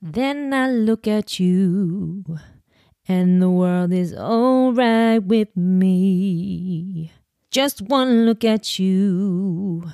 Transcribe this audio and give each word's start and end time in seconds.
Then 0.00 0.54
I 0.54 0.70
look 0.70 1.08
at 1.08 1.40
you, 1.40 2.24
and 3.08 3.42
the 3.42 3.50
world 3.50 3.92
is 3.92 4.14
alright 4.14 5.20
with 5.24 5.56
me. 5.56 7.10
Just 7.50 7.82
one 7.82 8.24
look 8.24 8.44
at 8.44 8.78
you, 8.78 9.90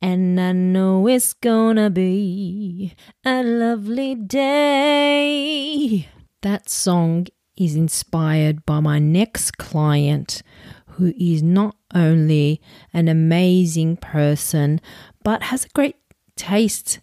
and 0.00 0.40
I 0.40 0.52
know 0.52 1.08
it's 1.08 1.32
gonna 1.32 1.90
be 1.90 2.94
a 3.24 3.42
lovely 3.42 4.14
day. 4.14 6.06
That 6.42 6.68
song 6.68 7.26
is 7.56 7.74
inspired 7.74 8.64
by 8.64 8.78
my 8.78 9.00
next 9.00 9.58
client, 9.58 10.44
who 10.90 11.12
is 11.18 11.42
not 11.42 11.74
only 11.92 12.60
an 12.92 13.08
amazing 13.08 13.96
person, 13.96 14.80
but 15.24 15.42
has 15.44 15.64
a 15.64 15.70
great 15.70 15.96
taste 16.36 17.00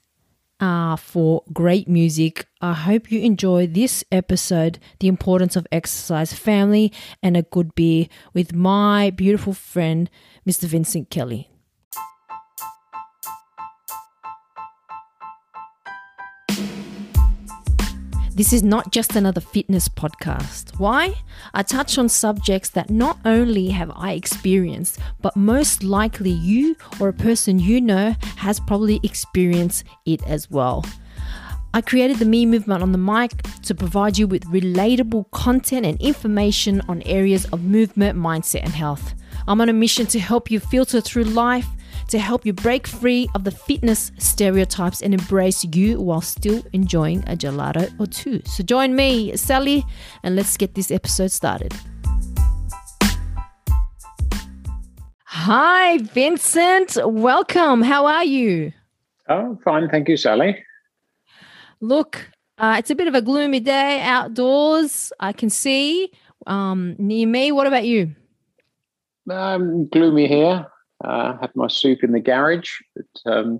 uh, 0.64 0.96
for 0.96 1.44
great 1.52 1.90
music. 1.90 2.46
I 2.62 2.74
hope 2.74 3.12
you 3.12 3.20
enjoy 3.20 3.68
this 3.68 4.04
episode, 4.12 4.80
The 5.00 5.10
Importance 5.10 5.58
of 5.58 5.68
Exercise, 5.74 6.32
Family, 6.32 6.94
and 7.22 7.36
a 7.36 7.42
Good 7.42 7.76
Beer 7.76 8.08
with 8.34 8.56
my 8.56 9.10
beautiful 9.10 9.54
friend, 9.54 10.10
Mr. 10.48 10.64
Vincent 10.64 11.10
Kelly. 11.10 11.53
This 18.36 18.52
is 18.52 18.64
not 18.64 18.92
just 18.92 19.16
another 19.16 19.42
fitness 19.42 19.88
podcast. 19.88 20.80
Why? 20.80 21.14
I 21.54 21.62
touch 21.62 22.00
on 22.00 22.10
subjects 22.10 22.70
that 22.70 22.90
not 22.90 23.20
only 23.26 23.68
have 23.70 23.92
I 23.96 24.14
experienced, 24.14 24.98
but 25.22 25.36
most 25.36 25.84
likely 25.84 26.32
you 26.32 26.76
or 27.00 27.10
a 27.10 27.14
person 27.14 27.60
you 27.60 27.80
know 27.80 28.16
has 28.38 28.60
probably 28.60 29.00
experienced 29.04 29.84
it 30.08 30.24
as 30.26 30.50
well. 30.50 30.84
I 31.76 31.82
created 31.82 32.18
the 32.18 32.26
Me 32.26 32.48
Movement 32.48 32.82
on 32.82 32.92
the 32.92 32.98
mic 32.98 33.44
to 33.64 33.76
provide 33.76 34.18
you 34.18 34.26
with 34.26 34.46
relatable 34.46 35.30
content 35.30 35.86
and 35.86 36.02
information 36.02 36.82
on 36.90 37.04
areas 37.04 37.46
of 37.46 37.64
movement, 37.64 38.18
mindset, 38.18 38.64
and 38.64 38.74
health. 38.74 39.14
I'm 39.48 39.62
on 39.62 39.70
a 39.70 39.74
mission 39.74 40.08
to 40.08 40.20
help 40.20 40.50
you 40.50 40.60
filter 40.60 41.02
through 41.02 41.26
life 41.26 41.68
to 42.10 42.20
help 42.20 42.46
you 42.46 42.54
break 42.54 42.88
free 42.88 43.28
of 43.36 43.44
the 43.44 43.52
fitness 43.52 44.12
stereotypes 44.18 45.02
and 45.02 45.14
embrace 45.14 45.64
you 45.64 46.00
while 46.02 46.22
still 46.22 46.64
enjoying 46.74 47.20
a 47.28 47.36
gelato 47.36 47.92
or 48.00 48.08
two. 48.08 48.42
So 48.46 48.64
join 48.64 48.96
me, 48.96 49.36
Sally, 49.36 49.84
and 50.24 50.36
let's 50.36 50.58
get 50.58 50.76
this 50.76 50.92
episode 50.92 51.32
started. 51.32 51.74
Hi, 55.26 55.98
Vincent. 55.98 56.98
Welcome. 57.04 57.82
How 57.82 58.06
are 58.06 58.24
you? 58.24 58.72
Oh, 59.28 59.58
fine. 59.66 59.90
Thank 59.90 60.08
you, 60.08 60.16
Sally. 60.16 60.64
Look, 61.82 62.30
uh, 62.58 62.76
it's 62.80 62.92
a 62.92 62.96
bit 62.96 63.08
of 63.08 63.16
a 63.16 63.22
gloomy 63.22 63.60
day 63.60 64.00
outdoors. 64.02 65.12
I 65.20 65.34
can 65.34 65.50
see 65.50 66.12
um, 66.48 66.96
near 66.98 67.28
me. 67.28 67.52
What 67.52 67.68
about 67.68 67.86
you? 67.86 68.16
Um, 69.30 69.88
gloomy 69.88 70.28
here. 70.28 70.68
Uh, 71.04 71.38
had 71.38 71.56
my 71.56 71.68
soup 71.68 72.04
in 72.04 72.12
the 72.12 72.20
garage, 72.20 72.72
but 72.96 73.32
um, 73.32 73.60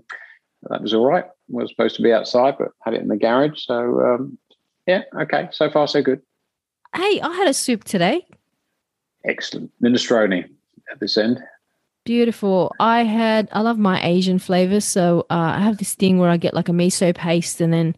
that 0.70 0.82
was 0.82 0.94
all 0.94 1.04
right. 1.04 1.24
was 1.48 1.70
supposed 1.70 1.96
to 1.96 2.02
be 2.02 2.12
outside, 2.12 2.56
but 2.58 2.68
had 2.80 2.94
it 2.94 3.02
in 3.02 3.08
the 3.08 3.16
garage. 3.16 3.64
So 3.64 4.00
um, 4.00 4.38
yeah, 4.86 5.02
okay. 5.20 5.48
So 5.52 5.70
far, 5.70 5.86
so 5.86 6.02
good. 6.02 6.22
Hey, 6.94 7.20
I 7.20 7.32
had 7.34 7.48
a 7.48 7.54
soup 7.54 7.84
today. 7.84 8.26
Excellent 9.24 9.70
minestrone 9.82 10.48
at 10.90 11.00
this 11.00 11.16
end. 11.16 11.42
Beautiful. 12.04 12.74
I 12.80 13.04
had. 13.04 13.48
I 13.52 13.60
love 13.60 13.78
my 13.78 14.04
Asian 14.04 14.38
flavors, 14.38 14.84
so 14.84 15.26
uh, 15.30 15.54
I 15.56 15.60
have 15.60 15.78
this 15.78 15.94
thing 15.94 16.18
where 16.18 16.30
I 16.30 16.36
get 16.36 16.54
like 16.54 16.68
a 16.68 16.72
miso 16.72 17.14
paste 17.14 17.60
and 17.60 17.72
then 17.72 17.96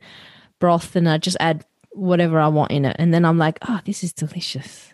broth, 0.60 0.94
and 0.96 1.08
I 1.08 1.18
just 1.18 1.36
add 1.40 1.64
whatever 1.90 2.38
I 2.38 2.48
want 2.48 2.70
in 2.70 2.84
it, 2.84 2.96
and 2.98 3.12
then 3.12 3.24
I'm 3.24 3.38
like, 3.38 3.58
oh, 3.68 3.80
this 3.84 4.04
is 4.04 4.12
delicious. 4.12 4.92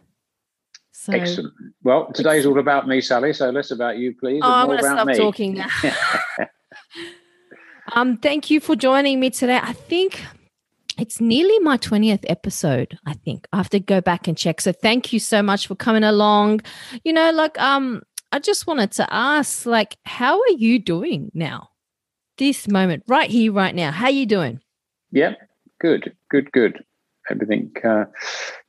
So, 1.03 1.12
Excellent. 1.12 1.53
Well, 1.83 2.12
today's 2.12 2.47
all 2.47 2.61
about 2.61 2.86
me, 2.86 3.00
Sally. 3.00 3.33
So 3.33 3.50
less 3.50 3.73
about 3.73 3.98
you, 3.98 4.14
please. 4.14 4.40
Oh, 4.40 4.52
I'm 4.52 4.67
going 4.68 4.79
to 4.79 4.85
stop 4.85 5.07
me. 5.08 5.17
talking 5.17 5.55
now. 5.55 5.67
um, 7.92 8.18
thank 8.18 8.51
you 8.51 8.61
for 8.61 8.77
joining 8.77 9.18
me 9.18 9.30
today. 9.30 9.58
I 9.61 9.73
think 9.73 10.24
it's 10.96 11.20
nearly 11.20 11.58
my 11.61 11.79
20th 11.79 12.23
episode 12.29 12.98
i 13.07 13.14
think 13.14 13.48
i 13.55 13.57
have 13.57 13.70
to 13.70 13.80
go 13.80 14.02
back 14.02 14.29
and 14.29 14.36
check 14.36 14.61
so 14.61 14.73
thank 14.73 15.11
you 15.11 15.18
so 15.18 15.42
much 15.42 15.67
for 15.67 15.74
coming 15.74 16.05
along 16.05 16.61
you 17.02 17.14
know 17.14 17.30
like 17.30 17.58
um 17.58 18.02
i 18.30 18.39
just 18.39 18.67
wanted 18.67 18.92
to 18.92 19.07
ask 19.11 19.64
like 19.64 19.96
how 20.05 20.39
are 20.39 20.57
you 20.58 20.79
doing 20.79 21.30
now 21.33 21.70
this 22.36 22.69
moment 22.69 23.02
right 23.07 23.30
here 23.30 23.51
right 23.51 23.74
now 23.74 23.90
how 23.90 24.05
are 24.05 24.11
you 24.11 24.27
doing 24.27 24.61
yeah 25.13 25.33
good 25.80 26.14
good 26.29 26.52
good 26.52 26.84
everything 27.30 27.73
uh, 27.84 28.05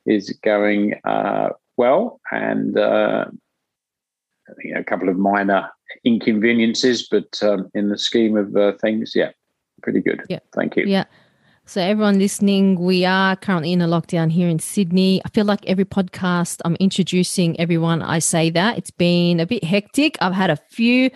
is 0.06 0.30
going 0.42 0.94
uh, 1.04 1.50
well, 1.78 2.20
and 2.34 2.78
uh, 2.78 3.26
you 4.64 4.74
know, 4.74 4.80
a 4.80 4.84
couple 4.84 5.10
of 5.10 5.18
minor 5.18 5.70
inconveniences, 6.04 7.08
but 7.10 7.42
um, 7.44 7.70
in 7.74 7.90
the 7.90 7.98
scheme 7.98 8.38
of 8.38 8.56
uh, 8.56 8.74
things, 8.82 9.14
yeah, 9.16 9.32
pretty 9.82 10.02
good. 10.02 10.22
Yeah, 10.30 10.40
thank 10.54 10.76
you. 10.76 10.86
Yeah. 10.86 11.06
So, 11.66 11.80
everyone 11.80 12.20
listening, 12.20 12.78
we 12.78 13.06
are 13.06 13.38
currently 13.38 13.72
in 13.72 13.82
a 13.82 13.88
lockdown 13.88 14.30
here 14.30 14.50
in 14.50 14.60
Sydney. 14.60 15.22
I 15.24 15.30
feel 15.30 15.46
like 15.46 15.66
every 15.66 15.86
podcast 15.86 16.60
I'm 16.66 16.76
introducing 16.76 17.58
everyone, 17.58 18.02
I 18.02 18.20
say 18.20 18.50
that 18.50 18.78
it's 18.78 18.92
been 18.92 19.40
a 19.40 19.46
bit 19.46 19.64
hectic. 19.64 20.18
I've 20.20 20.34
had 20.34 20.50
a 20.50 20.58
few 20.72 21.10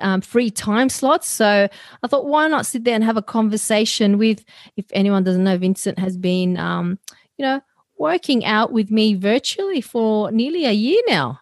um, 0.00 0.22
free 0.22 0.50
time 0.50 0.88
slots. 0.88 1.28
So, 1.28 1.68
I 2.02 2.06
thought, 2.06 2.24
why 2.24 2.48
not 2.48 2.64
sit 2.64 2.84
there 2.84 2.94
and 2.94 3.04
have 3.04 3.18
a 3.18 3.22
conversation 3.22 4.16
with, 4.16 4.42
if 4.78 4.86
anyone 4.92 5.24
doesn't 5.24 5.44
know, 5.44 5.58
Vincent 5.58 5.98
has 5.98 6.16
been, 6.16 6.56
um, 6.56 6.98
you 7.36 7.44
know, 7.44 7.60
working 7.98 8.44
out 8.44 8.72
with 8.72 8.90
me 8.90 9.14
virtually 9.14 9.80
for 9.80 10.30
nearly 10.30 10.64
a 10.64 10.72
year 10.72 11.00
now. 11.06 11.40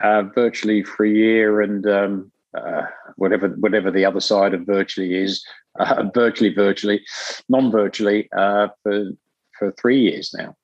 Uh, 0.00 0.22
virtually 0.34 0.82
for 0.82 1.04
a 1.04 1.10
year, 1.10 1.60
and 1.60 1.86
um, 1.86 2.32
uh, 2.56 2.82
whatever 3.16 3.48
whatever 3.48 3.90
the 3.90 4.04
other 4.04 4.20
side 4.20 4.52
of 4.52 4.66
virtually 4.66 5.14
is, 5.14 5.44
uh, 5.78 6.04
virtually, 6.14 6.52
virtually, 6.52 7.04
non-virtually 7.48 8.28
uh, 8.36 8.68
for 8.82 9.10
for 9.58 9.72
three 9.72 10.00
years 10.00 10.34
now. 10.36 10.56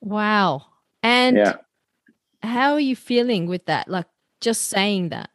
Wow! 0.00 0.62
And 1.02 1.36
yeah. 1.36 1.54
how 2.42 2.72
are 2.72 2.80
you 2.80 2.96
feeling 2.96 3.46
with 3.46 3.66
that? 3.66 3.88
Like 3.88 4.06
just 4.40 4.64
saying 4.64 5.10
that. 5.10 5.30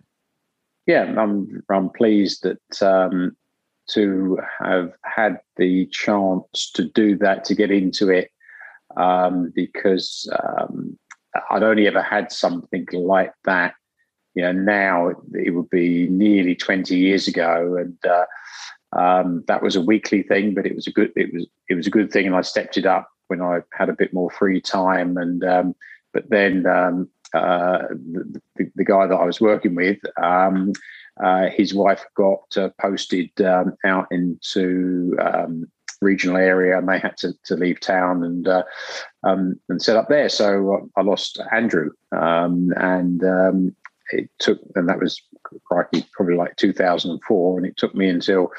Yeah, 0.85 1.13
I'm 1.17 1.63
I'm 1.69 1.89
pleased 1.89 2.43
that 2.43 2.81
um, 2.81 3.37
to 3.91 4.39
have 4.59 4.91
had 5.03 5.39
the 5.55 5.87
chance 5.87 6.71
to 6.73 6.83
do 6.83 7.17
that 7.19 7.45
to 7.45 7.55
get 7.55 7.71
into 7.71 8.09
it 8.09 8.31
um, 8.97 9.51
because 9.55 10.29
um, 10.43 10.97
I'd 11.51 11.63
only 11.63 11.87
ever 11.87 12.01
had 12.01 12.31
something 12.31 12.87
like 12.93 13.33
that. 13.45 13.73
You 14.33 14.43
know, 14.43 14.51
now 14.51 15.11
it 15.33 15.51
would 15.51 15.69
be 15.69 16.07
nearly 16.07 16.55
20 16.55 16.95
years 16.95 17.27
ago, 17.27 17.77
and 17.77 17.97
uh, 18.05 18.25
um, 18.97 19.43
that 19.47 19.63
was 19.63 19.75
a 19.75 19.81
weekly 19.81 20.23
thing. 20.23 20.53
But 20.53 20.65
it 20.65 20.75
was 20.75 20.87
a 20.87 20.91
good 20.91 21.11
it 21.15 21.33
was 21.33 21.47
it 21.69 21.75
was 21.75 21.87
a 21.87 21.91
good 21.91 22.11
thing, 22.11 22.25
and 22.25 22.35
I 22.35 22.41
stepped 22.41 22.77
it 22.77 22.85
up 22.85 23.09
when 23.27 23.41
I 23.41 23.61
had 23.71 23.89
a 23.89 23.93
bit 23.93 24.13
more 24.13 24.29
free 24.29 24.59
time. 24.59 25.17
And 25.17 25.43
um, 25.43 25.75
but 26.13 26.29
then 26.29 26.65
um, 26.65 27.09
uh, 27.33 27.87
the, 27.89 28.71
the, 28.75 28.85
guy 28.85 29.07
that 29.07 29.15
I 29.15 29.25
was 29.25 29.41
working 29.41 29.75
with, 29.75 29.99
um, 30.21 30.71
uh, 31.21 31.47
his 31.49 31.73
wife 31.73 32.05
got 32.15 32.57
uh, 32.57 32.69
posted 32.79 33.29
um, 33.41 33.73
out 33.85 34.07
into 34.11 35.17
um, 35.21 35.67
regional 36.05 36.37
area, 36.37 36.77
and 36.77 36.87
they 36.87 36.99
had 36.99 37.17
to, 37.17 37.33
to 37.45 37.55
leave 37.55 37.79
town 37.79 38.23
and 38.23 38.47
uh, 38.47 38.61
um, 39.23 39.59
and 39.69 39.81
set 39.81 39.97
up 39.97 40.07
there. 40.07 40.29
So 40.29 40.87
I 40.95 41.01
lost 41.01 41.41
Andrew, 41.51 41.89
um, 42.11 42.71
and 42.77 43.23
um, 43.23 43.75
it 44.11 44.29
took, 44.39 44.59
and 44.75 44.87
that 44.87 44.99
was 44.99 45.19
probably 45.65 46.35
like 46.35 46.55
2004, 46.57 47.57
and 47.57 47.67
it 47.67 47.75
took 47.77 47.95
me 47.95 48.07
until 48.07 48.51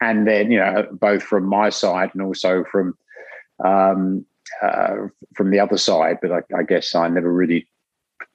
and 0.00 0.26
then 0.26 0.50
you 0.50 0.58
know 0.58 0.86
both 0.92 1.22
from 1.22 1.46
my 1.46 1.70
side 1.70 2.10
and 2.12 2.22
also 2.22 2.64
from 2.70 2.96
um, 3.64 4.24
uh, 4.62 5.08
from 5.34 5.50
the 5.50 5.60
other 5.60 5.78
side. 5.78 6.18
But 6.20 6.32
I, 6.32 6.42
I, 6.56 6.62
guess 6.62 6.94
I 6.94 7.08
never 7.08 7.32
really 7.32 7.66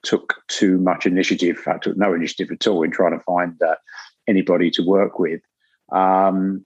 took 0.02 0.34
too 0.48 0.78
much 0.78 1.06
initiative. 1.06 1.62
I 1.66 1.78
took 1.78 1.96
no 1.96 2.14
initiative 2.14 2.50
at 2.50 2.66
all 2.66 2.82
in 2.82 2.90
trying 2.90 3.18
to 3.18 3.24
find 3.24 3.60
uh, 3.62 3.76
anybody 4.26 4.70
to 4.72 4.82
work 4.82 5.18
with. 5.18 5.40
Um, 5.92 6.64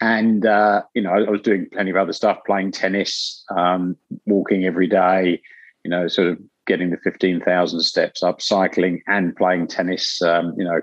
and 0.00 0.46
uh, 0.46 0.82
you 0.94 1.02
know, 1.02 1.12
I 1.12 1.30
was 1.30 1.40
doing 1.40 1.66
plenty 1.72 1.90
of 1.90 1.96
other 1.96 2.12
stuff, 2.12 2.38
playing 2.46 2.72
tennis, 2.72 3.44
um, 3.56 3.96
walking 4.26 4.64
every 4.64 4.86
day. 4.88 5.40
You 5.84 5.90
know, 5.90 6.08
sort 6.08 6.28
of 6.28 6.38
getting 6.66 6.90
the 6.90 6.98
fifteen 6.98 7.40
thousand 7.40 7.80
steps 7.80 8.22
up, 8.22 8.40
cycling, 8.40 9.02
and 9.06 9.36
playing 9.36 9.68
tennis. 9.68 10.20
Um, 10.22 10.54
you 10.56 10.64
know, 10.64 10.80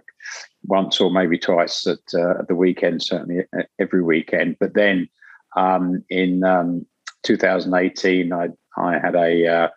once 0.66 1.02
or 1.02 1.12
maybe 1.12 1.38
twice 1.38 1.86
at, 1.88 2.00
uh, 2.14 2.40
at 2.40 2.48
the 2.48 2.56
weekend, 2.56 3.04
certainly 3.04 3.44
uh, 3.58 3.64
every 3.80 4.04
weekend. 4.04 4.58
But 4.60 4.74
then 4.76 5.10
um, 5.56 6.04
in 6.10 6.44
um, 6.44 6.86
2018, 7.24 8.32
I 8.32 8.50
I 8.78 9.00
had 9.00 9.16
a 9.16 9.48
uh, 9.48 9.68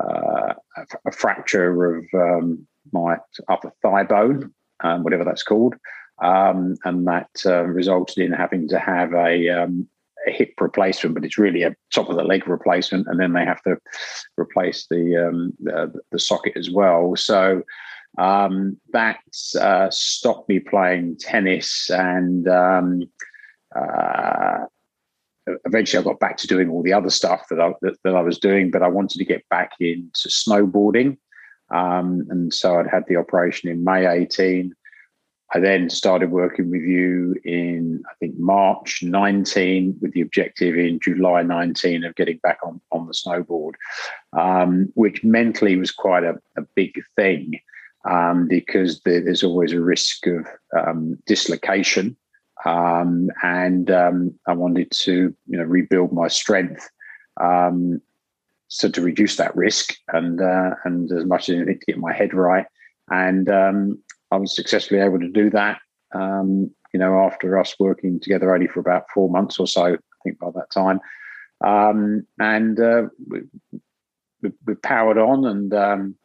uh, 0.00 0.54
a 1.06 1.12
fracture 1.12 1.96
of 1.96 2.04
um, 2.14 2.66
my 2.92 3.16
upper 3.48 3.72
thigh 3.82 4.04
bone, 4.04 4.52
um, 4.82 5.02
whatever 5.02 5.24
that's 5.24 5.42
called, 5.42 5.74
um, 6.20 6.76
and 6.84 7.06
that 7.06 7.30
uh, 7.46 7.64
resulted 7.64 8.18
in 8.18 8.32
having 8.32 8.68
to 8.68 8.78
have 8.78 9.12
a, 9.12 9.48
um, 9.48 9.88
a, 10.28 10.30
hip 10.30 10.54
replacement, 10.60 11.14
but 11.14 11.24
it's 11.24 11.38
really 11.38 11.62
a 11.62 11.74
top 11.92 12.10
of 12.10 12.16
the 12.16 12.24
leg 12.24 12.46
replacement, 12.46 13.06
and 13.08 13.18
then 13.18 13.32
they 13.32 13.44
have 13.44 13.62
to 13.62 13.76
replace 14.38 14.86
the 14.88 15.28
um, 15.28 15.52
the, 15.60 15.92
the, 16.10 16.18
socket 16.18 16.56
as 16.56 16.70
well. 16.70 17.16
So 17.16 17.62
um, 18.18 18.78
that 18.92 19.20
uh, 19.60 19.88
stopped 19.90 20.48
me 20.48 20.60
playing 20.60 21.16
tennis, 21.18 21.90
and 21.90 22.46
um, 22.46 23.02
uh, 23.74 24.66
eventually 25.64 26.00
I 26.00 26.04
got 26.04 26.20
back 26.20 26.36
to 26.38 26.46
doing 26.46 26.68
all 26.68 26.82
the 26.82 26.92
other 26.92 27.10
stuff 27.10 27.46
that 27.50 27.60
I 27.60 27.72
that, 27.80 27.96
that 28.04 28.14
I 28.14 28.20
was 28.20 28.38
doing, 28.38 28.70
but 28.70 28.82
I 28.82 28.88
wanted 28.88 29.18
to 29.18 29.24
get 29.24 29.48
back 29.48 29.72
into 29.80 30.28
snowboarding. 30.28 31.16
And 31.70 32.52
so 32.52 32.78
I'd 32.78 32.86
had 32.86 33.04
the 33.08 33.16
operation 33.16 33.70
in 33.70 33.82
May 33.82 34.06
18. 34.06 34.74
I 35.54 35.60
then 35.60 35.90
started 35.90 36.30
working 36.30 36.70
with 36.70 36.82
you 36.82 37.36
in, 37.44 38.02
I 38.10 38.14
think, 38.20 38.38
March 38.38 39.02
19, 39.02 39.98
with 40.00 40.12
the 40.12 40.22
objective 40.22 40.76
in 40.76 40.98
July 41.00 41.42
19 41.42 42.04
of 42.04 42.14
getting 42.14 42.38
back 42.38 42.58
on, 42.64 42.80
on 42.90 43.06
the 43.06 43.12
snowboard, 43.12 43.74
um, 44.32 44.90
which 44.94 45.22
mentally 45.22 45.76
was 45.76 45.90
quite 45.90 46.24
a, 46.24 46.34
a 46.56 46.62
big 46.74 46.94
thing 47.16 47.60
um, 48.08 48.48
because 48.48 49.00
there's 49.02 49.42
always 49.42 49.72
a 49.72 49.80
risk 49.80 50.26
of 50.26 50.46
um, 50.78 51.18
dislocation. 51.26 52.16
Um, 52.64 53.28
and 53.42 53.90
um, 53.90 54.34
I 54.46 54.54
wanted 54.54 54.90
to, 54.90 55.34
you 55.46 55.58
know, 55.58 55.64
rebuild 55.64 56.12
my 56.12 56.28
strength 56.28 56.88
um, 57.40 58.00
so 58.68 58.88
to 58.88 59.02
reduce 59.02 59.36
that 59.36 59.54
risk 59.54 59.94
and 60.08 60.40
uh, 60.40 60.70
and 60.84 61.12
as 61.12 61.26
much 61.26 61.48
as 61.48 61.56
anything 61.56 61.78
to 61.78 61.86
get 61.86 61.98
my 61.98 62.12
head 62.12 62.32
right. 62.32 62.64
And 63.10 63.48
um, 63.50 64.02
I 64.32 64.36
was 64.36 64.56
successfully 64.56 65.00
able 65.00 65.20
to 65.20 65.28
do 65.28 65.50
that. 65.50 65.78
Um, 66.14 66.70
you 66.92 67.00
know, 67.00 67.20
after 67.20 67.58
us 67.58 67.76
working 67.78 68.18
together 68.18 68.54
only 68.54 68.66
for 68.66 68.80
about 68.80 69.04
four 69.14 69.28
months 69.30 69.58
or 69.58 69.66
so, 69.66 69.94
I 69.94 69.96
think 70.24 70.38
by 70.38 70.50
that 70.54 70.70
time, 70.70 71.00
um, 71.64 72.26
and 72.38 72.80
uh, 72.80 73.04
we, 73.28 73.40
we, 74.42 74.50
we, 74.66 74.74
powered 74.74 75.18
on. 75.18 75.44
And 75.44 75.74
um, 75.74 76.16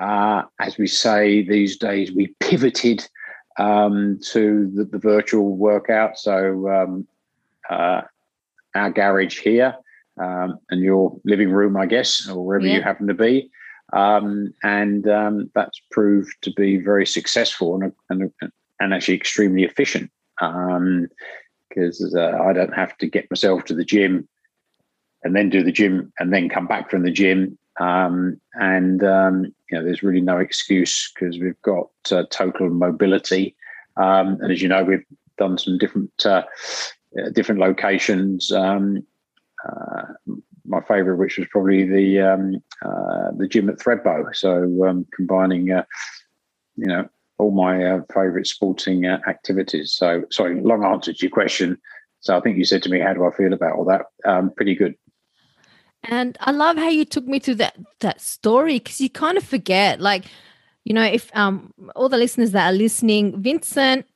uh, 0.00 0.42
as 0.60 0.78
we 0.78 0.86
say 0.86 1.42
these 1.42 1.76
days, 1.76 2.12
we 2.12 2.34
pivoted 2.40 3.06
um, 3.58 4.20
to 4.30 4.70
the, 4.74 4.84
the, 4.84 4.98
virtual 4.98 5.56
workout. 5.56 6.16
So 6.18 6.68
um, 6.68 7.06
uh, 7.68 8.02
our 8.74 8.90
garage 8.90 9.40
here 9.40 9.74
um, 10.20 10.58
and 10.70 10.80
your 10.80 11.16
living 11.24 11.50
room, 11.50 11.76
I 11.76 11.86
guess, 11.86 12.28
or 12.28 12.44
wherever 12.44 12.66
yeah. 12.66 12.76
you 12.76 12.82
happen 12.82 13.08
to 13.08 13.14
be. 13.14 13.50
Um, 13.92 14.52
and 14.62 15.08
um, 15.08 15.50
that's 15.54 15.80
proved 15.90 16.34
to 16.42 16.52
be 16.52 16.76
very 16.76 17.06
successful 17.06 17.74
and, 17.74 17.92
and, 18.10 18.32
and 18.80 18.94
actually 18.94 19.14
extremely 19.14 19.64
efficient 19.64 20.10
because 20.38 22.14
um, 22.14 22.20
uh, 22.20 22.42
I 22.42 22.52
don't 22.52 22.74
have 22.74 22.96
to 22.98 23.06
get 23.06 23.30
myself 23.30 23.64
to 23.64 23.74
the 23.74 23.84
gym 23.84 24.28
and 25.24 25.34
then 25.34 25.50
do 25.50 25.62
the 25.62 25.72
gym 25.72 26.12
and 26.18 26.32
then 26.32 26.48
come 26.48 26.66
back 26.66 26.90
from 26.90 27.02
the 27.02 27.10
gym. 27.10 27.58
Um, 27.80 28.40
and 28.54 29.02
um, 29.04 29.44
you 29.70 29.78
know, 29.78 29.84
there's 29.84 30.02
really 30.02 30.20
no 30.20 30.38
excuse 30.38 31.10
because 31.12 31.38
we've 31.38 31.60
got 31.62 31.88
uh, 32.10 32.24
total 32.30 32.70
mobility. 32.70 33.56
Um, 33.96 34.38
and 34.40 34.52
as 34.52 34.62
you 34.62 34.68
know, 34.68 34.84
we've 34.84 35.04
done 35.38 35.58
some 35.58 35.78
different 35.78 36.26
uh, 36.26 36.42
uh 37.18 37.30
different 37.30 37.60
locations. 37.60 38.52
My 40.68 40.80
favourite, 40.82 41.18
which 41.18 41.38
was 41.38 41.48
probably 41.48 41.84
the 41.84 42.20
um, 42.20 42.62
uh, 42.84 43.30
the 43.36 43.48
gym 43.48 43.68
at 43.68 43.78
Thredbo. 43.78 44.34
So 44.34 44.86
um, 44.86 45.06
combining, 45.14 45.72
uh, 45.72 45.84
you 46.76 46.86
know, 46.86 47.08
all 47.38 47.50
my 47.50 47.84
uh, 47.84 48.00
favourite 48.12 48.46
sporting 48.46 49.06
uh, 49.06 49.18
activities. 49.26 49.92
So 49.92 50.24
sorry, 50.30 50.60
long 50.60 50.84
answer 50.84 51.12
to 51.12 51.22
your 51.22 51.30
question. 51.30 51.78
So 52.20 52.36
I 52.36 52.40
think 52.40 52.58
you 52.58 52.64
said 52.64 52.82
to 52.82 52.90
me, 52.90 53.00
"How 53.00 53.14
do 53.14 53.24
I 53.24 53.30
feel 53.34 53.52
about 53.52 53.76
all 53.76 53.84
that?" 53.86 54.06
Um, 54.24 54.50
pretty 54.50 54.74
good. 54.74 54.94
And 56.04 56.36
I 56.40 56.52
love 56.52 56.76
how 56.76 56.88
you 56.88 57.04
took 57.04 57.26
me 57.26 57.40
to 57.40 57.54
that 57.56 57.76
that 58.00 58.20
story 58.20 58.78
because 58.78 59.00
you 59.00 59.10
kind 59.10 59.36
of 59.36 59.44
forget, 59.44 60.00
like, 60.00 60.24
you 60.84 60.94
know, 60.94 61.04
if 61.04 61.30
um 61.34 61.72
all 61.96 62.08
the 62.08 62.18
listeners 62.18 62.52
that 62.52 62.72
are 62.72 62.76
listening, 62.76 63.40
Vincent 63.42 64.06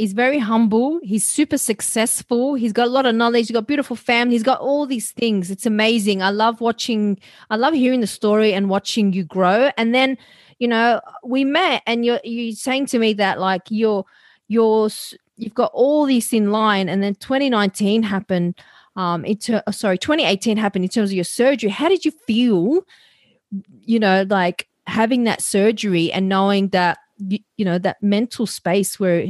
He's 0.00 0.14
very 0.14 0.38
humble. 0.38 0.98
He's 1.02 1.26
super 1.26 1.58
successful. 1.58 2.54
He's 2.54 2.72
got 2.72 2.86
a 2.86 2.90
lot 2.90 3.04
of 3.04 3.14
knowledge. 3.14 3.48
He's 3.48 3.50
got 3.50 3.66
beautiful 3.66 3.96
family. 3.96 4.34
He's 4.34 4.42
got 4.42 4.58
all 4.58 4.86
these 4.86 5.10
things. 5.10 5.50
It's 5.50 5.66
amazing. 5.66 6.22
I 6.22 6.30
love 6.30 6.62
watching, 6.62 7.18
I 7.50 7.56
love 7.56 7.74
hearing 7.74 8.00
the 8.00 8.06
story 8.06 8.54
and 8.54 8.70
watching 8.70 9.12
you 9.12 9.24
grow. 9.24 9.70
And 9.76 9.94
then, 9.94 10.16
you 10.58 10.68
know, 10.68 11.02
we 11.22 11.44
met 11.44 11.82
and 11.86 12.02
you're 12.06 12.18
you 12.24 12.54
saying 12.54 12.86
to 12.86 12.98
me 12.98 13.12
that 13.12 13.38
like 13.40 13.64
you're 13.68 14.06
you're 14.48 14.88
you've 15.36 15.52
got 15.52 15.70
all 15.74 16.06
this 16.06 16.32
in 16.32 16.50
line 16.50 16.88
and 16.88 17.02
then 17.02 17.14
2019 17.16 18.02
happened 18.02 18.54
um 18.96 19.22
into 19.26 19.62
oh, 19.66 19.70
sorry 19.70 19.98
2018 19.98 20.56
happened 20.56 20.84
in 20.84 20.90
terms 20.90 21.10
of 21.10 21.14
your 21.14 21.24
surgery 21.24 21.70
how 21.70 21.88
did 21.88 22.04
you 22.04 22.10
feel 22.26 22.80
you 23.82 24.00
know 24.00 24.26
like 24.28 24.68
having 24.86 25.24
that 25.24 25.40
surgery 25.40 26.10
and 26.10 26.28
knowing 26.28 26.68
that 26.68 26.98
you, 27.18 27.38
you 27.56 27.64
know 27.64 27.78
that 27.78 28.02
mental 28.02 28.46
space 28.46 28.98
where 28.98 29.24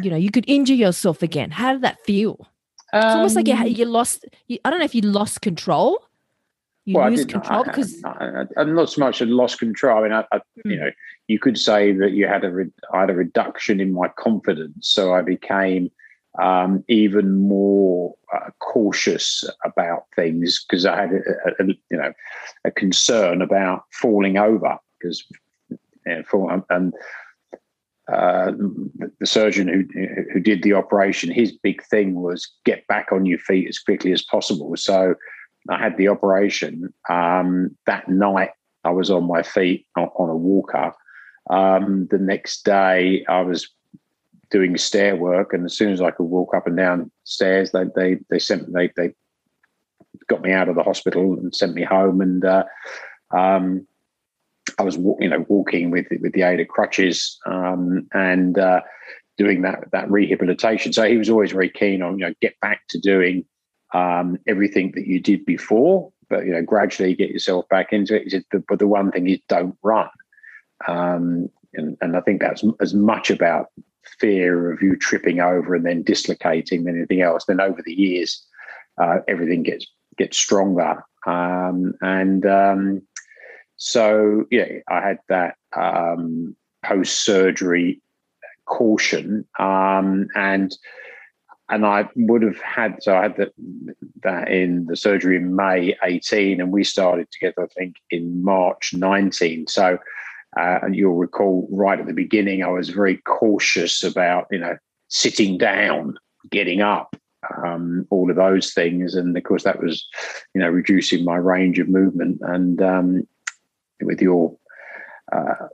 you 0.00 0.10
know 0.10 0.16
you 0.16 0.30
could 0.30 0.44
injure 0.48 0.74
yourself 0.74 1.22
again. 1.22 1.50
How 1.50 1.72
did 1.72 1.82
that 1.82 2.00
feel? 2.04 2.48
It's 2.92 3.04
um, 3.04 3.18
almost 3.18 3.36
like 3.36 3.48
you, 3.48 3.54
um, 3.54 3.66
you 3.66 3.84
lost 3.86 4.24
you, 4.48 4.58
i 4.64 4.70
don't 4.70 4.78
know 4.78 4.84
if 4.84 4.94
you 4.94 5.02
lost 5.02 5.40
control. 5.40 5.98
You 6.84 6.96
well, 6.96 7.10
lose 7.10 7.24
control 7.26 7.62
because 7.62 8.02
I, 8.04 8.44
am 8.56 8.74
not 8.74 8.90
so 8.90 9.00
much 9.00 9.20
a 9.20 9.26
lost 9.26 9.58
control. 9.58 9.98
I 9.98 10.02
mean 10.02 10.12
I, 10.12 10.24
I 10.32 10.38
mm. 10.38 10.42
you 10.64 10.76
know 10.76 10.90
you 11.28 11.38
could 11.38 11.58
say 11.58 11.92
that 11.92 12.12
you 12.12 12.26
had 12.26 12.44
a 12.44 12.50
re- 12.50 12.72
I 12.92 13.00
had 13.00 13.10
a 13.10 13.14
reduction 13.14 13.80
in 13.80 13.92
my 13.92 14.08
confidence. 14.08 14.88
So 14.88 15.14
i 15.14 15.22
became 15.22 15.90
um, 16.40 16.82
even 16.88 17.42
more 17.42 18.14
uh, 18.34 18.50
cautious 18.58 19.44
about 19.64 20.06
things 20.16 20.64
because 20.64 20.86
i 20.86 20.98
had 21.02 21.12
a, 21.12 21.18
a, 21.18 21.64
a, 21.64 21.66
you 21.90 21.98
know 21.98 22.12
a 22.64 22.70
concern 22.70 23.42
about 23.42 23.84
falling 23.90 24.38
over 24.38 24.78
because 24.98 25.24
you 25.70 25.78
know, 26.06 26.64
and 26.70 26.94
uh, 28.10 28.52
the 29.20 29.26
surgeon 29.26 29.68
who 29.68 29.84
who 30.32 30.40
did 30.40 30.62
the 30.62 30.72
operation, 30.72 31.30
his 31.30 31.52
big 31.52 31.82
thing 31.84 32.14
was 32.14 32.50
get 32.64 32.86
back 32.88 33.12
on 33.12 33.26
your 33.26 33.38
feet 33.38 33.68
as 33.68 33.78
quickly 33.78 34.12
as 34.12 34.22
possible. 34.22 34.76
So 34.76 35.14
I 35.68 35.78
had 35.78 35.96
the 35.96 36.08
operation 36.08 36.92
um, 37.08 37.76
that 37.86 38.08
night. 38.08 38.50
I 38.84 38.90
was 38.90 39.10
on 39.10 39.28
my 39.28 39.42
feet 39.42 39.86
on, 39.96 40.28
a 40.28 40.36
walker. 40.36 40.92
Um, 41.48 42.08
the 42.10 42.18
next 42.18 42.64
day, 42.64 43.24
I 43.28 43.42
was 43.42 43.68
doing 44.50 44.76
stair 44.76 45.14
work, 45.14 45.52
and 45.52 45.64
as 45.64 45.74
soon 45.74 45.92
as 45.92 46.00
I 46.00 46.10
could 46.10 46.24
walk 46.24 46.54
up 46.54 46.66
and 46.66 46.76
down 46.76 47.10
stairs, 47.22 47.70
they 47.70 47.84
they 47.94 48.18
they 48.30 48.40
sent 48.40 48.72
they 48.72 48.90
they 48.96 49.14
got 50.26 50.42
me 50.42 50.52
out 50.52 50.68
of 50.68 50.74
the 50.74 50.82
hospital 50.82 51.34
and 51.34 51.54
sent 51.54 51.74
me 51.74 51.84
home. 51.84 52.20
And 52.20 52.44
uh, 52.44 52.64
um, 53.30 53.86
I 54.78 54.82
was 54.82 54.96
you 54.96 55.28
know 55.28 55.44
walking 55.48 55.90
with 55.90 56.06
with 56.20 56.32
the 56.32 56.42
aid 56.42 56.60
of 56.60 56.68
crutches 56.68 57.38
um, 57.46 58.06
and 58.12 58.58
uh, 58.58 58.80
doing 59.38 59.62
that 59.62 59.90
that 59.92 60.10
rehabilitation. 60.10 60.92
So 60.92 61.08
he 61.08 61.16
was 61.16 61.30
always 61.30 61.52
very 61.52 61.70
keen 61.70 62.02
on 62.02 62.18
you 62.18 62.26
know 62.26 62.34
get 62.40 62.58
back 62.60 62.82
to 62.90 63.00
doing 63.00 63.44
um, 63.94 64.38
everything 64.46 64.92
that 64.94 65.06
you 65.06 65.20
did 65.20 65.44
before, 65.44 66.12
but 66.28 66.44
you 66.44 66.52
know 66.52 66.62
gradually 66.62 67.14
get 67.14 67.30
yourself 67.30 67.68
back 67.68 67.92
into 67.92 68.20
it. 68.20 68.30
Said, 68.30 68.44
but 68.68 68.78
the 68.78 68.86
one 68.86 69.10
thing 69.10 69.28
is 69.28 69.40
don't 69.48 69.76
run, 69.82 70.08
um, 70.88 71.48
and 71.74 71.96
and 72.00 72.16
I 72.16 72.20
think 72.20 72.40
that's 72.40 72.64
as 72.80 72.94
much 72.94 73.30
about 73.30 73.66
fear 74.18 74.72
of 74.72 74.82
you 74.82 74.96
tripping 74.96 75.40
over 75.40 75.74
and 75.74 75.86
then 75.86 76.02
dislocating 76.02 76.84
than 76.84 76.96
anything 76.96 77.22
else. 77.22 77.44
Then 77.44 77.60
over 77.60 77.82
the 77.84 77.92
years, 77.92 78.44
uh, 79.00 79.18
everything 79.28 79.62
gets 79.62 79.86
get 80.18 80.34
stronger. 80.34 81.04
Um, 81.26 81.94
and 82.00 82.44
um, 82.46 83.02
so, 83.84 84.44
yeah, 84.52 84.78
I 84.88 85.00
had 85.00 85.18
that 85.28 85.56
um, 85.76 86.54
post 86.84 87.24
surgery 87.24 88.00
caution, 88.64 89.44
um, 89.58 90.28
and 90.36 90.72
and 91.68 91.84
I 91.84 92.08
would 92.14 92.42
have 92.42 92.60
had 92.60 93.02
so 93.02 93.16
I 93.16 93.22
had 93.22 93.36
that 93.38 93.52
that 94.22 94.52
in 94.52 94.86
the 94.86 94.94
surgery 94.94 95.36
in 95.36 95.56
May 95.56 95.96
18, 96.04 96.60
and 96.60 96.70
we 96.70 96.84
started 96.84 97.26
together, 97.32 97.64
I 97.64 97.66
think, 97.76 97.96
in 98.08 98.44
March 98.44 98.94
19. 98.94 99.66
So, 99.66 99.98
uh, 100.56 100.78
and 100.80 100.94
you'll 100.94 101.16
recall 101.16 101.66
right 101.68 101.98
at 101.98 102.06
the 102.06 102.12
beginning, 102.12 102.62
I 102.62 102.68
was 102.68 102.90
very 102.90 103.16
cautious 103.26 104.04
about 104.04 104.46
you 104.52 104.60
know 104.60 104.76
sitting 105.08 105.58
down, 105.58 106.18
getting 106.52 106.82
up, 106.82 107.16
um, 107.66 108.06
all 108.10 108.30
of 108.30 108.36
those 108.36 108.72
things, 108.72 109.16
and 109.16 109.36
of 109.36 109.42
course 109.42 109.64
that 109.64 109.82
was 109.82 110.06
you 110.54 110.60
know 110.60 110.68
reducing 110.68 111.24
my 111.24 111.34
range 111.34 111.80
of 111.80 111.88
movement. 111.88 112.38
And 112.42 112.80
um, 112.80 113.26
with 114.04 114.20
your 114.20 114.56
uh, 115.32 115.68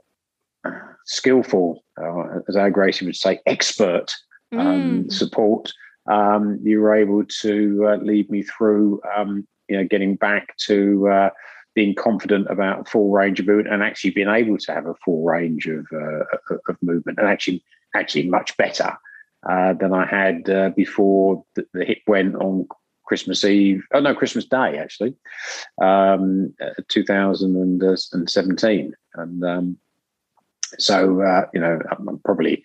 skillful, 1.05 1.83
uh, 2.01 2.39
as 2.47 2.55
our 2.55 2.69
Gracie 2.69 3.05
would 3.05 3.15
say, 3.15 3.39
expert 3.45 4.13
um, 4.51 5.05
mm. 5.05 5.11
support 5.11 5.71
um, 6.09 6.59
you 6.63 6.81
were 6.81 6.95
able 6.95 7.23
to 7.41 7.87
uh, 7.87 7.95
lead 7.97 8.29
me 8.29 8.41
through, 8.41 9.01
um, 9.15 9.47
you 9.67 9.77
know, 9.77 9.83
getting 9.83 10.15
back 10.15 10.57
to 10.57 11.07
uh, 11.07 11.29
being 11.75 11.93
confident 11.93 12.47
about 12.49 12.89
full 12.89 13.11
range 13.11 13.39
of 13.39 13.47
movement 13.47 13.73
and 13.73 13.83
actually 13.83 14.09
being 14.09 14.27
able 14.27 14.57
to 14.57 14.73
have 14.73 14.87
a 14.87 14.95
full 15.05 15.23
range 15.23 15.67
of 15.67 15.85
uh, 15.93 16.55
of 16.67 16.77
movement 16.81 17.19
and 17.19 17.27
actually 17.27 17.63
actually 17.95 18.27
much 18.27 18.57
better 18.57 18.97
uh, 19.47 19.73
than 19.73 19.93
I 19.93 20.05
had 20.05 20.49
uh, 20.49 20.69
before 20.75 21.45
the, 21.55 21.65
the, 21.73 21.85
hip 21.85 21.99
went 22.07 22.35
on 22.35 22.67
Christmas 23.09 23.43
Eve. 23.43 23.83
Oh 23.93 23.99
no, 23.99 24.15
Christmas 24.15 24.45
Day 24.45 24.77
actually, 24.77 25.15
um, 25.81 26.53
uh, 26.61 26.69
2017, 26.87 28.93
and 29.15 29.43
um, 29.43 29.77
so 30.77 31.47
you 31.53 31.59
know 31.59 31.79
I'm 31.91 32.19
probably 32.19 32.63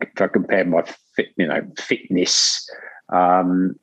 if 0.00 0.20
I 0.20 0.26
compare 0.26 0.64
my 0.64 0.82
fit, 1.14 1.28
you 1.36 1.46
know, 1.46 1.62
fitness 1.78 2.68
um, 3.12 3.76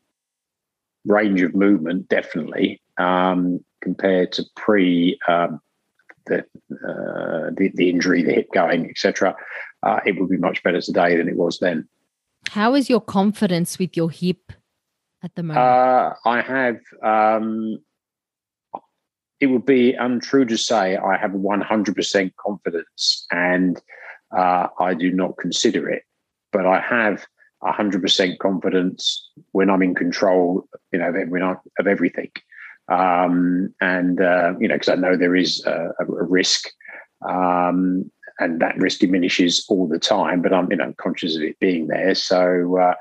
range 1.05 1.41
of 1.41 1.55
movement, 1.55 2.09
definitely 2.09 2.81
um, 2.97 3.63
compared 3.81 4.31
to 4.33 4.43
pre 4.55 5.17
um, 5.27 5.59
the, 6.27 6.39
uh, 6.39 7.49
the, 7.57 7.71
the 7.73 7.89
injury, 7.89 8.23
the 8.23 8.33
hip 8.33 8.49
going, 8.53 8.89
etc. 8.89 9.35
Uh, 9.83 9.99
it 10.05 10.19
would 10.19 10.29
be 10.29 10.37
much 10.37 10.61
better 10.63 10.81
today 10.81 11.15
than 11.15 11.27
it 11.27 11.35
was 11.35 11.59
then. 11.59 11.87
How 12.49 12.75
is 12.75 12.89
your 12.89 13.01
confidence 13.01 13.79
with 13.79 13.95
your 13.95 14.11
hip 14.11 14.51
at 15.23 15.33
the 15.35 15.43
moment? 15.43 15.59
Uh, 15.59 16.13
I 16.25 16.41
have. 16.41 16.77
Um, 17.03 17.79
it 19.39 19.47
would 19.47 19.65
be 19.65 19.93
untrue 19.93 20.45
to 20.45 20.57
say 20.57 20.97
I 20.97 21.17
have 21.17 21.31
100% 21.31 22.31
confidence, 22.35 23.25
and 23.31 23.81
uh, 24.37 24.67
I 24.79 24.93
do 24.93 25.11
not 25.11 25.37
consider 25.37 25.89
it 25.89 26.03
but 26.51 26.65
I 26.65 26.79
have 26.79 27.25
100% 27.63 28.39
confidence 28.39 29.29
when 29.51 29.69
I'm 29.69 29.81
in 29.81 29.95
control, 29.95 30.67
you 30.91 30.99
know, 30.99 31.11
when 31.11 31.43
I, 31.43 31.55
of 31.79 31.87
everything. 31.87 32.31
Um, 32.87 33.73
and, 33.79 34.19
uh, 34.19 34.53
you 34.59 34.67
know, 34.67 34.75
because 34.75 34.89
I 34.89 34.95
know 34.95 35.15
there 35.15 35.35
is 35.35 35.63
a, 35.65 35.91
a 35.99 36.05
risk 36.05 36.69
um, 37.27 38.11
and 38.39 38.59
that 38.59 38.77
risk 38.77 38.99
diminishes 38.99 39.65
all 39.69 39.87
the 39.87 39.99
time, 39.99 40.41
but 40.41 40.53
I'm, 40.53 40.69
you 40.71 40.77
know, 40.77 40.93
conscious 40.97 41.35
of 41.35 41.43
it 41.43 41.59
being 41.59 41.87
there. 41.87 42.15
So, 42.15 42.77
uh, 42.79 42.95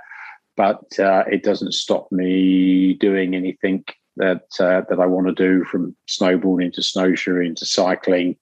but 0.60 0.98
uh, 0.98 1.24
it 1.26 1.42
doesn't 1.42 1.72
stop 1.72 2.12
me 2.12 2.92
doing 2.92 3.34
anything 3.34 3.82
that 4.16 4.44
uh, 4.60 4.82
that 4.90 5.00
I 5.00 5.06
want 5.06 5.26
to 5.28 5.32
do 5.32 5.64
from 5.64 5.96
snowboarding 6.06 6.70
to 6.74 6.82
snowshoeing 6.82 7.54
to 7.54 7.64
cycling. 7.64 8.36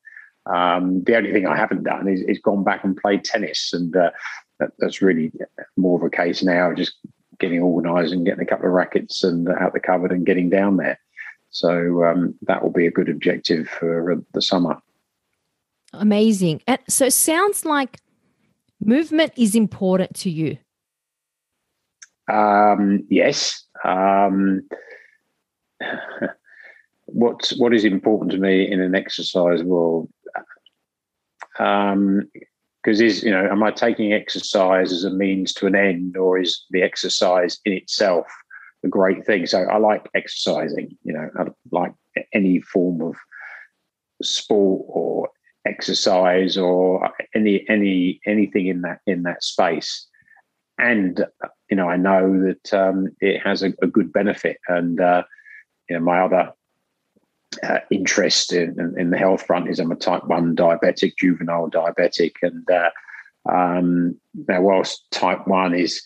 Um, 0.46 1.04
the 1.04 1.16
only 1.16 1.30
thing 1.30 1.46
I 1.46 1.56
haven't 1.56 1.84
done 1.84 2.08
is, 2.08 2.22
is 2.22 2.40
gone 2.40 2.64
back 2.64 2.82
and 2.82 2.96
played 2.96 3.22
tennis, 3.22 3.72
and 3.72 3.94
uh, 3.94 4.10
that, 4.58 4.70
that's 4.80 5.00
really 5.00 5.30
more 5.76 5.96
of 5.96 6.02
a 6.02 6.10
case 6.10 6.42
now, 6.42 6.74
just 6.74 6.94
getting 7.38 7.62
organised 7.62 8.12
and 8.12 8.26
getting 8.26 8.42
a 8.42 8.46
couple 8.46 8.66
of 8.66 8.72
rackets 8.72 9.22
and 9.22 9.48
out 9.50 9.72
the 9.72 9.78
cupboard 9.78 10.10
and 10.10 10.26
getting 10.26 10.50
down 10.50 10.76
there. 10.76 10.98
So 11.50 12.04
um, 12.04 12.34
that 12.48 12.64
will 12.64 12.72
be 12.72 12.88
a 12.88 12.90
good 12.90 13.08
objective 13.08 13.68
for 13.68 14.10
uh, 14.10 14.16
the 14.34 14.42
summer. 14.42 14.82
Amazing. 15.92 16.62
So 16.88 17.04
it 17.06 17.12
sounds 17.12 17.64
like 17.64 18.00
movement 18.80 19.34
is 19.36 19.54
important 19.54 20.16
to 20.16 20.30
you. 20.30 20.58
Um, 22.28 23.04
yes. 23.08 23.64
Um, 23.84 24.68
what 27.06 27.52
what 27.56 27.74
is 27.74 27.84
important 27.84 28.32
to 28.32 28.38
me 28.38 28.70
in 28.70 28.80
an 28.80 28.94
exercise 28.94 29.62
world? 29.62 30.10
Um, 31.58 32.28
because 32.82 33.00
is 33.00 33.22
you 33.22 33.30
know 33.30 33.46
am 33.50 33.62
i 33.62 33.70
taking 33.70 34.12
exercise 34.12 34.92
as 34.92 35.04
a 35.04 35.10
means 35.10 35.52
to 35.52 35.66
an 35.66 35.74
end 35.74 36.16
or 36.16 36.38
is 36.38 36.64
the 36.70 36.82
exercise 36.82 37.58
in 37.64 37.72
itself 37.72 38.26
a 38.84 38.88
great 38.88 39.26
thing 39.26 39.46
so 39.46 39.62
i 39.64 39.76
like 39.76 40.08
exercising 40.14 40.96
you 41.02 41.12
know 41.12 41.28
I 41.38 41.46
like 41.72 41.92
any 42.32 42.60
form 42.60 43.00
of 43.02 43.16
sport 44.22 44.86
or 44.88 45.28
exercise 45.66 46.56
or 46.56 47.10
any 47.34 47.64
any 47.68 48.20
anything 48.26 48.66
in 48.66 48.82
that 48.82 49.00
in 49.06 49.24
that 49.24 49.42
space 49.42 50.06
and 50.78 51.26
you 51.70 51.76
know 51.76 51.88
i 51.88 51.96
know 51.96 52.42
that 52.42 52.74
um, 52.74 53.08
it 53.20 53.40
has 53.40 53.62
a, 53.62 53.72
a, 53.82 53.86
good 53.86 54.12
benefit 54.12 54.58
and 54.68 55.00
uh, 55.00 55.22
you 55.88 55.96
know 55.96 56.02
my 56.02 56.20
other 56.20 56.52
uh, 57.62 57.78
interest 57.90 58.52
in, 58.52 58.78
in, 58.78 58.94
in, 58.98 59.10
the 59.10 59.16
health 59.16 59.42
front 59.42 59.68
is 59.68 59.80
I'm 59.80 59.90
a 59.90 59.96
type 59.96 60.26
1 60.26 60.54
diabetic, 60.54 61.14
juvenile 61.18 61.70
diabetic. 61.70 62.32
And 62.42 62.68
uh, 62.70 62.90
um, 63.50 64.16
now, 64.48 64.60
whilst 64.60 65.10
type 65.10 65.46
1 65.46 65.74
is 65.74 66.02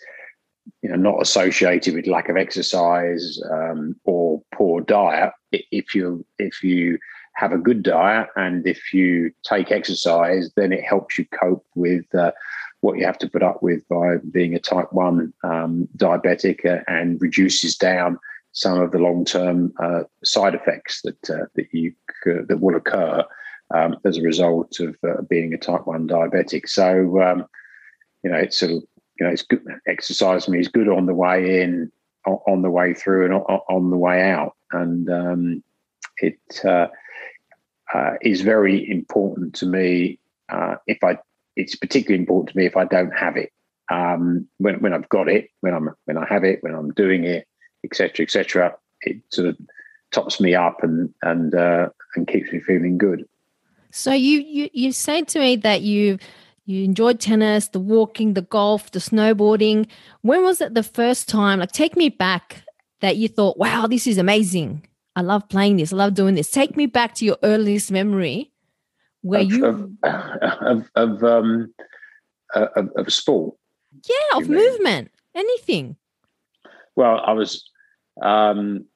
you 0.83 0.91
know, 0.91 0.97
not 0.97 1.21
associated 1.21 1.95
with 1.95 2.07
lack 2.07 2.29
of 2.29 2.37
exercise 2.37 3.41
um, 3.51 3.97
or 4.05 4.43
poor 4.55 4.81
diet, 4.81 5.33
if 5.51 5.95
you 5.95 6.25
if 6.39 6.63
you 6.63 6.99
have 7.35 7.53
a 7.53 7.59
good 7.59 7.83
diet 7.83 8.29
and 8.37 8.67
if 8.67 8.93
you 8.93 9.33
take 9.45 9.73
exercise, 9.73 10.51
then 10.57 10.73
it 10.73 10.85
helps 10.85 11.19
you 11.19 11.27
cope 11.33 11.65
with 11.75 12.05
uh, 12.15 12.31
what 12.83 12.99
you 12.99 13.05
have 13.07 13.19
to 13.19 13.29
put 13.29 13.43
up 13.43 13.63
with 13.63 13.87
by 13.89 14.17
being 14.31 14.55
a 14.55 14.61
type 14.61 14.93
1 14.93 15.33
um, 15.43 15.89
diabetic 15.97 16.65
uh, 16.67 16.83
and 16.87 17.21
reduces 17.21 17.77
down 17.77 18.19
some 18.53 18.81
of 18.81 18.93
the 18.93 18.99
long-term 18.99 19.73
uh, 19.83 20.03
side 20.23 20.55
effects 20.55 21.01
that 21.03 21.31
uh, 21.31 21.47
that 21.55 21.67
you 21.73 21.95
that 22.25 22.61
will 22.61 22.77
occur 22.77 23.25
um, 23.75 23.97
as 24.05 24.19
a 24.19 24.23
result 24.23 24.79
of 24.81 24.97
uh, 25.09 25.23
being 25.23 25.55
a 25.55 25.59
type 25.59 25.87
one 25.87 26.07
diabetic. 26.07 26.69
So 26.69 27.21
um, 27.23 27.47
you 28.23 28.31
know, 28.31 28.37
it's 28.37 28.59
sort 28.59 28.73
of 28.73 28.83
you 29.19 29.27
know, 29.27 29.33
it's 29.33 29.43
good. 29.43 29.65
Exercise 29.87 30.49
me 30.49 30.59
is 30.59 30.69
good 30.69 30.89
on 30.89 31.07
the 31.07 31.15
way 31.15 31.63
in, 31.63 31.91
on 32.27 32.63
the 32.63 32.71
way 32.71 32.95
through, 32.95 33.25
and 33.27 33.35
on 33.35 33.91
the 33.91 33.97
way 33.97 34.31
out, 34.31 34.57
and 34.73 35.11
um, 35.11 35.65
it 36.19 36.39
uh, 36.65 36.89
uh, 37.95 38.15
is 38.21 38.41
very 38.43 38.89
important 38.91 39.55
to 39.55 39.67
me. 39.67 40.19
Uh, 40.49 40.77
if 40.87 41.03
I, 41.03 41.19
it's 41.57 41.75
particularly 41.75 42.21
important 42.21 42.51
to 42.51 42.57
me 42.57 42.67
if 42.67 42.77
I 42.77 42.85
don't 42.85 43.13
have 43.13 43.37
it. 43.37 43.51
Um, 43.91 44.49
when 44.59 44.81
when 44.81 44.95
I've 44.95 45.09
got 45.09 45.29
it, 45.29 45.51
when 45.61 45.75
I'm 45.75 45.91
when 46.05 46.17
I 46.17 46.27
have 46.29 46.45
it, 46.45 46.63
when 46.63 46.75
I'm 46.75 46.93
doing 46.93 47.25
it, 47.25 47.47
etc., 47.85 48.25
etc. 48.25 48.75
It 49.03 49.19
sort 49.31 49.49
of 49.49 49.59
tops 50.13 50.41
me 50.41 50.55
up 50.55 50.83
and 50.83 51.13
and 51.23 51.55
uh, 51.55 51.89
and 52.15 52.27
keeps 52.27 52.53
me 52.53 52.61
feeling 52.61 52.97
good. 52.97 53.27
So 53.91 54.13
you 54.13 54.41
you 54.41 54.71
you 54.73 54.93
said 54.93 55.29
to 55.29 55.41
me 55.41 55.57
that 55.57 55.83
you 55.83 56.19
you 56.65 56.85
enjoyed 56.85 57.21
tennis, 57.21 57.69
the 57.69 57.81
walking, 57.81 58.35
the 58.35 58.43
golf, 58.43 58.91
the 58.93 59.01
snowboarding. 59.01 59.89
When 60.23 60.45
was 60.45 60.61
it 60.61 60.75
the 60.75 60.85
first 60.85 61.29
time? 61.29 61.59
Like, 61.59 61.73
take 61.73 61.97
me 61.97 62.09
back 62.09 62.63
that 63.01 63.17
you 63.17 63.29
thought, 63.29 63.59
"Wow, 63.59 63.89
this 63.89 64.07
is 64.07 64.17
amazing! 64.17 64.87
I 65.17 65.23
love 65.23 65.49
playing 65.49 65.77
this. 65.77 65.93
I 65.93 65.97
love 65.97 66.15
doing 66.15 66.37
this." 66.37 66.51
Take 66.51 66.77
me 66.77 66.87
back 66.87 67.15
to 67.17 67.25
your 67.25 67.37
earliest 67.43 67.91
memory 67.91 68.52
where 69.23 69.41
of, 69.41 69.51
you 69.51 69.67
of 69.67 69.91
of 70.05 70.91
of, 70.95 71.25
um, 71.25 71.75
uh, 72.55 72.67
of, 72.77 72.89
of 72.97 73.13
sport. 73.13 73.55
Yeah, 74.09 74.39
of 74.39 74.49
movement, 74.49 75.11
anything. 75.35 75.97
Well, 76.97 77.21
I 77.25 77.33
was 77.33 77.65
um, 78.21 78.87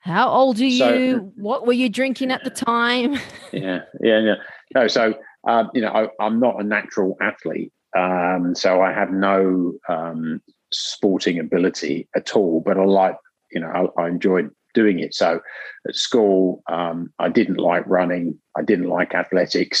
How 0.00 0.28
old 0.28 0.60
are 0.60 0.70
so, 0.70 0.94
you? 0.94 1.32
What 1.36 1.66
were 1.66 1.72
you 1.72 1.88
drinking 1.88 2.30
at 2.30 2.44
the 2.44 2.50
time? 2.50 3.14
yeah, 3.52 3.80
yeah, 4.00 4.20
yeah. 4.20 4.34
No, 4.74 4.88
so 4.88 5.14
um, 5.46 5.70
you 5.74 5.80
know, 5.80 6.10
I, 6.20 6.26
am 6.26 6.40
not 6.40 6.60
a 6.60 6.64
natural 6.64 7.16
athlete, 7.20 7.72
um, 7.96 8.54
so 8.54 8.82
I 8.82 8.92
have 8.92 9.10
no 9.10 9.74
um, 9.88 10.42
sporting 10.72 11.38
ability 11.38 12.08
at 12.14 12.34
all. 12.34 12.60
But 12.60 12.78
I 12.78 12.84
like, 12.84 13.16
you 13.52 13.60
know, 13.60 13.90
I, 13.96 14.02
I 14.02 14.08
enjoyed 14.08 14.50
doing 14.76 15.00
it. 15.00 15.14
So 15.14 15.40
at 15.88 15.96
school, 15.96 16.62
um, 16.70 17.12
I 17.18 17.28
didn't 17.28 17.58
like 17.58 17.84
running. 17.86 18.38
I 18.56 18.62
didn't 18.62 18.88
like 18.88 19.14
athletics. 19.14 19.80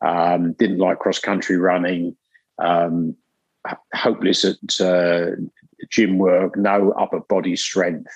Um, 0.00 0.52
didn't 0.52 0.78
like 0.78 1.00
cross 1.00 1.18
country 1.18 1.58
running. 1.58 2.16
Um, 2.58 3.16
hopeless 3.94 4.44
at 4.44 4.80
uh, 4.80 5.32
gym 5.90 6.18
work. 6.18 6.56
No 6.56 6.92
upper 6.92 7.20
body 7.20 7.56
strength. 7.56 8.12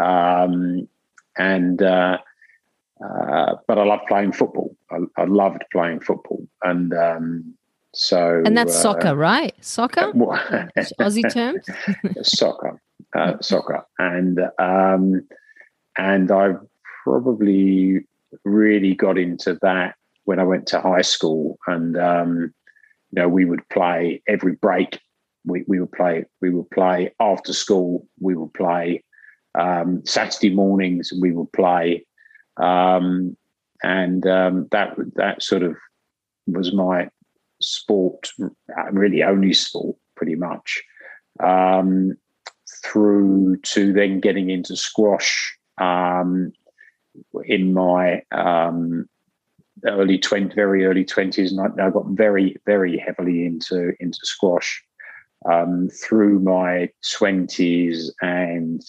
Um, 0.00 0.86
and 1.38 1.82
uh, 1.82 2.18
uh, 3.04 3.54
but 3.66 3.78
I 3.78 3.84
love 3.84 4.00
playing 4.08 4.32
football. 4.32 4.76
I, 4.90 4.98
I 5.18 5.24
loved 5.24 5.62
playing 5.72 6.00
football, 6.00 6.46
and 6.62 6.92
um, 6.94 7.54
so 7.92 8.42
and 8.44 8.56
that's 8.56 8.74
uh, 8.74 8.82
soccer, 8.82 9.14
right? 9.14 9.54
Soccer, 9.60 10.12
Aussie 11.00 11.32
terms. 11.32 11.66
soccer, 12.22 12.80
uh, 13.14 13.34
soccer, 13.40 13.84
and 13.98 14.40
um, 14.58 15.26
and 15.98 16.30
I 16.30 16.54
probably 17.04 18.04
really 18.44 18.94
got 18.94 19.18
into 19.18 19.58
that 19.62 19.94
when 20.24 20.38
I 20.40 20.44
went 20.44 20.66
to 20.68 20.80
high 20.80 21.02
school, 21.02 21.58
and 21.66 21.96
um, 21.96 22.54
you 23.10 23.22
know 23.22 23.28
we 23.28 23.44
would 23.44 23.68
play 23.68 24.22
every 24.28 24.54
break. 24.54 25.00
We, 25.44 25.64
we 25.68 25.80
would 25.80 25.92
play. 25.92 26.24
We 26.40 26.50
would 26.50 26.70
play 26.70 27.12
after 27.20 27.52
school. 27.52 28.06
We 28.20 28.34
would 28.34 28.52
play 28.54 29.02
um, 29.58 30.02
Saturday 30.04 30.54
mornings. 30.54 31.12
We 31.20 31.32
would 31.32 31.52
play 31.52 32.04
um, 32.56 33.36
and 33.82 34.26
um, 34.26 34.68
that 34.70 34.94
that 35.14 35.42
sort 35.42 35.62
of 35.62 35.76
was 36.46 36.72
my 36.72 37.08
sport, 37.60 38.28
really 38.90 39.22
only 39.22 39.52
sport, 39.52 39.96
pretty 40.16 40.34
much. 40.34 40.82
Um, 41.40 42.16
through 42.84 43.56
to 43.62 43.92
then 43.92 44.20
getting 44.20 44.50
into 44.50 44.76
squash 44.76 45.56
um, 45.78 46.52
in 47.44 47.72
my 47.72 48.22
um, 48.32 49.08
early 49.84 50.18
20 50.18 50.54
very 50.54 50.84
early 50.86 51.04
20s 51.04 51.50
and 51.50 51.60
I, 51.60 51.86
I, 51.86 51.90
got 51.90 52.06
very 52.06 52.56
very 52.64 52.96
heavily 52.96 53.44
into 53.44 53.92
into 54.00 54.18
squash 54.22 54.82
um, 55.50 55.88
through 55.90 56.40
my 56.40 56.90
20s 57.04 58.10
and 58.22 58.82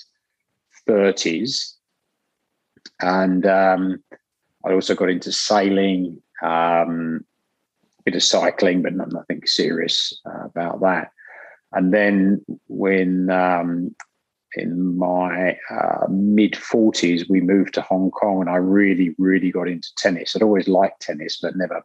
30s 0.88 1.74
and 3.02 3.46
um, 3.46 4.04
I 4.66 4.74
also 4.74 4.96
got 4.96 5.10
into 5.10 5.32
sailing, 5.32 6.22
um, 6.42 7.24
a 8.00 8.04
bit 8.04 8.16
of 8.16 8.24
cycling, 8.24 8.82
but 8.82 8.94
nothing 8.94 9.42
serious 9.46 10.20
uh, 10.26 10.46
about 10.46 10.82
that. 10.82 11.12
And 11.74 11.94
then 11.94 12.44
when 12.68 13.30
um, 13.30 13.96
in 14.56 14.98
my 14.98 15.58
uh, 15.70 16.08
mid 16.10 16.54
40s, 16.54 17.30
we 17.30 17.42
moved 17.42 17.74
to 17.76 17.82
Hong 17.82 18.12
Kong, 18.12 18.42
and 18.42 18.50
I 18.50 18.56
really, 18.58 19.14
really 19.18 19.52
got 19.52 19.68
into 19.68 19.90
tennis. 19.98 20.36
I'd 20.36 20.42
always 20.42 20.68
liked 20.68 21.02
tennis, 21.02 21.40
but 21.42 21.56
never 21.56 21.84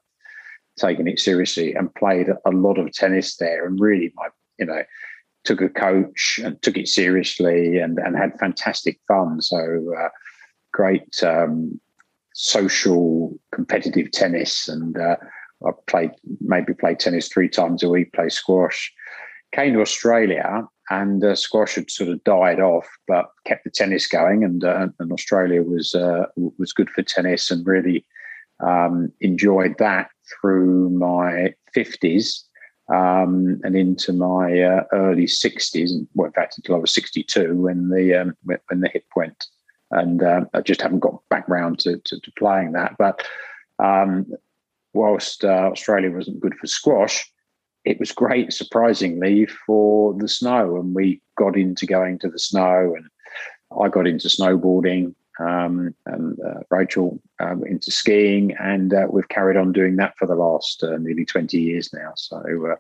taken 0.79 1.09
it 1.09 1.19
seriously, 1.19 1.75
and 1.75 1.95
played 1.95 2.29
a 2.29 2.51
lot 2.51 2.79
of 2.79 2.93
tennis 2.93 3.37
there. 3.37 3.67
And 3.67 3.81
really, 3.81 4.13
my 4.17 4.29
you 4.59 4.67
know 4.67 4.83
took 5.45 5.61
a 5.61 5.69
coach 5.69 6.39
and 6.43 6.61
took 6.63 6.77
it 6.77 6.89
seriously, 6.89 7.79
and 7.79 7.99
and 7.99 8.17
had 8.17 8.39
fantastic 8.39 9.01
fun. 9.09 9.41
So. 9.41 9.95
Uh, 9.99 10.09
great 10.73 11.23
um, 11.23 11.81
social 12.35 13.39
competitive 13.55 14.11
tennis, 14.11 14.69
and 14.69 14.99
uh, 14.99 15.17
I 15.65 15.71
played 15.87 16.11
maybe 16.41 16.75
played 16.75 16.99
tennis 16.99 17.29
three 17.29 17.49
times 17.49 17.83
a 17.83 17.89
week, 17.89 18.13
play 18.13 18.29
squash. 18.29 18.93
Came 19.55 19.75
to 19.75 19.81
Australia, 19.81 20.67
and 21.01 21.25
uh, 21.25 21.35
squash 21.35 21.75
had 21.75 21.91
sort 21.91 22.11
of 22.11 22.23
died 22.25 22.61
off, 22.61 22.87
but 23.09 23.31
kept 23.45 23.65
the 23.65 23.71
tennis 23.71 24.07
going, 24.07 24.45
and 24.45 24.65
uh, 24.65 24.89
and 24.99 25.13
Australia 25.13 25.63
was 25.63 25.95
uh, 25.95 26.27
was 26.37 26.73
good 26.73 26.91
for 26.91 27.03
tennis, 27.03 27.51
and 27.51 27.67
really 27.67 28.05
um, 28.61 29.13
enjoyed 29.21 29.77
that 29.79 30.11
through 30.31 30.91
my 30.91 31.55
fifties. 31.75 32.45
Um, 32.93 33.61
and 33.63 33.77
into 33.77 34.13
my 34.13 34.61
uh, 34.61 34.83
early 34.93 35.25
60s, 35.25 36.07
well, 36.15 36.27
in 36.27 36.33
fact, 36.33 36.59
until 36.59 36.75
I 36.75 36.79
was 36.79 36.93
62 36.93 37.55
when 37.55 37.89
the 37.89 38.15
um, 38.15 38.37
when 38.43 38.81
the 38.81 38.89
hip 38.89 39.05
went 39.17 39.47
and 39.93 40.23
uh, 40.23 40.41
I 40.55 40.63
just 40.63 40.83
haven't 40.83 41.01
got 41.01 41.21
back 41.29 41.49
round 41.49 41.79
to, 41.81 41.99
to, 41.99 42.19
to 42.19 42.33
playing 42.33 42.73
that. 42.73 42.97
But 42.99 43.23
um, 43.79 44.27
whilst 44.95 45.45
uh, 45.45 45.71
Australia 45.71 46.11
wasn't 46.11 46.41
good 46.41 46.55
for 46.57 46.67
squash, 46.67 47.31
it 47.85 47.99
was 47.99 48.13
great, 48.13 48.53
surprisingly, 48.53 49.47
for 49.47 50.15
the 50.15 50.29
snow, 50.29 50.77
and 50.77 50.95
we 50.95 51.21
got 51.37 51.57
into 51.57 51.87
going 51.87 52.19
to 52.21 52.29
the 52.29 52.39
snow, 52.39 52.95
and 52.97 53.07
I 53.81 53.89
got 53.89 54.07
into 54.07 54.29
snowboarding. 54.29 55.15
Um, 55.41 55.95
and 56.07 56.39
uh, 56.41 56.61
Rachel 56.71 57.19
um, 57.41 57.65
into 57.65 57.91
skiing, 57.91 58.55
and 58.61 58.93
uh, 58.93 59.07
we've 59.11 59.29
carried 59.29 59.57
on 59.57 59.73
doing 59.73 59.97
that 59.97 60.15
for 60.19 60.27
the 60.27 60.35
last 60.35 60.85
uh, 60.85 60.99
nearly 60.99 61.25
20 61.25 61.59
years 61.59 61.91
now. 61.93 62.13
So 62.17 62.37
uh, 62.71 62.77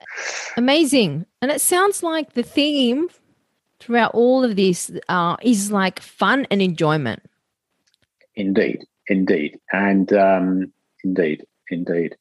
amazing. 0.56 1.24
And 1.40 1.50
it 1.50 1.62
sounds 1.62 2.02
like 2.02 2.34
the 2.34 2.42
theme 2.42 3.08
throughout 3.80 4.14
all 4.14 4.44
of 4.44 4.54
this 4.54 4.92
uh, 5.08 5.36
is 5.42 5.72
like 5.72 5.98
fun 6.00 6.46
and 6.50 6.60
enjoyment. 6.60 7.22
Indeed, 8.36 8.84
indeed, 9.08 9.58
and 9.72 10.12
um, 10.12 10.72
indeed, 11.04 11.44
indeed. 11.70 12.16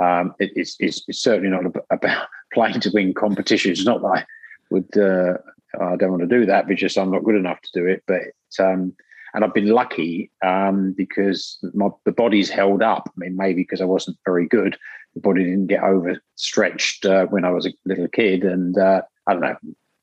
Um, 0.00 0.34
it, 0.38 0.52
it's, 0.54 0.76
it's, 0.78 1.02
it's, 1.08 1.20
certainly 1.20 1.50
not 1.50 1.66
about 1.90 2.26
playing 2.52 2.80
to 2.80 2.90
win 2.92 3.14
competitions. 3.14 3.84
Not 3.84 4.02
that 4.02 4.08
I 4.08 4.24
would, 4.70 4.96
uh, 4.96 5.38
I 5.80 5.96
don't 5.96 6.10
want 6.10 6.22
to 6.22 6.38
do 6.38 6.46
that 6.46 6.68
because 6.68 6.96
I'm 6.96 7.10
not 7.10 7.24
good 7.24 7.34
enough 7.34 7.60
to 7.62 7.80
do 7.80 7.86
it. 7.86 8.02
But 8.06 8.22
um, 8.62 8.94
and 9.34 9.44
I've 9.44 9.54
been 9.54 9.68
lucky 9.68 10.30
um, 10.44 10.92
because 10.92 11.58
my, 11.74 11.88
the 12.04 12.12
body's 12.12 12.50
held 12.50 12.82
up. 12.82 13.04
I 13.08 13.12
mean, 13.16 13.36
maybe 13.36 13.62
because 13.62 13.80
I 13.80 13.84
wasn't 13.84 14.18
very 14.24 14.46
good, 14.46 14.76
the 15.14 15.20
body 15.20 15.44
didn't 15.44 15.68
get 15.68 15.82
overstretched 15.82 17.06
uh, 17.06 17.26
when 17.26 17.44
I 17.44 17.50
was 17.50 17.66
a 17.66 17.72
little 17.84 18.08
kid, 18.08 18.44
and 18.44 18.76
uh, 18.76 19.02
I 19.26 19.32
don't 19.32 19.42
know 19.42 19.56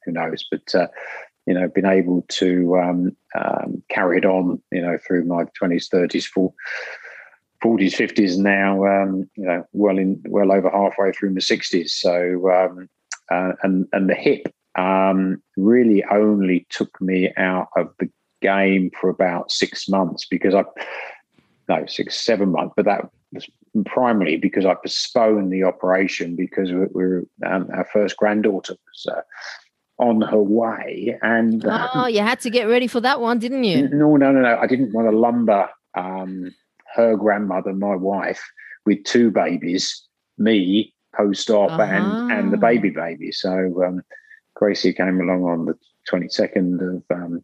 who 0.06 0.12
knows? 0.12 0.46
But 0.50 0.74
uh, 0.74 0.88
you 1.46 1.54
know, 1.54 1.68
been 1.68 1.86
able 1.86 2.26
to 2.30 2.78
um, 2.78 3.16
um, 3.38 3.84
carry 3.90 4.18
it 4.18 4.26
on, 4.26 4.62
you 4.72 4.82
know, 4.82 4.98
through 5.06 5.26
my 5.26 5.46
twenties, 5.54 5.88
thirties. 5.88 6.30
40s, 7.64 7.94
50s 7.94 8.38
now, 8.38 8.86
um, 8.86 9.30
you 9.36 9.46
know, 9.46 9.66
well 9.74 9.98
in 9.98 10.22
well 10.28 10.52
over 10.52 10.70
halfway 10.70 11.12
through 11.12 11.32
my 11.32 11.40
60s. 11.40 11.90
So, 11.90 12.52
um, 12.52 12.90
uh, 13.32 13.54
and 13.64 13.88
and 13.94 14.10
the 14.10 14.16
hip 14.16 14.54
um, 14.78 15.42
really 15.58 16.04
only 16.06 16.66
took 16.70 17.02
me 17.02 17.34
out 17.36 17.70
of 17.76 17.90
the 18.00 18.10
game 18.42 18.92
for 19.00 19.10
about 19.10 19.52
six 19.52 19.90
months 19.90 20.26
because 20.26 20.54
I, 20.54 20.64
no, 21.68 21.86
six, 21.88 22.20
seven 22.20 22.52
months, 22.52 22.74
but 22.76 22.86
that 22.86 23.10
was 23.34 23.50
primarily 23.86 24.38
because 24.38 24.66
I 24.66 24.76
postponed 24.76 25.52
the 25.52 25.64
operation 25.64 26.36
because 26.36 26.72
we 26.72 26.86
were, 26.94 27.24
um, 27.46 27.68
our 27.74 27.88
first 27.92 28.18
granddaughter 28.18 28.74
was 28.74 29.06
uh, 29.14 29.22
on 29.98 30.22
her 30.22 30.42
way. 30.42 31.18
And 31.22 31.66
oh, 31.68 32.08
you 32.08 32.22
had 32.22 32.40
to 32.42 32.50
get 32.50 32.66
ready 32.68 32.88
for 32.88 33.02
that 33.02 33.20
one, 33.20 33.40
didn't 33.40 33.64
you? 33.64 33.90
No, 33.90 34.16
no, 34.16 34.32
no, 34.32 34.42
no. 34.42 34.58
I 34.58 34.68
didn't 34.68 34.94
want 34.94 35.10
to 35.10 35.18
lumber 35.18 35.70
um, 35.96 36.54
her 36.98 37.16
grandmother, 37.16 37.74
my 37.74 37.96
wife, 37.96 38.44
with 38.86 39.04
two 39.04 39.32
babies, 39.32 40.04
me 40.38 40.94
post 41.16 41.50
op 41.50 41.72
uh-huh. 41.72 41.82
and 41.82 42.32
and 42.32 42.54
the 42.54 42.58
baby 42.58 42.90
baby. 42.90 43.32
So 43.32 43.84
um, 43.86 44.02
Gracie 44.56 44.94
came 44.94 45.22
along 45.22 45.44
on 45.44 45.66
the 45.66 45.76
twenty 46.10 46.30
second 46.30 46.82
of 46.82 47.04
um, 47.16 47.44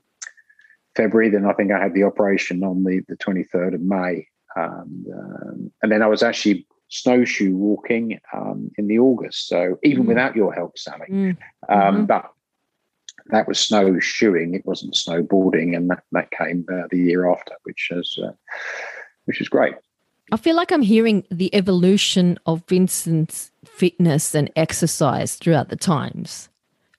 February. 0.96 1.30
Then 1.30 1.46
I 1.46 1.54
think 1.54 1.72
I 1.72 1.82
had 1.82 1.94
the 1.94 2.04
operation 2.04 2.64
on 2.64 2.84
the 2.84 3.02
the 3.08 3.16
twenty 3.18 3.44
third 3.44 3.74
of 3.74 3.82
May. 3.82 4.28
Um, 4.56 5.06
um, 5.20 5.72
and 5.82 5.92
then 5.92 6.04
I 6.04 6.08
was 6.08 6.22
actually 6.22 6.68
snowshoe 6.90 7.56
walking 7.56 8.20
um, 8.34 8.70
in 8.78 8.88
the 8.88 9.00
August. 9.00 9.48
So 9.48 9.80
even 9.84 10.04
mm. 10.04 10.10
without 10.10 10.36
your 10.36 10.54
help, 10.54 10.78
Sally. 10.78 11.08
Mm. 11.10 11.38
Um, 11.70 11.78
mm-hmm. 11.80 12.06
But 12.06 12.30
that 13.28 13.48
was 13.48 13.60
snowshoeing. 13.60 14.54
It 14.54 14.66
wasn't 14.66 14.96
snowboarding, 14.96 15.76
and 15.76 15.90
that 15.90 16.04
that 16.12 16.30
came 16.32 16.66
uh, 16.72 16.88
the 16.92 17.00
year 17.00 17.32
after, 17.32 17.54
which 17.64 17.90
is 17.92 18.20
uh, 18.24 18.34
which 19.26 19.42
is 19.42 19.50
great. 19.50 19.74
I 20.32 20.38
feel 20.38 20.56
like 20.56 20.72
I'm 20.72 20.82
hearing 20.82 21.26
the 21.30 21.54
evolution 21.54 22.40
of 22.46 22.64
Vincent's 22.68 23.52
fitness 23.66 24.34
and 24.34 24.50
exercise 24.56 25.36
throughout 25.36 25.70
the 25.70 25.76
times, 25.76 26.50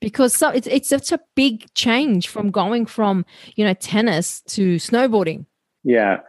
because 0.01 0.35
so 0.35 0.51
it's 0.51 0.67
it's 0.67 0.89
such 0.89 1.11
a 1.11 1.21
big 1.35 1.73
change 1.75 2.29
from 2.29 2.51
going 2.51 2.87
from 2.87 3.25
you 3.57 3.65
know 3.65 3.75
tennis 3.75 4.41
to 4.49 4.77
snowboarding. 4.77 5.47
Yeah, 5.83 6.21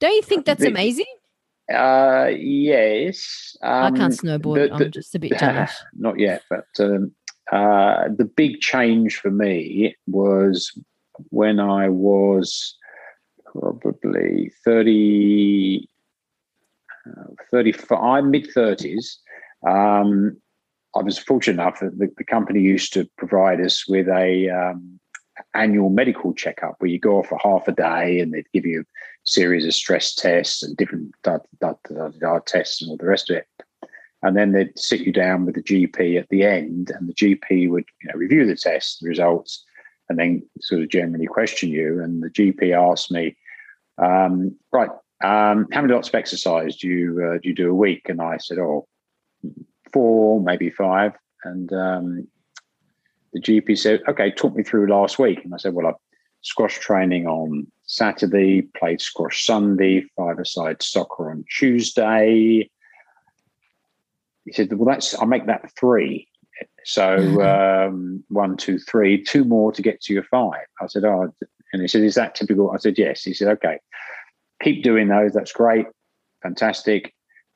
don't 0.00 0.14
you 0.14 0.22
think 0.22 0.44
that's 0.44 0.62
the, 0.62 0.68
amazing? 0.68 1.06
Uh, 1.72 2.30
yes. 2.36 3.56
Um, 3.62 3.72
I 3.72 3.90
can't 3.90 4.02
um, 4.02 4.10
snowboard. 4.10 4.70
The, 4.70 4.78
the, 4.78 4.84
I'm 4.84 4.90
just 4.90 5.14
a 5.14 5.18
bit 5.18 5.38
jealous. 5.38 5.72
Not 5.94 6.18
yet, 6.18 6.42
but 6.50 6.66
um, 6.78 7.12
uh, 7.52 8.08
the 8.16 8.24
big 8.24 8.60
change 8.60 9.16
for 9.16 9.30
me 9.30 9.96
was 10.06 10.78
when 11.30 11.60
I 11.60 11.88
was 11.88 12.76
probably 13.60 14.50
30, 14.64 15.88
uh, 17.08 17.24
35, 17.50 18.24
mid 18.24 18.48
30s. 18.54 19.16
Um, 19.66 20.36
I 20.94 21.02
was 21.02 21.18
fortunate 21.18 21.62
enough 21.62 21.80
that 21.80 21.98
the, 21.98 22.10
the, 22.16 22.24
company 22.24 22.60
used 22.60 22.92
to 22.94 23.08
provide 23.18 23.60
us 23.60 23.86
with 23.86 24.08
a 24.08 24.48
um, 24.48 24.98
annual 25.54 25.90
medical 25.90 26.32
checkup 26.32 26.76
where 26.78 26.90
you 26.90 26.98
go 26.98 27.18
off 27.18 27.26
for 27.26 27.38
half 27.42 27.68
a 27.68 27.72
day 27.72 28.20
and 28.20 28.32
they'd 28.32 28.50
give 28.54 28.64
you 28.64 28.80
a 28.80 28.84
series 29.24 29.66
of 29.66 29.74
stress 29.74 30.14
tests 30.14 30.62
and 30.62 30.76
different 30.76 31.12
da, 31.22 31.38
da, 31.60 31.74
da, 31.88 32.38
tests 32.40 32.80
and 32.80 32.90
all 32.90 32.96
the 32.96 33.06
rest 33.06 33.28
of 33.30 33.36
it 33.36 33.46
and 34.22 34.36
then 34.36 34.52
they'd 34.52 34.76
sit 34.78 35.00
you 35.00 35.12
down 35.12 35.46
with 35.46 35.54
the 35.54 35.62
GP 35.62 36.18
at 36.18 36.28
the 36.30 36.42
end, 36.42 36.90
and 36.90 37.08
the 37.08 37.14
GP 37.14 37.70
would 37.70 37.84
you 38.02 38.08
know 38.08 38.16
review 38.16 38.44
the 38.46 38.56
test 38.56 39.00
the 39.00 39.08
results, 39.08 39.64
and 40.08 40.18
then 40.18 40.42
sort 40.60 40.82
of 40.82 40.88
generally 40.88 41.26
question 41.26 41.68
you. 41.68 42.02
And 42.02 42.22
the 42.22 42.30
GP 42.30 42.72
asked 42.72 43.10
me, 43.10 43.36
um, 43.98 44.56
right, 44.72 44.90
um, 45.24 45.66
how 45.72 45.80
many 45.80 45.94
lots 45.94 46.08
of 46.08 46.14
exercise 46.14 46.76
do 46.76 46.88
you 46.88 47.24
uh, 47.24 47.38
do 47.42 47.48
you 47.48 47.54
do 47.54 47.70
a 47.70 47.74
week? 47.74 48.08
And 48.08 48.20
I 48.20 48.36
said, 48.38 48.58
oh, 48.58 48.86
four, 49.92 50.40
maybe 50.40 50.70
five. 50.70 51.12
And 51.44 51.72
um, 51.72 52.28
the 53.32 53.40
GP 53.40 53.78
said, 53.78 54.02
okay, 54.08 54.30
talk 54.30 54.54
me 54.54 54.62
through 54.62 54.88
last 54.88 55.18
week. 55.18 55.44
And 55.44 55.54
I 55.54 55.56
said, 55.58 55.74
well, 55.74 55.86
I 55.86 55.92
squash 56.42 56.78
training 56.78 57.26
on 57.26 57.66
Saturday, 57.84 58.62
played 58.62 59.00
squash 59.00 59.44
Sunday, 59.44 60.04
five-a-side 60.16 60.82
soccer 60.82 61.30
on 61.30 61.44
Tuesday. 61.56 62.68
He 64.44 64.52
said, 64.52 64.72
well, 64.72 64.86
that's 64.86 65.14
I'll 65.14 65.26
make 65.26 65.46
that 65.46 65.70
three. 65.78 66.28
So 66.84 67.18
mm-hmm. 67.18 67.90
um, 67.94 68.24
one, 68.28 68.56
two, 68.56 68.78
three, 68.78 69.22
two 69.22 69.44
more 69.44 69.72
to 69.72 69.82
get 69.82 70.00
to 70.02 70.14
your 70.14 70.24
five. 70.24 70.66
I 70.80 70.86
said, 70.86 71.04
oh, 71.04 71.34
and 71.72 71.82
he 71.82 71.88
said, 71.88 72.02
is 72.02 72.14
that 72.14 72.34
typical? 72.34 72.70
I 72.70 72.78
said, 72.78 72.98
yes. 72.98 73.22
He 73.22 73.34
said, 73.34 73.48
okay, 73.48 73.78
keep 74.62 74.82
doing 74.82 75.08
those. 75.08 75.32
That's 75.32 75.52
great, 75.52 75.86
fantastic. 76.42 77.14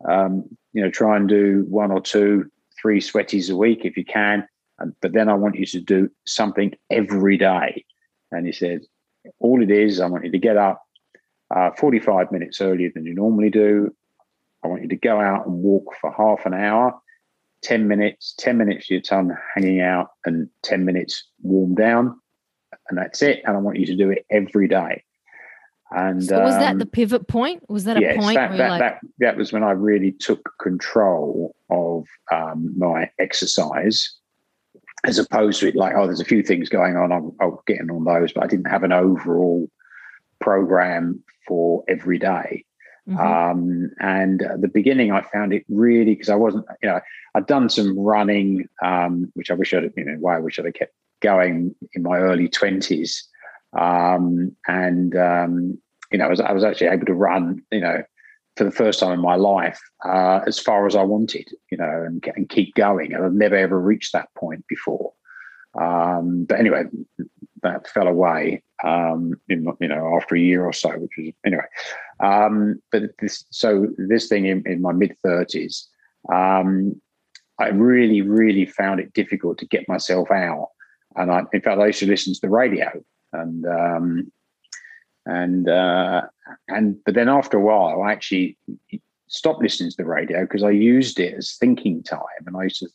Um, 0.09 0.45
you 0.73 0.83
know, 0.83 0.91
try 0.91 1.17
and 1.17 1.29
do 1.29 1.65
one 1.69 1.91
or 1.91 2.01
two, 2.01 2.51
three 2.81 3.01
sweaties 3.01 3.51
a 3.51 3.57
week 3.57 3.85
if 3.85 3.97
you 3.97 4.05
can. 4.05 4.47
But 5.03 5.13
then 5.13 5.29
I 5.29 5.35
want 5.35 5.57
you 5.57 5.67
to 5.67 5.81
do 5.81 6.11
something 6.25 6.75
every 6.91 7.37
day. 7.37 7.85
And 8.33 8.47
he 8.47 8.53
said, 8.53 8.81
all 9.39 9.63
it 9.63 9.71
is, 9.71 10.01
I 10.01 10.07
want 10.07 10.25
you 10.25 10.31
to 10.31 10.39
get 10.39 10.57
up 10.57 10.83
uh, 11.55 11.71
45 11.79 12.33
minutes 12.33 12.61
earlier 12.61 12.91
than 12.95 13.05
you 13.05 13.15
normally 13.15 13.51
do. 13.51 13.95
I 14.65 14.69
want 14.69 14.83
you 14.83 14.89
to 14.89 14.97
go 14.97 15.21
out 15.21 15.47
and 15.47 15.57
walk 15.63 15.95
for 16.01 16.13
half 16.13 16.47
an 16.47 16.55
hour, 16.55 16.95
10 17.63 17.89
minutes, 17.89 18.35
10 18.39 18.57
minutes 18.57 18.87
for 18.87 18.95
your 18.95 19.03
tongue 19.03 19.37
hanging 19.55 19.81
out, 19.81 20.09
and 20.25 20.49
10 20.63 20.85
minutes 20.85 21.25
warm 21.43 21.75
down. 21.75 22.19
And 22.89 22.99
that's 22.99 23.23
it. 23.23 23.43
And 23.45 23.57
I 23.57 23.61
want 23.61 23.79
you 23.79 23.87
to 23.87 23.97
do 23.97 24.11
it 24.11 24.25
every 24.31 24.69
day. 24.69 25.05
And 25.93 26.23
so 26.23 26.41
was 26.41 26.55
um, 26.55 26.61
that 26.61 26.79
the 26.79 26.87
pivot 26.87 27.27
point? 27.27 27.69
Was 27.69 27.85
that 27.85 27.97
a 27.97 28.17
point? 28.17 28.37
That, 28.37 28.57
that, 28.57 28.71
like... 28.71 28.81
that, 28.81 29.01
that 29.19 29.37
was 29.37 29.53
when 29.53 29.65
I 29.65 29.73
really 29.73 30.13
took 30.13 30.53
control 30.61 31.55
of 31.69 32.07
um, 32.31 32.73
my 32.79 33.11
exercise 33.19 34.15
as 35.05 35.19
opposed 35.19 35.61
to 35.61 35.69
it 35.69 35.75
like, 35.75 35.95
oh, 35.97 36.07
there's 36.07 36.21
a 36.21 36.25
few 36.25 36.43
things 36.43 36.69
going 36.69 36.97
on. 36.97 37.11
I'll, 37.11 37.35
I'll 37.41 37.63
get 37.67 37.81
in 37.81 37.91
on 37.91 38.05
those, 38.05 38.33
but 38.33 38.45
I 38.45 38.47
didn't 38.47 38.71
have 38.71 38.85
an 38.85 38.93
overall 38.93 39.69
program 40.41 41.23
for 41.47 41.83
every 41.89 42.19
day. 42.19 42.65
Mm-hmm. 43.09 43.19
Um, 43.19 43.91
and 44.01 44.43
at 44.43 44.61
the 44.61 44.69
beginning, 44.69 45.11
I 45.11 45.23
found 45.23 45.53
it 45.53 45.65
really 45.69 46.15
because 46.15 46.29
I 46.29 46.37
wasn't, 46.37 46.67
you 46.83 46.89
know, 46.89 47.01
I'd 47.35 47.47
done 47.47 47.69
some 47.69 47.99
running, 47.99 48.69
um, 48.83 49.33
which 49.35 49.51
I 49.51 49.55
wish 49.55 49.73
I'd, 49.73 49.91
you 49.97 50.05
know, 50.05 50.17
why 50.21 50.37
I 50.37 50.41
wish 50.41 50.59
I'd 50.59 50.67
have 50.67 50.75
kept 50.75 50.95
going 51.21 51.75
in 51.95 52.03
my 52.03 52.19
early 52.19 52.49
twenties. 52.49 53.29
Um, 53.79 54.57
and 54.67 55.17
um, 55.17 55.79
you 56.11 56.19
know, 56.19 56.27
I 56.27 56.29
was, 56.29 56.41
I 56.41 56.53
was 56.53 56.65
actually 56.65 56.89
able 56.89 57.07
to 57.07 57.15
run, 57.15 57.63
you 57.71 57.81
know, 57.81 58.03
for 58.57 58.65
the 58.65 58.73
first 58.73 58.99
time 58.99 59.13
in 59.13 59.21
my 59.21 59.37
life 59.37 59.81
uh, 60.05 60.41
as 60.47 60.59
far 60.59 60.87
as 60.87 60.97
I 60.97 61.03
wanted, 61.03 61.49
you 61.71 61.79
know, 61.79 62.03
and, 62.05 62.25
and 62.35 62.49
keep 62.49 62.75
going. 62.75 63.15
And 63.15 63.25
I've 63.25 63.33
never 63.33 63.57
ever 63.57 63.81
reached 63.81 64.13
that 64.13 64.29
point 64.35 64.65
before. 64.69 65.13
Um, 65.81 66.47
but 66.49 66.59
anyway, 66.59 66.83
that 67.63 67.87
fell 67.87 68.09
away, 68.09 68.65
um, 68.83 69.41
in, 69.49 69.67
you 69.81 69.87
know, 69.87 70.17
after 70.17 70.35
a 70.35 70.41
year 70.41 70.65
or 70.65 70.73
so, 70.73 70.91
which 70.91 71.13
was 71.17 71.33
anyway. 71.47 71.63
Um, 72.19 72.83
but 72.91 73.03
this, 73.21 73.45
so 73.51 73.87
this 73.97 74.27
thing 74.27 74.47
in, 74.47 74.65
in 74.67 74.83
my 74.83 74.93
mid 74.93 75.17
thirties, 75.23 75.89
um, 76.33 77.01
I 77.61 77.69
really, 77.69 78.23
really 78.23 78.67
found 78.67 78.99
it 78.99 79.13
difficult 79.13 79.59
to 79.59 79.67
get 79.67 79.89
myself 79.89 80.31
out. 80.31 80.71
And 81.17 81.31
I, 81.31 81.43
in 81.53 81.61
fact, 81.61 81.81
I 81.81 81.87
used 81.87 82.01
to 82.01 82.07
listen 82.07 82.35
to 82.35 82.41
the 82.41 82.49
radio, 82.49 83.03
and 83.33 83.67
um, 83.67 84.33
and 85.27 85.69
uh, 85.69 86.23
and 86.69 87.03
but 87.05 87.15
then 87.15 87.29
after 87.29 87.57
a 87.57 87.61
while, 87.61 88.03
I 88.03 88.13
actually 88.13 88.57
stopped 89.27 89.63
listening 89.63 89.91
to 89.91 89.97
the 89.97 90.05
radio 90.05 90.43
because 90.43 90.63
I 90.63 90.71
used 90.71 91.19
it 91.19 91.35
as 91.35 91.57
thinking 91.57 92.03
time, 92.03 92.21
and 92.47 92.57
I 92.57 92.65
used 92.65 92.81
to 92.81 92.89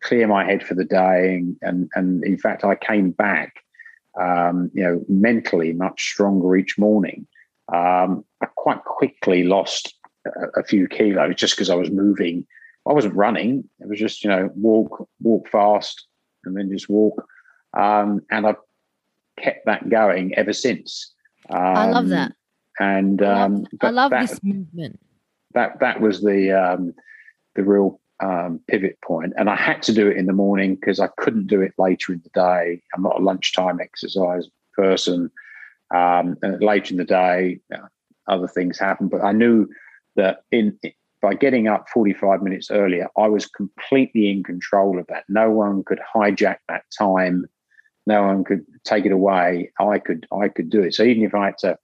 clear 0.00 0.26
my 0.26 0.44
head 0.44 0.62
for 0.62 0.74
the 0.74 0.84
day. 0.84 1.36
And 1.36 1.56
and, 1.62 1.90
and 1.94 2.24
in 2.24 2.38
fact, 2.38 2.64
I 2.64 2.74
came 2.74 3.10
back, 3.12 3.62
um, 4.20 4.70
you 4.74 4.82
know, 4.82 5.04
mentally 5.08 5.72
much 5.72 6.02
stronger 6.02 6.56
each 6.56 6.78
morning. 6.78 7.26
Um, 7.72 8.24
I 8.42 8.46
quite 8.56 8.84
quickly 8.84 9.44
lost 9.44 9.94
a, 10.26 10.60
a 10.60 10.64
few 10.64 10.88
kilos 10.88 11.36
just 11.36 11.54
because 11.54 11.70
I 11.70 11.76
was 11.76 11.90
moving. 11.90 12.46
I 12.88 12.92
wasn't 12.92 13.14
running; 13.14 13.68
it 13.78 13.88
was 13.88 13.98
just 13.98 14.24
you 14.24 14.30
know 14.30 14.50
walk, 14.54 15.08
walk 15.20 15.48
fast, 15.48 16.06
and 16.44 16.56
then 16.56 16.70
just 16.70 16.88
walk. 16.88 17.24
Um, 17.74 18.22
and 18.30 18.46
I've 18.46 18.56
kept 19.38 19.66
that 19.66 19.88
going 19.88 20.34
ever 20.36 20.52
since. 20.52 21.12
Um, 21.48 21.58
I 21.58 21.90
love 21.90 22.08
that. 22.08 22.32
And 22.78 23.22
um, 23.22 23.66
I 23.80 23.90
love, 23.90 24.10
that, 24.10 24.28
this 24.28 24.42
movement. 24.42 24.98
That 25.52 25.80
that 25.80 26.00
was 26.00 26.22
the 26.22 26.52
um, 26.52 26.94
the 27.54 27.62
real 27.62 28.00
um, 28.20 28.60
pivot 28.68 28.98
point. 29.02 29.32
point, 29.32 29.34
and 29.36 29.50
I 29.50 29.56
had 29.56 29.82
to 29.82 29.92
do 29.92 30.08
it 30.08 30.16
in 30.16 30.26
the 30.26 30.32
morning 30.32 30.76
because 30.76 31.00
I 31.00 31.08
couldn't 31.18 31.46
do 31.46 31.60
it 31.60 31.72
later 31.78 32.12
in 32.12 32.22
the 32.22 32.30
day. 32.30 32.82
I'm 32.94 33.02
not 33.02 33.20
a 33.20 33.22
lunchtime 33.22 33.80
exercise 33.80 34.46
person. 34.74 35.30
Um, 35.94 36.36
and 36.42 36.62
later 36.62 36.94
in 36.94 36.98
the 36.98 37.04
day, 37.04 37.60
other 38.28 38.46
things 38.46 38.78
happen. 38.78 39.08
But 39.08 39.22
I 39.22 39.32
knew 39.32 39.68
that 40.16 40.44
in 40.50 40.78
by 41.20 41.34
getting 41.34 41.68
up 41.68 41.86
45 41.92 42.42
minutes 42.42 42.70
earlier, 42.70 43.08
I 43.18 43.28
was 43.28 43.46
completely 43.46 44.30
in 44.30 44.42
control 44.42 44.98
of 44.98 45.06
that. 45.08 45.24
No 45.28 45.50
one 45.50 45.84
could 45.84 46.00
hijack 46.14 46.56
that 46.68 46.84
time 46.96 47.46
no 48.06 48.22
one 48.24 48.44
could 48.44 48.64
take 48.84 49.06
it 49.06 49.12
away. 49.12 49.72
I 49.78 49.98
could 49.98 50.26
I 50.32 50.48
could 50.48 50.70
do 50.70 50.82
it. 50.82 50.94
So 50.94 51.02
even 51.02 51.24
if 51.24 51.34
I 51.34 51.46
had 51.46 51.58
to 51.58 51.78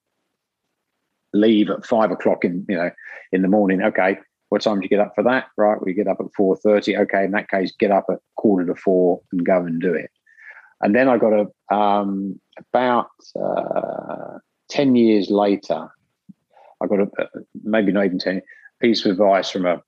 leave 1.33 1.71
at 1.71 1.87
five 1.87 2.11
o'clock 2.11 2.45
in 2.45 2.65
you 2.69 2.77
know 2.77 2.91
in 3.33 3.43
the 3.43 3.49
morning, 3.49 3.83
okay, 3.83 4.19
what 4.49 4.63
time 4.63 4.81
do 4.81 4.85
you 4.85 4.89
get 4.89 5.01
up 5.01 5.13
for 5.15 5.25
that? 5.25 5.47
Right, 5.57 5.83
we 5.83 5.95
get 5.95 6.09
up 6.09 6.21
at 6.21 6.33
four 6.37 6.57
thirty. 6.57 6.97
Okay, 6.97 7.25
in 7.25 7.33
that 7.33 7.51
case, 7.51 7.73
get 7.79 7.91
up 7.91 8.07
at 8.11 8.19
quarter 8.37 8.67
to 8.67 8.75
four 8.75 9.21
and 9.33 9.45
go 9.45 9.59
and 9.59 9.81
do 9.81 9.95
it. 9.95 10.11
And 10.81 10.95
then 10.95 11.09
I 11.09 11.19
got 11.19 11.33
a 11.33 11.75
um, 11.75 12.41
about 12.73 13.11
uh, 13.39 14.39
ten 14.69 14.97
years 14.97 15.31
later, 15.31 15.89
I 16.83 16.87
got 16.87 17.01
a 17.01 17.09
maybe 17.63 17.93
not 17.93 18.07
even 18.07 18.19
ten 18.19 18.43
piece 18.81 19.05
of 19.05 19.13
advice 19.13 19.51
from 19.51 19.67
a 19.67 19.83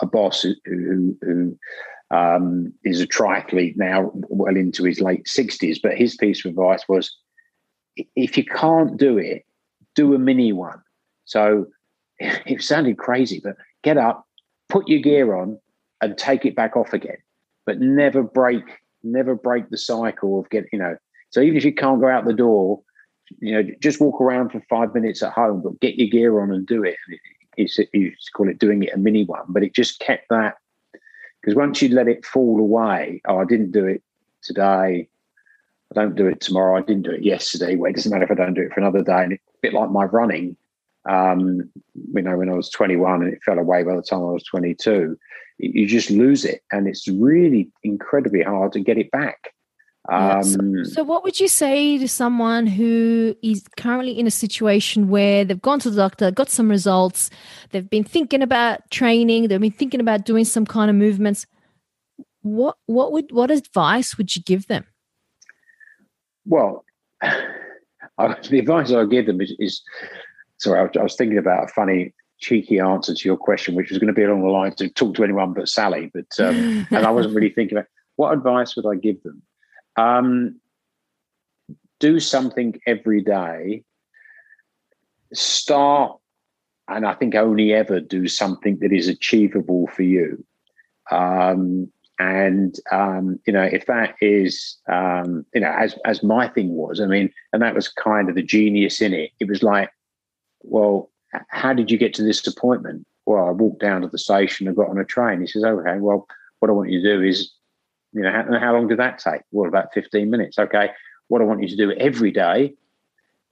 a 0.00 0.06
boss 0.06 0.42
who, 0.42 0.54
who, 0.64 1.16
who 1.22 1.58
um, 2.10 2.72
is 2.84 3.00
a 3.00 3.06
triathlete 3.06 3.76
now, 3.76 4.10
well 4.14 4.56
into 4.56 4.84
his 4.84 5.00
late 5.00 5.26
60s. 5.26 5.78
But 5.82 5.96
his 5.96 6.16
piece 6.16 6.44
of 6.44 6.50
advice 6.50 6.84
was 6.88 7.14
if 8.16 8.36
you 8.36 8.44
can't 8.44 8.96
do 8.96 9.18
it, 9.18 9.44
do 9.94 10.14
a 10.14 10.18
mini 10.18 10.52
one. 10.52 10.80
So 11.24 11.66
it 12.18 12.62
sounded 12.62 12.98
crazy, 12.98 13.40
but 13.42 13.56
get 13.82 13.98
up, 13.98 14.26
put 14.68 14.88
your 14.88 15.00
gear 15.00 15.36
on, 15.36 15.58
and 16.00 16.16
take 16.16 16.44
it 16.44 16.56
back 16.56 16.76
off 16.76 16.92
again. 16.92 17.18
But 17.66 17.80
never 17.80 18.22
break, 18.22 18.64
never 19.02 19.34
break 19.34 19.68
the 19.70 19.78
cycle 19.78 20.40
of 20.40 20.48
getting, 20.50 20.70
you 20.72 20.78
know. 20.78 20.96
So 21.30 21.40
even 21.40 21.56
if 21.56 21.64
you 21.64 21.74
can't 21.74 22.00
go 22.00 22.08
out 22.08 22.24
the 22.24 22.32
door, 22.32 22.80
you 23.40 23.52
know, 23.52 23.70
just 23.80 24.00
walk 24.00 24.20
around 24.20 24.50
for 24.50 24.62
five 24.70 24.94
minutes 24.94 25.22
at 25.22 25.32
home, 25.32 25.60
but 25.62 25.78
get 25.80 25.96
your 25.96 26.08
gear 26.08 26.40
on 26.40 26.50
and 26.50 26.66
do 26.66 26.82
it. 26.82 26.96
It's, 27.58 27.78
you 27.92 28.12
call 28.34 28.48
it 28.48 28.58
doing 28.58 28.84
it 28.84 28.94
a 28.94 28.96
mini 28.96 29.24
one, 29.24 29.44
but 29.48 29.62
it 29.62 29.74
just 29.74 30.00
kept 30.00 30.28
that 30.30 30.54
because 31.40 31.54
once 31.54 31.80
you 31.82 31.88
let 31.90 32.08
it 32.08 32.24
fall 32.24 32.58
away, 32.58 33.22
oh, 33.26 33.38
I 33.38 33.44
didn't 33.44 33.72
do 33.72 33.86
it 33.86 34.02
today. 34.42 35.08
I 35.90 35.94
don't 35.94 36.16
do 36.16 36.26
it 36.26 36.40
tomorrow. 36.40 36.76
I 36.76 36.82
didn't 36.82 37.02
do 37.02 37.12
it 37.12 37.22
yesterday. 37.22 37.76
Well, 37.76 37.90
it 37.90 37.96
doesn't 37.96 38.12
matter 38.12 38.24
if 38.24 38.30
I 38.30 38.34
don't 38.34 38.54
do 38.54 38.62
it 38.62 38.72
for 38.72 38.80
another 38.80 39.02
day. 39.02 39.22
And 39.22 39.32
it's 39.32 39.42
a 39.42 39.60
bit 39.62 39.72
like 39.72 39.90
my 39.90 40.04
running. 40.04 40.56
Um, 41.08 41.70
you 42.12 42.22
know, 42.22 42.36
when 42.36 42.50
I 42.50 42.54
was 42.54 42.68
21 42.70 43.22
and 43.22 43.32
it 43.32 43.42
fell 43.42 43.58
away 43.58 43.82
by 43.82 43.96
the 43.96 44.02
time 44.02 44.20
I 44.20 44.32
was 44.32 44.44
22, 44.44 45.16
you 45.58 45.86
just 45.86 46.10
lose 46.10 46.44
it. 46.44 46.62
And 46.72 46.86
it's 46.86 47.08
really 47.08 47.70
incredibly 47.82 48.42
hard 48.42 48.72
to 48.72 48.80
get 48.80 48.98
it 48.98 49.10
back. 49.10 49.52
Um, 50.10 50.42
so, 50.42 50.84
so, 50.84 51.04
what 51.04 51.22
would 51.22 51.38
you 51.38 51.48
say 51.48 51.98
to 51.98 52.08
someone 52.08 52.66
who 52.66 53.36
is 53.42 53.62
currently 53.76 54.18
in 54.18 54.26
a 54.26 54.30
situation 54.30 55.08
where 55.08 55.44
they've 55.44 55.60
gone 55.60 55.80
to 55.80 55.90
the 55.90 55.96
doctor, 55.96 56.30
got 56.30 56.48
some 56.48 56.70
results, 56.70 57.28
they've 57.70 57.88
been 57.88 58.04
thinking 58.04 58.42
about 58.42 58.90
training, 58.90 59.48
they've 59.48 59.60
been 59.60 59.70
thinking 59.70 60.00
about 60.00 60.24
doing 60.24 60.46
some 60.46 60.64
kind 60.64 60.88
of 60.88 60.96
movements? 60.96 61.46
What 62.40 62.76
what 62.86 63.12
would 63.12 63.30
what 63.32 63.50
advice 63.50 64.16
would 64.16 64.34
you 64.34 64.42
give 64.42 64.66
them? 64.66 64.86
Well, 66.46 66.86
the 67.20 68.58
advice 68.58 68.90
I 68.90 69.04
give 69.04 69.26
them 69.26 69.42
is, 69.42 69.54
is 69.58 69.82
sorry, 70.56 70.88
I 70.98 71.02
was, 71.02 71.16
thinking 71.16 71.36
about 71.36 71.64
a 71.64 71.68
funny 71.68 72.14
cheeky 72.38 72.80
answer 72.80 73.14
to 73.14 73.28
your 73.28 73.36
question, 73.36 73.74
which 73.74 73.90
was 73.90 73.98
going 73.98 74.08
to 74.08 74.14
be 74.14 74.22
along 74.22 74.40
the 74.40 74.48
lines 74.48 74.80
of 74.80 74.94
talk 74.94 75.14
to 75.16 75.24
anyone 75.24 75.52
but 75.52 75.68
Sally. 75.68 76.10
But 76.14 76.28
um, 76.38 76.86
and 76.90 77.06
I 77.06 77.10
wasn't 77.10 77.34
really 77.34 77.50
thinking 77.50 77.76
about 77.76 77.88
what 78.16 78.32
advice 78.32 78.74
would 78.74 78.86
I 78.86 78.94
give 78.94 79.22
them. 79.22 79.42
Um, 79.98 80.60
do 81.98 82.20
something 82.20 82.80
every 82.86 83.22
day. 83.22 83.82
Start, 85.32 86.18
and 86.88 87.06
I 87.06 87.14
think 87.14 87.34
only 87.34 87.72
ever 87.72 88.00
do 88.00 88.28
something 88.28 88.78
that 88.80 88.92
is 88.92 89.08
achievable 89.08 89.88
for 89.88 90.02
you. 90.02 90.44
Um, 91.10 91.90
and 92.20 92.74
um, 92.90 93.38
you 93.46 93.52
know, 93.52 93.62
if 93.62 93.86
that 93.86 94.14
is, 94.20 94.76
um, 94.90 95.44
you 95.54 95.60
know, 95.60 95.72
as 95.76 95.94
as 96.04 96.22
my 96.22 96.48
thing 96.48 96.70
was, 96.74 97.00
I 97.00 97.06
mean, 97.06 97.30
and 97.52 97.62
that 97.62 97.74
was 97.74 97.88
kind 97.88 98.28
of 98.28 98.34
the 98.34 98.42
genius 98.42 99.00
in 99.00 99.12
it. 99.12 99.30
It 99.40 99.48
was 99.48 99.62
like 99.62 99.90
well, 100.62 101.10
how 101.48 101.72
did 101.72 101.90
you 101.90 101.98
get 101.98 102.14
to 102.14 102.22
this 102.22 102.46
appointment? 102.46 103.06
Well, 103.26 103.46
I 103.46 103.50
walked 103.50 103.80
down 103.80 104.02
to 104.02 104.08
the 104.08 104.18
station 104.18 104.66
and 104.66 104.76
got 104.76 104.88
on 104.88 104.98
a 104.98 105.04
train. 105.04 105.40
He 105.40 105.46
says, 105.46 105.64
okay, 105.64 105.98
well, 105.98 106.26
what 106.60 106.70
I 106.70 106.72
want 106.72 106.90
you 106.90 107.02
to 107.02 107.16
do 107.16 107.22
is, 107.22 107.52
you 108.12 108.22
know, 108.22 108.30
how, 108.30 108.58
how 108.58 108.72
long 108.74 108.88
did 108.88 108.98
that 108.98 109.18
take? 109.18 109.42
Well, 109.50 109.68
about 109.68 109.92
15 109.92 110.30
minutes. 110.30 110.58
Okay. 110.58 110.90
What 111.28 111.42
I 111.42 111.44
want 111.44 111.62
you 111.62 111.68
to 111.68 111.76
do 111.76 111.92
every 111.92 112.30
day 112.30 112.74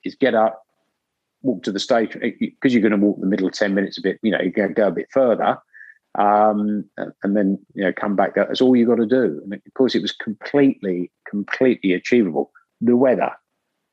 is 0.05 0.15
get 0.15 0.35
up, 0.35 0.63
walk 1.43 1.63
to 1.65 1.73
the 1.73 1.79
station 1.79 2.21
because 2.41 2.73
you're 2.73 2.83
going 2.83 2.99
to 2.99 3.07
walk 3.07 3.21
the 3.21 3.27
middle 3.27 3.51
10 3.51 3.75
minutes 3.75 3.99
a 3.99 4.03
bit, 4.03 4.19
you 4.23 4.31
know, 4.31 4.41
you're 4.41 4.51
going 4.51 4.69
to 4.69 4.75
go 4.75 4.89
a 4.89 4.93
bit 4.93 5.09
further. 5.11 5.59
Um, 6.17 6.87
and 7.23 7.37
then, 7.37 7.59
you 7.75 7.85
know, 7.85 7.93
come 7.93 8.17
back. 8.17 8.35
That's 8.35 8.63
all 8.63 8.75
you 8.75 8.87
got 8.87 8.97
to 8.97 9.07
do. 9.07 9.41
And 9.45 9.53
of 9.53 9.75
course, 9.75 9.95
it 9.95 10.01
was 10.01 10.13
completely, 10.13 11.11
completely 11.29 11.93
achievable. 11.93 12.51
The 12.81 12.97
weather. 12.97 13.33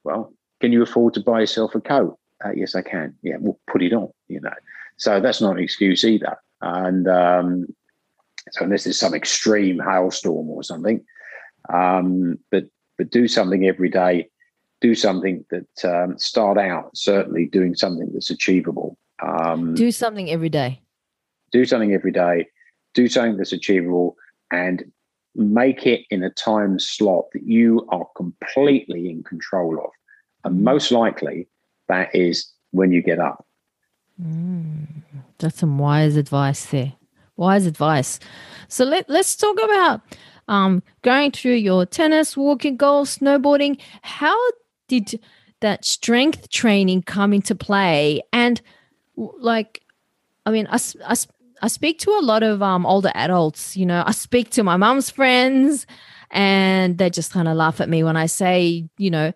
Well, 0.05 0.33
can 0.61 0.71
you 0.71 0.81
afford 0.81 1.13
to 1.15 1.19
buy 1.19 1.41
yourself 1.41 1.75
a 1.75 1.81
coat? 1.81 2.17
Uh, 2.43 2.51
yes, 2.55 2.75
I 2.75 2.81
can. 2.81 3.15
Yeah, 3.23 3.35
we'll 3.39 3.59
put 3.69 3.81
it 3.81 3.93
on, 3.93 4.09
you 4.29 4.39
know. 4.39 4.53
So 4.97 5.19
that's 5.19 5.41
not 5.41 5.57
an 5.57 5.63
excuse 5.63 6.05
either. 6.05 6.37
And 6.61 7.07
um, 7.09 7.67
so 8.51 8.63
unless 8.63 8.83
there's 8.83 8.99
some 8.99 9.13
extreme 9.13 9.79
hailstorm 9.79 10.49
or 10.49 10.63
something, 10.63 11.03
um, 11.73 12.37
but 12.51 12.65
but 12.97 13.09
do 13.09 13.27
something 13.27 13.65
every 13.65 13.89
day. 13.89 14.29
Do 14.81 14.95
something 14.95 15.45
that 15.49 15.85
um, 15.85 16.17
start 16.17 16.57
out 16.57 16.95
certainly 16.95 17.45
doing 17.45 17.73
something 17.73 18.11
that's 18.13 18.29
achievable. 18.29 18.97
Um, 19.21 19.75
do 19.75 19.91
something 19.91 20.29
every 20.29 20.49
day. 20.49 20.81
Do 21.51 21.65
something 21.65 21.93
every 21.93 22.11
day. 22.11 22.47
Do 22.93 23.07
something 23.07 23.37
that's 23.37 23.53
achievable, 23.53 24.17
and 24.51 24.83
make 25.35 25.85
it 25.87 26.01
in 26.09 26.23
a 26.23 26.29
time 26.29 26.79
slot 26.79 27.25
that 27.33 27.43
you 27.43 27.87
are 27.89 28.05
completely 28.15 29.09
in 29.09 29.23
control 29.23 29.79
of. 29.79 29.89
And 30.43 30.59
mm. 30.59 30.63
most 30.63 30.91
likely, 30.91 31.47
that 31.87 32.13
is 32.13 32.51
when 32.71 32.91
you 32.91 33.01
get 33.01 33.19
up. 33.19 33.45
Mm, 34.21 34.85
that's 35.37 35.59
some 35.59 35.77
wise 35.77 36.15
advice 36.17 36.65
there. 36.65 36.93
Wise 37.43 37.65
advice. 37.65 38.19
So 38.69 38.85
let, 38.85 39.09
let's 39.09 39.35
talk 39.35 39.57
about 39.61 40.01
um, 40.47 40.81
going 41.01 41.31
through 41.31 41.55
your 41.55 41.85
tennis, 41.85 42.37
walking, 42.37 42.77
golf, 42.77 43.09
snowboarding. 43.09 43.81
How 44.01 44.37
did 44.87 45.19
that 45.59 45.83
strength 45.83 46.49
training 46.49 47.03
come 47.03 47.33
into 47.33 47.53
play? 47.53 48.21
And 48.31 48.61
like, 49.17 49.81
I 50.45 50.51
mean, 50.51 50.67
I, 50.69 50.79
I, 51.05 51.15
I 51.61 51.67
speak 51.67 51.99
to 51.99 52.11
a 52.11 52.23
lot 52.23 52.43
of 52.43 52.61
um, 52.61 52.85
older 52.85 53.11
adults. 53.13 53.75
You 53.75 53.85
know, 53.85 54.03
I 54.05 54.11
speak 54.11 54.49
to 54.51 54.63
my 54.63 54.77
mom's 54.77 55.09
friends, 55.09 55.85
and 56.31 56.97
they 56.97 57.09
just 57.09 57.33
kind 57.33 57.47
of 57.49 57.57
laugh 57.57 57.81
at 57.81 57.89
me 57.89 58.03
when 58.03 58.15
I 58.15 58.27
say, 58.27 58.87
you 58.97 59.11
know, 59.11 59.33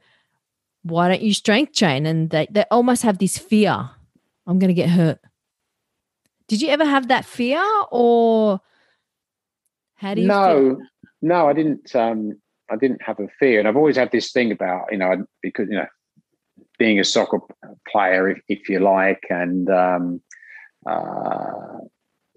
why 0.84 1.10
don't 1.10 1.22
you 1.22 1.34
strength 1.34 1.74
train? 1.74 2.06
And 2.06 2.30
they, 2.30 2.48
they 2.50 2.64
almost 2.72 3.04
have 3.04 3.18
this 3.18 3.38
fear 3.38 3.90
I'm 4.48 4.60
going 4.60 4.70
to 4.70 4.82
get 4.82 4.90
hurt. 4.90 5.20
Did 6.48 6.62
you 6.62 6.70
ever 6.70 6.86
have 6.86 7.08
that 7.10 7.26
fear 7.26 7.64
or 7.92 8.62
how 9.96 10.14
do 10.14 10.22
you 10.22 10.28
No, 10.28 10.78
feel? 10.78 10.88
no, 11.22 11.48
I 11.48 11.54
didn't 11.54 11.96
um 11.96 12.40
I 12.70 12.76
didn't 12.76 13.02
have 13.02 13.20
a 13.20 13.28
fear. 13.40 13.60
And 13.60 13.68
I've 13.68 13.78
always 13.78 13.96
had 13.98 14.12
this 14.12 14.32
thing 14.32 14.52
about, 14.52 14.88
you 14.92 14.98
know, 14.98 15.26
because 15.42 15.70
you 15.70 15.78
know, 15.78 15.88
being 16.78 17.00
a 17.00 17.04
soccer 17.04 17.40
player, 17.88 18.30
if, 18.30 18.40
if 18.48 18.70
you 18.70 18.80
like, 18.80 19.24
and 19.30 19.70
um, 19.70 20.22
uh, 20.90 21.80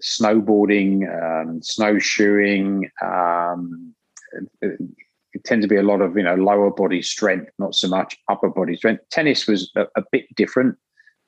snowboarding, 0.01 1.03
um, 1.21 1.61
snowshoeing, 1.61 2.89
um, 3.01 3.93
it 4.61 5.43
tends 5.45 5.63
to 5.65 5.69
be 5.69 5.75
a 5.77 5.83
lot 5.83 6.01
of 6.01 6.17
you 6.17 6.23
know 6.23 6.35
lower 6.35 6.71
body 6.71 7.01
strength, 7.01 7.51
not 7.59 7.75
so 7.75 7.87
much 7.87 8.17
upper 8.29 8.49
body 8.49 8.75
strength. 8.75 9.03
Tennis 9.11 9.47
was 9.47 9.71
a, 9.75 9.85
a 9.95 10.03
bit 10.11 10.25
different, 10.35 10.77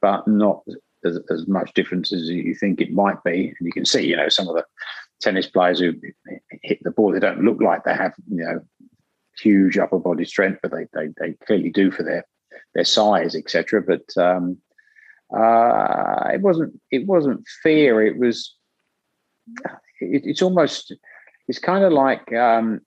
but 0.01 0.27
not 0.27 0.61
as, 1.05 1.19
as, 1.29 1.47
much 1.47 1.73
difference 1.73 2.11
as 2.13 2.29
you 2.29 2.55
think 2.55 2.81
it 2.81 2.93
might 2.93 3.23
be. 3.23 3.53
And 3.57 3.65
you 3.65 3.71
can 3.71 3.85
see, 3.85 4.05
you 4.05 4.15
know, 4.15 4.29
some 4.29 4.47
of 4.47 4.55
the 4.55 4.65
tennis 5.21 5.47
players 5.47 5.79
who 5.79 5.93
hit 6.61 6.79
the 6.83 6.91
ball, 6.91 7.11
they 7.11 7.19
don't 7.19 7.43
look 7.43 7.61
like 7.61 7.83
they 7.83 7.93
have, 7.93 8.13
you 8.29 8.43
know, 8.43 8.59
huge 9.39 9.77
upper 9.77 9.99
body 9.99 10.25
strength, 10.25 10.59
but 10.61 10.71
they 10.71 10.87
they, 10.93 11.09
they 11.19 11.33
clearly 11.45 11.69
do 11.69 11.91
for 11.91 12.03
their 12.03 12.25
their 12.73 12.85
size, 12.85 13.35
etc. 13.35 13.81
But 13.81 14.05
um, 14.21 14.57
uh, 15.35 16.29
it 16.33 16.41
wasn't 16.41 16.79
it 16.91 17.05
wasn't 17.05 17.47
fear. 17.63 18.01
It 18.01 18.17
was 18.17 18.55
it, 19.99 20.23
it's 20.25 20.41
almost 20.41 20.93
it's 21.47 21.59
kind 21.59 21.83
of 21.83 21.91
like 21.93 22.31
um, 22.33 22.81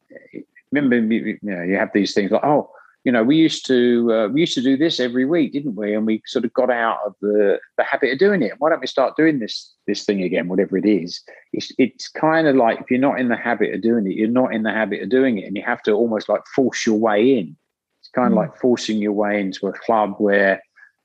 remember, 0.72 1.14
you 1.14 1.38
know, 1.42 1.62
you 1.62 1.76
have 1.76 1.90
these 1.92 2.14
things 2.14 2.30
like, 2.30 2.44
oh, 2.44 2.70
you 3.06 3.12
know, 3.12 3.22
we 3.22 3.36
used 3.36 3.64
to 3.66 4.12
uh, 4.12 4.28
we 4.28 4.40
used 4.40 4.54
to 4.54 4.62
do 4.62 4.76
this 4.76 4.98
every 4.98 5.24
week, 5.24 5.52
didn't 5.52 5.76
we? 5.76 5.94
And 5.94 6.04
we 6.04 6.20
sort 6.26 6.44
of 6.44 6.52
got 6.54 6.70
out 6.70 6.98
of 7.06 7.14
the 7.22 7.60
the 7.78 7.84
habit 7.84 8.12
of 8.12 8.18
doing 8.18 8.42
it. 8.42 8.54
Why 8.58 8.68
don't 8.68 8.80
we 8.80 8.88
start 8.88 9.16
doing 9.16 9.38
this 9.38 9.72
this 9.86 10.04
thing 10.04 10.24
again, 10.24 10.48
whatever 10.48 10.76
it 10.76 10.84
is? 10.84 11.22
It's 11.52 11.70
it's 11.78 12.08
kind 12.08 12.48
of 12.48 12.56
like 12.56 12.80
if 12.80 12.90
you're 12.90 12.98
not 12.98 13.20
in 13.20 13.28
the 13.28 13.36
habit 13.36 13.72
of 13.72 13.80
doing 13.80 14.08
it, 14.08 14.16
you're 14.16 14.28
not 14.28 14.52
in 14.52 14.64
the 14.64 14.72
habit 14.72 15.02
of 15.02 15.08
doing 15.08 15.38
it, 15.38 15.44
and 15.44 15.56
you 15.56 15.62
have 15.62 15.84
to 15.84 15.92
almost 15.92 16.28
like 16.28 16.44
force 16.52 16.84
your 16.84 16.98
way 16.98 17.38
in. 17.38 17.56
It's 18.00 18.08
kind 18.08 18.26
of 18.26 18.32
mm. 18.32 18.38
like 18.38 18.56
forcing 18.56 18.98
your 18.98 19.12
way 19.12 19.40
into 19.40 19.68
a 19.68 19.72
club 19.72 20.16
where 20.18 20.60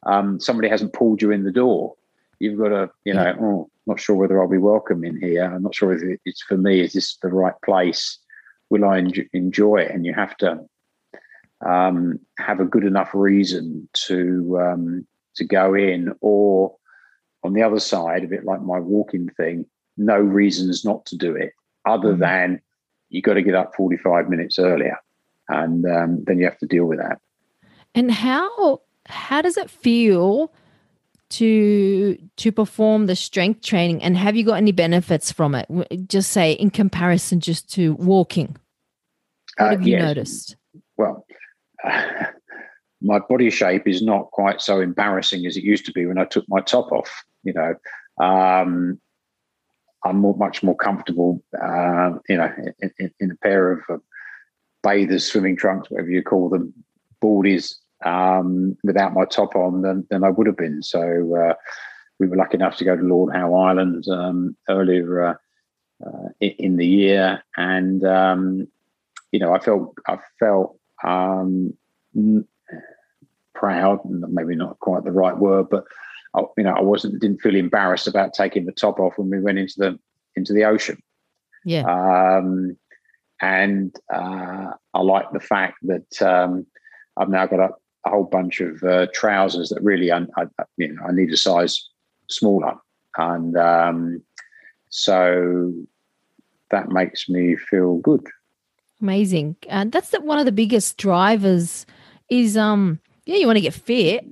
um, 0.07 0.39
somebody 0.39 0.69
hasn't 0.69 0.93
pulled 0.93 1.21
you 1.21 1.29
in 1.29 1.43
the 1.43 1.51
door. 1.51 1.93
You've 2.39 2.57
got 2.57 2.69
to, 2.69 2.89
you 3.05 3.13
know, 3.13 3.35
oh, 3.39 3.69
not 3.85 3.99
sure 3.99 4.15
whether 4.15 4.41
I'll 4.41 4.49
be 4.49 4.57
welcome 4.57 5.03
in 5.03 5.19
here. 5.19 5.43
I'm 5.43 5.61
not 5.61 5.75
sure 5.75 5.93
if 5.93 6.19
it's 6.25 6.41
for 6.41 6.57
me. 6.57 6.79
Is 6.79 6.93
this 6.93 7.15
the 7.17 7.29
right 7.29 7.53
place? 7.63 8.17
will 8.71 8.85
I 8.85 9.05
enjoy 9.33 9.81
it? 9.81 9.91
And 9.91 10.05
you 10.05 10.13
have 10.13 10.35
to 10.37 10.61
um, 11.65 12.19
have 12.37 12.59
a 12.59 12.65
good 12.65 12.83
enough 12.83 13.11
reason 13.13 13.87
to 14.07 14.59
um, 14.59 15.07
to 15.35 15.45
go 15.45 15.73
in, 15.73 16.13
or 16.21 16.75
on 17.43 17.53
the 17.53 17.63
other 17.63 17.79
side, 17.79 18.23
a 18.23 18.27
bit 18.27 18.45
like 18.45 18.61
my 18.61 18.79
walking 18.79 19.29
thing, 19.37 19.65
no 19.97 20.17
reasons 20.17 20.83
not 20.85 21.05
to 21.07 21.17
do 21.17 21.35
it, 21.35 21.53
other 21.85 22.13
mm. 22.13 22.19
than 22.19 22.61
you 23.09 23.21
got 23.21 23.35
to 23.35 23.41
get 23.41 23.55
up 23.55 23.73
forty 23.75 23.97
five 23.97 24.29
minutes 24.29 24.59
earlier, 24.59 24.97
and 25.47 25.85
um, 25.85 26.23
then 26.25 26.39
you 26.39 26.45
have 26.45 26.59
to 26.59 26.67
deal 26.67 26.85
with 26.85 26.99
that. 26.99 27.19
And 27.95 28.11
how 28.11 28.81
how 29.05 29.41
does 29.41 29.57
it 29.57 29.69
feel? 29.69 30.53
to 31.29 32.17
to 32.35 32.51
perform 32.51 33.05
the 33.05 33.15
strength 33.15 33.61
training 33.61 34.03
and 34.03 34.17
have 34.17 34.35
you 34.35 34.43
got 34.43 34.55
any 34.55 34.73
benefits 34.73 35.31
from 35.31 35.55
it 35.55 35.65
just 36.05 36.29
say 36.29 36.51
in 36.51 36.69
comparison 36.69 37.39
just 37.39 37.71
to 37.71 37.93
walking 37.93 38.57
what 39.57 39.67
uh, 39.67 39.69
have 39.71 39.87
you 39.87 39.93
yes. 39.93 40.01
noticed? 40.01 40.55
Well, 40.97 41.25
uh, 41.29 41.33
my 43.01 43.19
body 43.19 43.49
shape 43.49 43.87
is 43.87 44.01
not 44.01 44.31
quite 44.31 44.61
so 44.61 44.79
embarrassing 44.79 45.45
as 45.45 45.57
it 45.57 45.63
used 45.63 45.85
to 45.85 45.91
be 45.91 46.05
when 46.05 46.17
I 46.17 46.25
took 46.25 46.45
my 46.47 46.61
top 46.61 46.91
off. 46.91 47.23
You 47.43 47.53
know, 47.53 47.75
um, 48.23 48.99
I'm 50.05 50.17
more, 50.17 50.35
much 50.37 50.63
more 50.63 50.75
comfortable, 50.75 51.43
uh, 51.61 52.13
you 52.29 52.37
know, 52.37 52.51
in, 52.79 52.91
in, 52.99 53.11
in, 53.19 53.31
a 53.31 53.35
pair 53.35 53.71
of 53.71 53.81
uh, 53.89 53.97
bathers, 54.83 55.25
swimming 55.25 55.55
trunks, 55.55 55.89
whatever 55.89 56.09
you 56.09 56.23
call 56.23 56.49
them, 56.49 56.73
boardies, 57.23 57.75
um, 58.05 58.75
without 58.83 59.13
my 59.13 59.25
top 59.25 59.55
on 59.55 59.81
than, 59.81 60.07
than 60.09 60.23
I 60.23 60.29
would 60.29 60.47
have 60.47 60.57
been. 60.57 60.81
So 60.81 61.35
uh, 61.35 61.53
we 62.19 62.27
were 62.27 62.35
lucky 62.37 62.55
enough 62.55 62.77
to 62.77 62.85
go 62.85 62.95
to 62.95 63.01
Lord 63.01 63.33
Howe 63.33 63.53
Island 63.53 64.07
um, 64.07 64.55
earlier 64.69 65.23
uh, 65.23 65.33
uh, 66.05 66.29
in 66.39 66.77
the 66.77 66.85
year, 66.85 67.43
and 67.57 68.03
um, 68.03 68.67
you 69.31 69.39
know, 69.39 69.53
I 69.53 69.59
felt 69.59 69.95
I 70.07 70.17
felt 70.39 70.79
um, 71.03 71.73
proud, 73.53 73.99
maybe 74.05 74.55
not 74.55 74.79
quite 74.79 75.03
the 75.03 75.11
right 75.11 75.37
word, 75.37 75.69
but 75.69 75.85
I, 76.35 76.41
you 76.57 76.63
know, 76.63 76.73
I 76.73 76.81
wasn't 76.81 77.19
didn't 77.19 77.41
feel 77.41 77.55
embarrassed 77.55 78.07
about 78.07 78.33
taking 78.33 78.65
the 78.65 78.71
top 78.71 78.99
off 78.99 79.17
when 79.17 79.29
we 79.29 79.39
went 79.39 79.59
into 79.59 79.75
the 79.77 79.99
into 80.35 80.53
the 80.53 80.65
ocean. 80.65 81.01
Yeah. 81.65 81.83
Um, 81.85 82.77
and 83.41 83.95
uh, 84.13 84.71
I 84.93 85.01
like 85.01 85.31
the 85.31 85.39
fact 85.39 85.77
that 85.83 86.21
um, 86.21 86.65
I've 87.17 87.29
now 87.29 87.45
got 87.47 87.59
a, 87.59 87.69
a 88.05 88.09
whole 88.09 88.23
bunch 88.23 88.61
of 88.61 88.83
uh, 88.83 89.07
trousers 89.13 89.69
that 89.69 89.83
really 89.83 90.11
I, 90.11 90.21
I, 90.37 90.45
you 90.77 90.93
know 90.93 91.03
I 91.07 91.11
need 91.11 91.31
a 91.31 91.37
size 91.37 91.89
smaller, 92.29 92.75
and 93.17 93.57
um, 93.57 94.23
so 94.89 95.73
that 96.69 96.89
makes 96.89 97.27
me 97.29 97.55
feel 97.55 97.97
good. 97.97 98.25
Amazing. 99.01 99.55
And 99.67 99.91
that's 99.91 100.09
the, 100.09 100.21
one 100.21 100.39
of 100.39 100.45
the 100.45 100.51
biggest 100.51 100.97
drivers 100.97 101.85
is 102.29 102.55
um 102.55 102.99
yeah, 103.25 103.37
you 103.37 103.45
want 103.45 103.57
to 103.57 103.61
get 103.61 103.73
fit, 103.73 104.25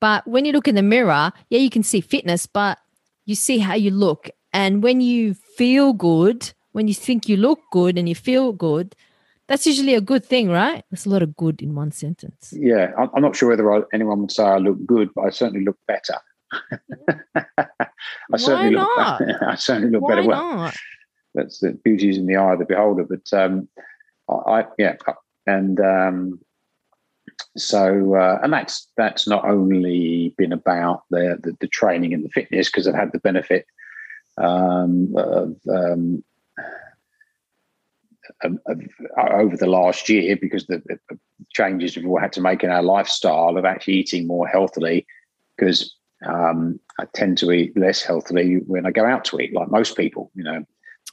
but 0.00 0.26
when 0.26 0.44
you 0.44 0.52
look 0.52 0.68
in 0.68 0.74
the 0.74 0.82
mirror, 0.82 1.32
yeah, 1.50 1.58
you 1.58 1.70
can 1.70 1.82
see 1.82 2.00
fitness, 2.00 2.46
but 2.46 2.78
you 3.26 3.34
see 3.34 3.58
how 3.58 3.74
you 3.74 3.90
look. 3.90 4.28
And 4.52 4.82
when 4.82 5.00
you 5.00 5.34
feel 5.34 5.92
good, 5.92 6.52
when 6.72 6.88
you 6.88 6.94
think 6.94 7.28
you 7.28 7.36
look 7.36 7.60
good 7.70 7.96
and 7.96 8.08
you 8.08 8.14
feel 8.14 8.52
good, 8.52 8.94
that's 9.46 9.66
usually 9.66 9.94
a 9.94 10.00
good 10.00 10.24
thing, 10.24 10.48
right? 10.48 10.84
There's 10.90 11.06
a 11.06 11.10
lot 11.10 11.22
of 11.22 11.36
good 11.36 11.62
in 11.62 11.74
one 11.74 11.92
sentence. 11.92 12.52
Yeah, 12.56 12.92
I'm 13.14 13.22
not 13.22 13.36
sure 13.36 13.50
whether 13.50 13.72
I, 13.72 13.82
anyone 13.92 14.22
would 14.22 14.32
say 14.32 14.42
I 14.42 14.58
look 14.58 14.84
good, 14.86 15.10
but 15.14 15.22
I 15.22 15.30
certainly 15.30 15.64
look 15.64 15.78
better. 15.86 16.18
I 17.58 18.36
certainly 18.36 18.74
look. 18.74 18.88
I 18.88 19.54
certainly 19.56 19.90
look 19.90 20.02
Why 20.02 20.16
better. 20.16 20.28
Well, 20.28 20.72
that's 21.34 21.58
the 21.58 21.72
beauty 21.72 22.10
is 22.10 22.16
in 22.16 22.26
the 22.26 22.36
eye 22.36 22.52
of 22.52 22.58
the 22.58 22.64
beholder. 22.64 23.04
But 23.04 23.32
um, 23.32 23.68
I, 24.28 24.64
yeah, 24.78 24.96
and 25.46 25.80
um, 25.80 26.40
so 27.56 28.14
uh, 28.14 28.40
and 28.42 28.52
that's 28.52 28.88
that's 28.96 29.26
not 29.26 29.44
only 29.44 30.34
been 30.38 30.52
about 30.52 31.02
the 31.10 31.38
the, 31.42 31.56
the 31.60 31.68
training 31.68 32.14
and 32.14 32.24
the 32.24 32.30
fitness 32.30 32.68
because 32.70 32.88
I've 32.88 32.94
had 32.94 33.12
the 33.12 33.18
benefit 33.18 33.66
um, 34.38 35.14
of, 35.16 35.56
um, 35.68 36.24
of, 38.42 38.58
of, 38.66 38.80
over 39.16 39.56
the 39.56 39.66
last 39.66 40.08
year 40.08 40.36
because 40.36 40.66
the, 40.66 40.82
the 40.86 41.18
changes 41.52 41.96
we've 41.96 42.20
had 42.20 42.32
to 42.32 42.40
make 42.40 42.64
in 42.64 42.70
our 42.70 42.82
lifestyle 42.82 43.56
of 43.56 43.64
actually 43.64 43.94
eating 43.94 44.26
more 44.26 44.46
healthily 44.46 45.06
because 45.56 45.94
um, 46.26 46.80
I 46.98 47.04
tend 47.14 47.38
to 47.38 47.52
eat 47.52 47.76
less 47.76 48.02
healthily 48.02 48.56
when 48.66 48.86
I 48.86 48.90
go 48.90 49.04
out 49.04 49.24
to 49.26 49.40
eat, 49.40 49.54
like 49.54 49.70
most 49.70 49.96
people. 49.96 50.30
You 50.34 50.44
know, 50.44 50.64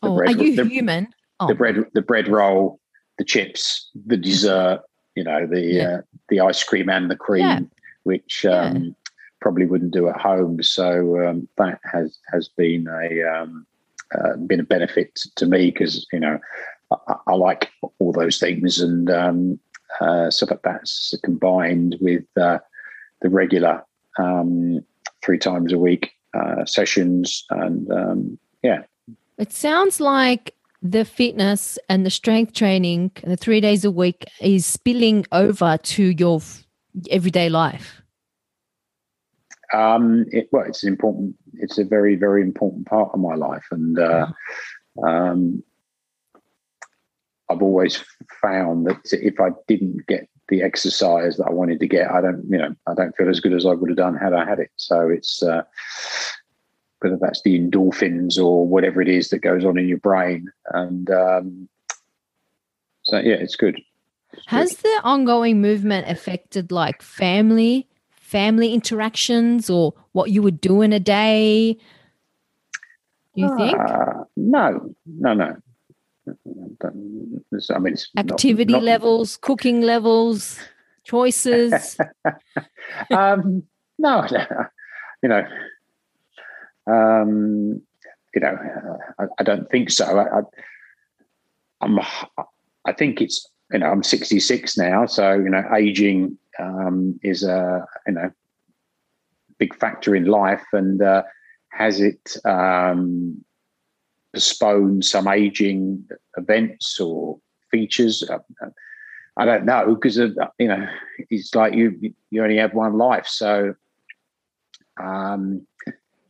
the 0.01 0.09
oh, 0.09 0.15
bread, 0.15 0.35
are 0.35 0.43
you 0.43 0.55
the, 0.55 0.65
human? 0.65 1.09
Oh. 1.39 1.47
The 1.47 1.55
bread, 1.55 1.85
the 1.93 2.01
bread 2.01 2.27
roll, 2.27 2.79
the 3.17 3.25
chips, 3.25 3.89
the 4.05 4.17
dessert. 4.17 4.81
You 5.15 5.25
know, 5.25 5.45
the 5.45 5.61
yeah. 5.61 5.83
uh, 5.83 6.01
the 6.29 6.39
ice 6.39 6.63
cream 6.63 6.89
and 6.89 7.11
the 7.11 7.17
cream, 7.17 7.41
yeah. 7.41 7.59
which 8.03 8.45
um, 8.45 8.77
yeah. 8.77 8.91
probably 9.41 9.65
wouldn't 9.65 9.91
do 9.91 10.07
at 10.07 10.19
home. 10.19 10.63
So 10.63 11.27
um, 11.27 11.49
that 11.57 11.81
has 11.91 12.17
has 12.31 12.47
been 12.47 12.87
a 12.87 13.23
um, 13.23 13.65
uh, 14.15 14.37
been 14.37 14.61
a 14.61 14.63
benefit 14.63 15.19
to 15.35 15.45
me 15.45 15.69
because 15.69 16.07
you 16.13 16.19
know 16.19 16.39
I, 16.91 17.15
I, 17.27 17.33
like 17.33 17.71
all 17.99 18.13
those 18.13 18.39
things, 18.39 18.79
and 18.79 19.09
um, 19.09 19.59
uh, 19.99 20.31
so 20.31 20.45
that 20.45 20.63
that's 20.63 21.13
combined 21.23 21.97
with 21.99 22.23
uh, 22.39 22.59
the 23.21 23.29
regular 23.29 23.83
um, 24.17 24.79
three 25.23 25.37
times 25.37 25.73
a 25.73 25.77
week 25.77 26.11
uh, 26.33 26.65
sessions, 26.65 27.45
and 27.49 27.91
um, 27.91 28.39
yeah. 28.63 28.83
It 29.37 29.51
sounds 29.51 29.99
like 29.99 30.55
the 30.81 31.05
fitness 31.05 31.77
and 31.89 32.05
the 32.05 32.09
strength 32.09 32.53
training, 32.53 33.11
the 33.23 33.37
three 33.37 33.61
days 33.61 33.85
a 33.85 33.91
week, 33.91 34.25
is 34.39 34.65
spilling 34.65 35.25
over 35.31 35.77
to 35.77 36.03
your 36.03 36.41
everyday 37.09 37.49
life. 37.49 38.01
Um, 39.73 40.25
it, 40.31 40.49
well, 40.51 40.65
it's 40.67 40.83
important. 40.83 41.35
It's 41.53 41.77
a 41.77 41.85
very, 41.85 42.15
very 42.15 42.41
important 42.41 42.87
part 42.87 43.11
of 43.13 43.19
my 43.19 43.35
life, 43.35 43.65
and 43.71 43.97
uh, 43.97 44.27
um, 45.05 45.63
I've 47.49 47.61
always 47.61 48.03
found 48.41 48.87
that 48.87 48.99
if 49.11 49.39
I 49.39 49.49
didn't 49.67 50.07
get 50.07 50.27
the 50.49 50.61
exercise 50.61 51.37
that 51.37 51.47
I 51.47 51.51
wanted 51.51 51.79
to 51.79 51.87
get, 51.87 52.11
I 52.11 52.21
don't, 52.21 52.43
you 52.49 52.57
know, 52.57 52.75
I 52.87 52.93
don't 52.93 53.15
feel 53.15 53.29
as 53.29 53.39
good 53.39 53.53
as 53.53 53.65
I 53.65 53.73
would 53.73 53.89
have 53.89 53.97
done 53.97 54.15
had 54.15 54.33
I 54.33 54.45
had 54.45 54.59
it. 54.59 54.71
So 54.75 55.09
it's 55.09 55.41
uh, 55.41 55.63
whether 57.01 57.17
that's 57.19 57.41
the 57.41 57.59
endorphins 57.59 58.37
or 58.37 58.67
whatever 58.67 59.01
it 59.01 59.09
is 59.09 59.29
that 59.29 59.39
goes 59.39 59.65
on 59.65 59.77
in 59.77 59.87
your 59.87 59.97
brain, 59.97 60.51
and 60.73 61.09
um, 61.09 61.69
so 63.03 63.17
yeah, 63.17 63.35
it's 63.35 63.55
good. 63.55 63.79
It's 64.33 64.45
Has 64.47 64.75
good. 64.75 64.83
the 64.83 65.01
ongoing 65.03 65.61
movement 65.61 66.09
affected 66.09 66.71
like 66.71 67.01
family, 67.01 67.87
family 68.11 68.73
interactions, 68.73 69.69
or 69.69 69.93
what 70.13 70.31
you 70.31 70.41
would 70.41 70.61
do 70.61 70.81
in 70.81 70.93
a 70.93 70.99
day? 70.99 71.73
Do 73.35 73.41
you 73.41 73.47
uh, 73.47 73.57
think? 73.57 73.77
No, 74.37 74.95
no, 75.05 75.33
no. 75.33 75.55
I 76.27 77.79
mean, 77.79 77.97
activity 78.15 78.73
not, 78.73 78.79
not, 78.79 78.83
levels, 78.83 79.37
cooking 79.37 79.81
levels, 79.81 80.59
choices. 81.03 81.97
um, 83.11 83.63
no, 83.97 84.27
you 85.23 85.29
know, 85.29 85.43
um, 86.91 87.81
you 88.33 88.41
know, 88.41 88.57
I, 89.19 89.25
I, 89.39 89.43
don't 89.43 89.69
think 89.69 89.89
so. 89.89 90.05
I, 90.05 90.39
I, 90.39 90.41
I'm, 91.81 91.99
I 92.85 92.93
think 92.93 93.21
it's 93.21 93.47
you 93.71 93.79
know, 93.79 93.87
I'm 93.87 94.03
66 94.03 94.77
now, 94.77 95.05
so 95.05 95.33
you 95.33 95.49
know, 95.49 95.63
aging 95.75 96.37
um, 96.59 97.19
is 97.23 97.43
a 97.43 97.85
you 98.07 98.13
know 98.13 98.31
big 99.57 99.75
factor 99.75 100.15
in 100.15 100.25
life, 100.25 100.63
and 100.73 101.01
uh, 101.01 101.23
has 101.69 102.01
it 102.01 102.35
um, 102.45 103.43
postpone 104.33 105.01
some 105.01 105.27
aging 105.27 106.05
events 106.37 106.99
or 106.99 107.39
features. 107.69 108.23
Uh, 108.29 108.39
uh, 108.61 108.69
I 109.37 109.45
don't 109.45 109.65
know 109.65 109.95
because 109.95 110.17
you 110.17 110.67
know 110.67 110.87
it's 111.29 111.55
like 111.55 111.73
you 111.73 112.13
you 112.29 112.43
only 112.43 112.57
have 112.57 112.73
one 112.73 112.97
life, 112.97 113.27
so 113.27 113.73
um, 115.01 115.65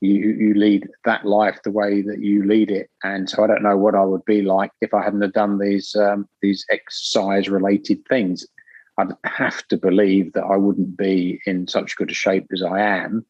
you 0.02 0.32
you 0.32 0.54
lead 0.56 0.90
that 1.06 1.26
life 1.26 1.60
the 1.64 1.72
way 1.72 2.02
that 2.02 2.22
you 2.22 2.44
lead 2.44 2.72
it. 2.72 2.90
And 3.04 3.30
so 3.30 3.44
I 3.44 3.48
don't 3.48 3.64
know 3.64 3.78
what 3.78 3.96
I 3.96 4.04
would 4.04 4.26
be 4.26 4.42
like 4.42 4.72
if 4.82 4.94
I 4.94 5.04
hadn't 5.04 5.22
have 5.22 5.34
done 5.34 5.60
these 5.60 5.96
um, 5.96 6.28
these 6.42 6.66
exercise 6.70 7.48
related 7.48 8.04
things. 8.10 8.46
I'd 8.98 9.14
have 9.26 9.66
to 9.70 9.78
believe 9.78 10.34
that 10.34 10.44
I 10.44 10.58
wouldn't 10.58 10.98
be 10.98 11.40
in 11.46 11.68
such 11.68 11.96
good 11.96 12.12
a 12.12 12.14
shape 12.14 12.48
as 12.52 12.62
I 12.62 12.82
am. 12.82 13.26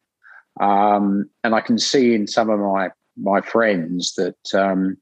Um, 0.60 1.30
and 1.44 1.54
I 1.54 1.60
can 1.60 1.78
see 1.78 2.14
in 2.14 2.26
some 2.26 2.50
of 2.50 2.58
my 2.58 2.90
my 3.16 3.42
friends 3.42 4.14
that 4.14 4.54
um, 4.54 4.96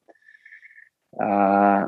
uh, 1.23 1.87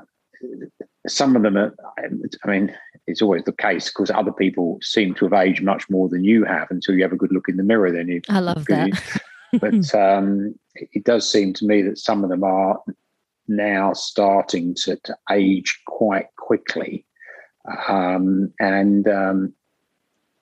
some 1.09 1.35
of 1.35 1.42
them 1.42 1.57
are, 1.57 1.75
I 1.99 2.49
mean, 2.49 2.75
it's 3.09 3.21
always 3.21 3.42
the 3.42 3.53
case 3.53 3.88
because 3.88 4.11
other 4.11 4.33
people 4.33 4.79
seem 4.81 5.14
to 5.14 5.25
have 5.25 5.33
aged 5.33 5.64
much 5.64 5.90
more 5.90 6.09
than 6.09 6.23
you 6.23 6.45
have 6.45 6.71
until 6.71 6.95
you 6.95 7.03
have 7.03 7.12
a 7.12 7.16
good 7.16 7.33
look 7.33 7.49
in 7.49 7.57
the 7.57 7.64
mirror. 7.64 7.90
Then 7.90 8.07
you, 8.07 8.21
I 8.29 8.38
love 8.38 8.64
that. 8.68 9.23
but 9.60 9.94
um, 9.94 10.54
it 10.74 11.04
does 11.04 11.30
seem 11.30 11.52
to 11.54 11.66
me 11.66 11.82
that 11.82 11.98
some 11.98 12.24
of 12.24 12.30
them 12.30 12.44
are 12.44 12.80
now 13.48 13.92
starting 13.92 14.74
to, 14.74 14.96
to 15.04 15.16
age 15.30 15.80
quite 15.86 16.34
quickly. 16.36 17.04
Um, 17.88 18.52
and 18.58 19.06
um, 19.08 19.52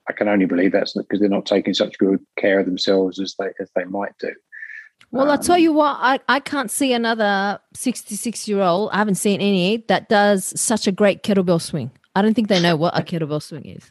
I 0.08 0.12
can 0.12 0.28
only 0.28 0.46
believe 0.46 0.72
that's 0.72 0.94
because 0.94 1.20
they're 1.20 1.28
not 1.28 1.46
taking 1.46 1.74
such 1.74 1.98
good 1.98 2.24
care 2.36 2.60
of 2.60 2.66
themselves 2.66 3.20
as 3.20 3.34
they 3.38 3.50
as 3.60 3.70
they 3.74 3.84
might 3.84 4.16
do. 4.18 4.32
Well, 5.10 5.24
um, 5.24 5.30
I'll 5.30 5.38
tell 5.38 5.58
you 5.58 5.72
what, 5.72 5.96
I, 6.00 6.20
I 6.28 6.40
can't 6.40 6.70
see 6.70 6.92
another 6.92 7.58
66 7.74 8.48
year 8.48 8.60
old, 8.60 8.90
I 8.92 8.98
haven't 8.98 9.16
seen 9.16 9.40
any, 9.40 9.78
that 9.88 10.08
does 10.08 10.58
such 10.60 10.86
a 10.86 10.92
great 10.92 11.22
kettlebell 11.22 11.60
swing. 11.60 11.90
I 12.14 12.22
don't 12.22 12.34
think 12.34 12.48
they 12.48 12.60
know 12.60 12.76
what 12.76 12.98
a 12.98 13.02
kettlebell 13.02 13.42
swing 13.42 13.64
is. 13.64 13.90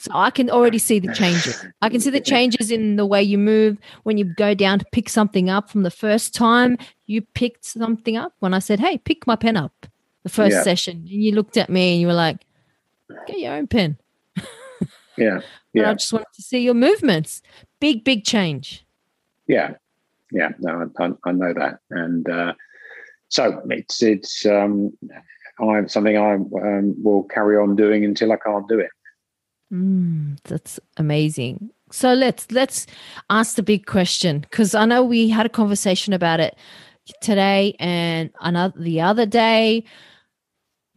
So 0.00 0.10
I 0.14 0.30
can 0.30 0.50
already 0.50 0.78
see 0.78 0.98
the 0.98 1.12
changes. 1.14 1.64
I 1.82 1.88
can 1.88 2.00
see 2.00 2.10
the 2.10 2.20
changes 2.20 2.70
in 2.70 2.96
the 2.96 3.06
way 3.06 3.22
you 3.22 3.38
move 3.38 3.78
when 4.02 4.18
you 4.18 4.24
go 4.24 4.54
down 4.54 4.78
to 4.78 4.84
pick 4.92 5.08
something 5.08 5.50
up 5.50 5.70
from 5.70 5.82
the 5.82 5.90
first 5.90 6.34
time 6.34 6.78
you 7.06 7.22
picked 7.22 7.64
something 7.64 8.16
up. 8.16 8.32
When 8.38 8.54
I 8.54 8.58
said, 8.58 8.80
Hey, 8.80 8.98
pick 8.98 9.26
my 9.26 9.36
pen 9.36 9.56
up 9.56 9.86
the 10.22 10.28
first 10.28 10.56
yeah. 10.56 10.62
session, 10.62 10.98
and 10.98 11.08
you 11.08 11.32
looked 11.32 11.56
at 11.56 11.70
me 11.70 11.92
and 11.92 12.00
you 12.00 12.06
were 12.06 12.14
like, 12.14 12.44
Get 13.26 13.38
your 13.38 13.54
own 13.54 13.66
pen. 13.66 13.96
Yeah. 15.16 15.40
Yeah. 15.72 15.90
I 15.90 15.94
just 15.94 16.12
wanted 16.12 16.26
to 16.34 16.42
see 16.42 16.58
your 16.58 16.74
movements. 16.74 17.42
Big, 17.78 18.02
big 18.02 18.24
change. 18.24 18.84
Yeah 19.46 19.74
yeah, 20.32 20.50
no, 20.58 20.90
I, 20.98 21.10
I 21.24 21.32
know 21.32 21.52
that, 21.54 21.80
and 21.90 22.28
uh, 22.28 22.52
so 23.28 23.62
it's 23.68 24.02
it's 24.02 24.46
um, 24.46 24.92
I, 25.60 25.86
something 25.86 26.16
I 26.16 26.34
um, 26.34 26.94
will 27.02 27.24
carry 27.24 27.56
on 27.56 27.76
doing 27.76 28.04
until 28.04 28.32
I 28.32 28.36
can't 28.36 28.68
do 28.68 28.78
it. 28.78 28.90
Mm, 29.72 30.38
that's 30.44 30.80
amazing. 30.96 31.70
So 31.92 32.12
let's 32.12 32.50
let's 32.50 32.86
ask 33.28 33.56
the 33.56 33.62
big 33.62 33.86
question 33.86 34.40
because 34.40 34.74
I 34.74 34.84
know 34.84 35.02
we 35.02 35.28
had 35.28 35.46
a 35.46 35.50
conversation 35.50 36.12
about 36.12 36.40
it 36.40 36.56
today 37.20 37.76
and 37.78 38.30
another 38.40 38.80
the 38.80 39.00
other 39.00 39.26
day. 39.26 39.84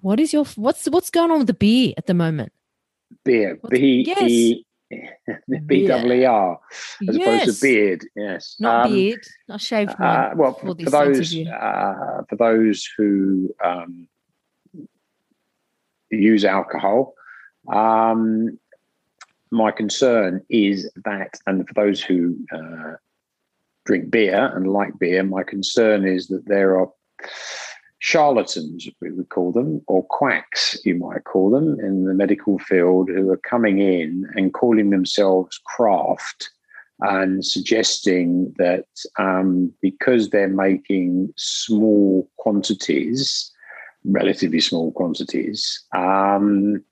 What 0.02 0.20
is 0.20 0.34
your 0.34 0.46
what's 0.56 0.86
what's 0.88 1.10
going 1.10 1.32
on 1.32 1.40
with 1.40 1.48
the 1.48 1.54
beer 1.54 1.94
at 1.98 2.08
the 2.08 2.14
moment? 2.14 2.52
Beer, 3.24 3.60
B 3.70 4.06
E 4.22 4.66
B 5.66 5.88
W 5.88 6.14
E 6.14 6.26
R 6.26 6.60
as 7.08 7.18
yes. 7.18 7.44
opposed 7.44 7.60
to 7.60 7.66
beard. 7.66 8.06
Yes, 8.16 8.56
not 8.60 8.86
um, 8.86 8.92
beard, 8.92 9.24
not 9.48 9.62
shaved. 9.62 9.92
Uh, 10.00 10.32
well, 10.36 10.54
for, 10.54 10.76
for 10.76 10.90
those 10.90 11.36
uh, 11.36 12.22
for 12.30 12.36
those 12.38 12.88
who 12.98 13.54
um, 13.64 14.08
use 16.10 16.46
alcohol, 16.46 17.14
um, 17.72 18.60
my 19.54 19.72
concern 19.72 20.42
is 20.50 20.92
that, 21.06 21.40
and 21.46 21.67
for 21.67 21.73
those 21.75 22.02
who 22.02 22.36
uh, 22.52 22.94
drink 23.86 24.10
beer 24.10 24.52
and 24.56 24.67
like 24.71 24.98
beer, 25.00 25.23
my 25.23 25.44
concern 25.44 26.06
is 26.06 26.27
that 26.27 26.46
there 26.48 26.80
are 26.80 26.90
charlatans, 28.00 28.90
we 29.00 29.12
would 29.12 29.30
call 29.30 29.52
them, 29.52 29.82
or 29.88 30.06
quacks, 30.08 30.77
you 30.84 30.96
might 30.96 31.23
call 31.23 31.52
them, 31.52 31.80
in 31.80 32.06
the 32.06 32.13
medical 32.13 32.60
field, 32.60 33.10
who 33.10 33.30
are 33.30 33.38
coming 33.38 33.80
in 33.80 34.27
and 34.36 34.54
calling 34.54 34.90
themselves 34.90 35.60
craft 35.65 36.50
and 37.00 37.46
suggesting 37.46 38.54
that 38.58 38.86
um, 39.19 39.71
because 39.82 40.30
they're 40.30 40.50
making 40.50 41.32
small 41.38 42.30
quantities, 42.38 43.52
relatively 44.04 44.60
small 44.60 44.92
quantities, 44.92 45.82
um, 45.96 46.84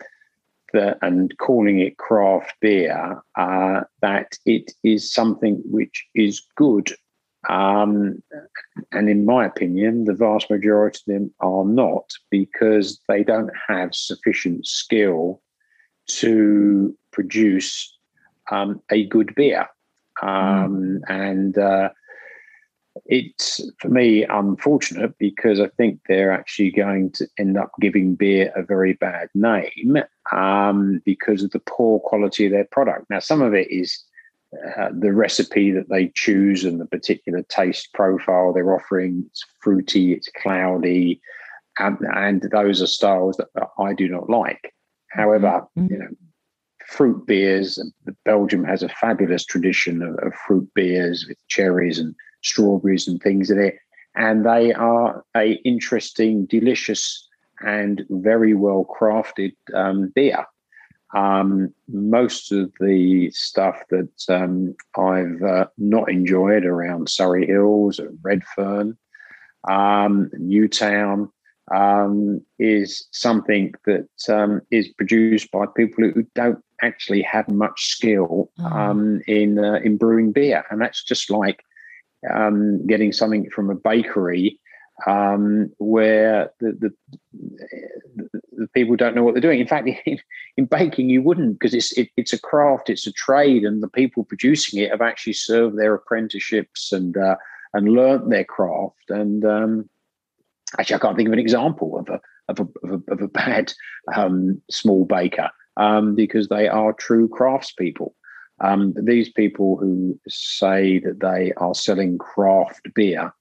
that, 0.73 0.97
and 1.01 1.37
calling 1.37 1.79
it 1.79 1.97
craft 1.97 2.53
beer, 2.61 3.21
uh, 3.37 3.81
that 4.01 4.37
it 4.45 4.71
is 4.83 5.11
something 5.11 5.61
which 5.65 6.05
is 6.15 6.41
good 6.55 6.91
um, 7.49 8.21
and 8.91 9.09
in 9.09 9.25
my 9.25 9.45
opinion, 9.45 10.05
the 10.05 10.13
vast 10.13 10.49
majority 10.49 10.99
of 11.07 11.13
them 11.13 11.33
are 11.39 11.65
not 11.65 12.11
because 12.29 12.99
they 13.07 13.23
don't 13.23 13.51
have 13.67 13.95
sufficient 13.95 14.67
skill 14.67 15.41
to 16.07 16.95
produce 17.11 17.97
um, 18.51 18.81
a 18.91 19.05
good 19.05 19.33
beer. 19.35 19.67
Um, 20.21 20.29
mm. 20.29 21.01
And 21.09 21.57
uh, 21.57 21.89
it's 23.05 23.61
for 23.79 23.89
me 23.89 24.25
unfortunate 24.25 25.17
because 25.17 25.59
I 25.59 25.67
think 25.77 25.99
they're 26.07 26.31
actually 26.31 26.71
going 26.71 27.11
to 27.13 27.27
end 27.37 27.57
up 27.57 27.71
giving 27.79 28.15
beer 28.15 28.51
a 28.55 28.63
very 28.63 28.93
bad 28.93 29.29
name 29.33 29.97
um, 30.31 31.01
because 31.05 31.43
of 31.43 31.51
the 31.51 31.59
poor 31.59 31.99
quality 31.99 32.45
of 32.45 32.51
their 32.51 32.67
product. 32.71 33.05
Now, 33.09 33.19
some 33.19 33.41
of 33.41 33.53
it 33.53 33.71
is 33.71 34.03
uh, 34.77 34.89
the 34.97 35.13
recipe 35.13 35.71
that 35.71 35.89
they 35.89 36.11
choose 36.15 36.65
and 36.65 36.81
the 36.81 36.85
particular 36.85 37.43
taste 37.43 37.93
profile 37.93 38.51
they're 38.51 38.75
offering. 38.75 39.23
It's 39.27 39.45
fruity, 39.61 40.13
it's 40.13 40.29
cloudy, 40.41 41.21
and, 41.79 41.97
and 42.13 42.49
those 42.51 42.81
are 42.81 42.87
styles 42.87 43.37
that 43.37 43.47
I 43.79 43.93
do 43.93 44.09
not 44.09 44.29
like. 44.29 44.73
However, 45.11 45.65
mm-hmm. 45.77 45.93
you 45.93 45.99
know, 45.99 46.07
fruit 46.87 47.25
beers. 47.25 47.79
Belgium 48.25 48.65
has 48.65 48.83
a 48.83 48.89
fabulous 48.89 49.45
tradition 49.45 50.01
of, 50.01 50.15
of, 50.19 50.33
fruit 50.45 50.67
beers 50.75 51.25
with 51.27 51.37
cherries 51.47 51.97
and 51.97 52.13
strawberries 52.41 53.07
and 53.07 53.21
things 53.21 53.49
in 53.49 53.59
it, 53.59 53.77
and 54.15 54.45
they 54.45 54.73
are 54.73 55.23
a 55.35 55.53
interesting, 55.63 56.45
delicious, 56.45 57.27
and 57.61 58.03
very 58.09 58.53
well 58.53 58.85
crafted 58.99 59.53
um, 59.73 60.11
beer. 60.15 60.45
Um, 61.13 61.73
most 61.89 62.51
of 62.51 62.71
the 62.79 63.31
stuff 63.31 63.83
that 63.89 64.09
um, 64.29 64.75
I've 64.97 65.41
uh, 65.43 65.67
not 65.77 66.09
enjoyed 66.09 66.65
around 66.65 67.09
Surry 67.09 67.45
Hills 67.45 67.99
and 67.99 68.17
Redfern, 68.21 68.97
um, 69.69 70.29
Newtown, 70.33 71.29
um, 71.73 72.41
is 72.59 73.07
something 73.11 73.73
that 73.85 74.07
um, 74.29 74.61
is 74.71 74.87
produced 74.89 75.51
by 75.51 75.65
people 75.75 76.09
who 76.09 76.25
don't 76.33 76.63
actually 76.81 77.21
have 77.21 77.47
much 77.49 77.87
skill 77.87 78.49
oh. 78.59 79.19
in 79.27 79.59
uh, 79.59 79.79
in 79.83 79.97
brewing 79.97 80.31
beer, 80.31 80.63
and 80.69 80.81
that's 80.81 81.03
just 81.03 81.29
like 81.29 81.63
um, 82.33 82.85
getting 82.87 83.11
something 83.11 83.49
from 83.49 83.69
a 83.69 83.75
bakery 83.75 84.59
um, 85.07 85.71
where 85.77 86.51
the, 86.59 86.77
the, 86.79 88.29
the, 88.51 88.67
people 88.73 88.95
don't 88.95 89.15
know 89.15 89.23
what 89.23 89.33
they're 89.33 89.41
doing. 89.41 89.59
In 89.59 89.67
fact, 89.67 89.87
in, 90.05 90.19
in 90.57 90.65
baking, 90.65 91.09
you 91.09 91.21
wouldn't 91.21 91.59
because 91.59 91.73
it's 91.73 91.91
it, 91.97 92.09
it's 92.17 92.33
a 92.33 92.39
craft, 92.39 92.89
it's 92.89 93.07
a 93.07 93.13
trade, 93.13 93.63
and 93.63 93.81
the 93.81 93.89
people 93.89 94.23
producing 94.23 94.81
it 94.81 94.91
have 94.91 95.01
actually 95.01 95.33
served 95.33 95.77
their 95.77 95.93
apprenticeships 95.93 96.91
and 96.91 97.17
uh, 97.17 97.35
and 97.73 97.89
learnt 97.89 98.29
their 98.29 98.45
craft. 98.45 99.09
And 99.09 99.45
um, 99.45 99.89
actually, 100.79 100.95
I 100.97 100.99
can't 100.99 101.15
think 101.15 101.27
of 101.27 101.33
an 101.33 101.39
example 101.39 101.97
of 101.97 102.09
a 102.09 102.19
of 102.49 102.59
a, 102.59 102.87
of 102.87 103.03
a, 103.07 103.13
of 103.13 103.21
a 103.21 103.27
bad 103.29 103.73
um, 104.13 104.61
small 104.69 105.05
baker 105.05 105.49
um, 105.77 106.15
because 106.15 106.47
they 106.47 106.67
are 106.67 106.93
true 106.93 107.27
craftspeople. 107.27 108.11
Um, 108.63 108.93
these 108.95 109.29
people 109.29 109.77
who 109.77 110.19
say 110.27 110.99
that 110.99 111.19
they 111.19 111.51
are 111.53 111.73
selling 111.73 112.17
craft 112.17 112.87
beer, 112.93 113.33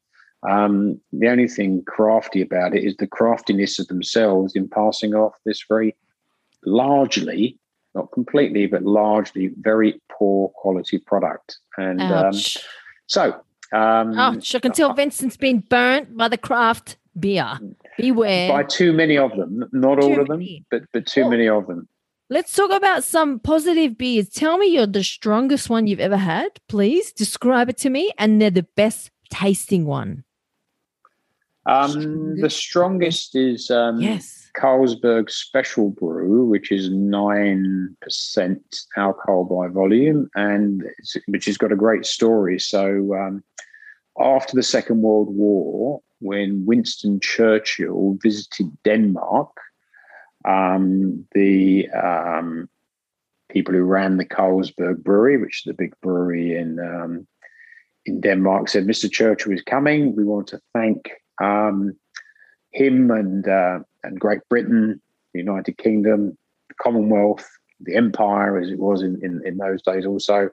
um, 0.48 0.98
the 1.12 1.28
only 1.28 1.48
thing 1.48 1.82
crafty 1.86 2.40
about 2.40 2.74
it 2.74 2.84
is 2.84 2.96
the 2.96 3.06
craftiness 3.06 3.78
of 3.78 3.88
themselves 3.88 4.56
in 4.56 4.68
passing 4.68 5.14
off 5.14 5.34
this 5.44 5.62
very 5.68 5.94
largely, 6.64 7.58
not 7.94 8.10
completely, 8.12 8.66
but 8.66 8.82
largely 8.82 9.50
very 9.60 10.00
poor 10.10 10.48
quality 10.54 10.98
product. 10.98 11.58
And 11.76 12.00
um, 12.00 12.32
so, 13.06 13.34
um, 13.72 14.18
Ouch. 14.18 14.54
I 14.54 14.60
can 14.60 14.72
tell 14.72 14.94
Vincent's 14.94 15.36
been 15.36 15.60
burnt 15.60 16.16
by 16.16 16.28
the 16.28 16.38
craft 16.38 16.96
beer. 17.18 17.58
Beware. 17.98 18.50
By 18.50 18.62
too 18.62 18.92
many 18.92 19.18
of 19.18 19.36
them. 19.36 19.68
Not 19.72 20.00
too 20.00 20.06
all 20.06 20.20
of 20.20 20.28
them, 20.28 20.42
but, 20.70 20.82
but 20.92 21.06
too 21.06 21.28
many 21.28 21.48
of 21.48 21.66
them. 21.66 21.88
Let's 22.32 22.52
talk 22.52 22.70
about 22.70 23.02
some 23.02 23.40
positive 23.40 23.98
beers. 23.98 24.28
Tell 24.28 24.56
me 24.56 24.68
you're 24.68 24.86
the 24.86 25.02
strongest 25.02 25.68
one 25.68 25.88
you've 25.88 25.98
ever 25.98 26.16
had, 26.16 26.60
please. 26.68 27.12
Describe 27.12 27.68
it 27.68 27.76
to 27.78 27.90
me, 27.90 28.12
and 28.18 28.40
they're 28.40 28.50
the 28.50 28.68
best 28.76 29.10
tasting 29.30 29.84
one. 29.84 30.22
Um, 31.66 32.40
the 32.40 32.48
strongest 32.48 33.34
is 33.34 33.68
um, 33.72 34.00
yes. 34.00 34.48
Carlsberg 34.56 35.28
Special 35.28 35.90
Brew, 35.90 36.44
which 36.44 36.70
is 36.70 36.88
nine 36.88 37.96
percent 38.00 38.62
alcohol 38.96 39.44
by 39.44 39.66
volume, 39.66 40.30
and 40.36 40.84
which 41.26 41.46
has 41.46 41.58
got 41.58 41.72
a 41.72 41.76
great 41.76 42.06
story. 42.06 42.60
So, 42.60 43.12
um, 43.12 43.42
after 44.20 44.54
the 44.54 44.62
Second 44.62 45.02
World 45.02 45.34
War, 45.34 46.00
when 46.20 46.64
Winston 46.64 47.18
Churchill 47.18 48.18
visited 48.22 48.70
Denmark, 48.84 49.50
um, 50.44 51.26
the 51.32 51.88
um, 51.90 52.68
people 53.50 53.74
who 53.74 53.82
ran 53.82 54.16
the 54.16 54.24
Carlsberg 54.24 55.02
Brewery, 55.02 55.36
which 55.36 55.60
is 55.60 55.64
the 55.66 55.74
big 55.74 55.94
brewery 56.00 56.56
in 56.56 56.78
um, 56.78 57.26
in 58.06 58.20
Denmark, 58.20 58.68
said, 58.68 58.86
"Mr. 58.86 59.10
Churchill 59.10 59.52
is 59.52 59.62
coming. 59.62 60.16
We 60.16 60.24
want 60.24 60.46
to 60.48 60.60
thank 60.74 61.10
um, 61.42 61.96
him 62.72 63.10
and 63.10 63.46
uh, 63.46 63.80
and 64.02 64.18
Great 64.18 64.40
Britain, 64.48 65.00
the 65.32 65.40
United 65.40 65.76
Kingdom, 65.78 66.36
the 66.68 66.74
Commonwealth, 66.82 67.48
the 67.80 67.96
Empire, 67.96 68.58
as 68.58 68.70
it 68.70 68.78
was 68.78 69.02
in 69.02 69.18
in, 69.22 69.40
in 69.44 69.56
those 69.58 69.82
days, 69.82 70.06
also." 70.06 70.50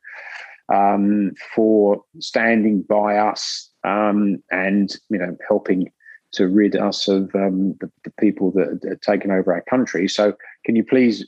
Um, 0.69 1.31
for 1.55 2.03
standing 2.19 2.81
by 2.81 3.15
us 3.15 3.69
um, 3.85 4.43
and 4.51 4.93
you 5.09 5.17
know 5.17 5.37
helping 5.47 5.89
to 6.33 6.47
rid 6.47 6.75
us 6.75 7.07
of 7.07 7.33
um, 7.35 7.75
the, 7.79 7.89
the, 8.03 8.11
people 8.19 8.51
that 8.51 8.83
are 8.85 8.95
taken 8.97 9.31
over 9.31 9.53
our 9.53 9.63
country. 9.69 10.07
So, 10.07 10.33
can 10.65 10.75
you 10.75 10.83
please 10.83 11.25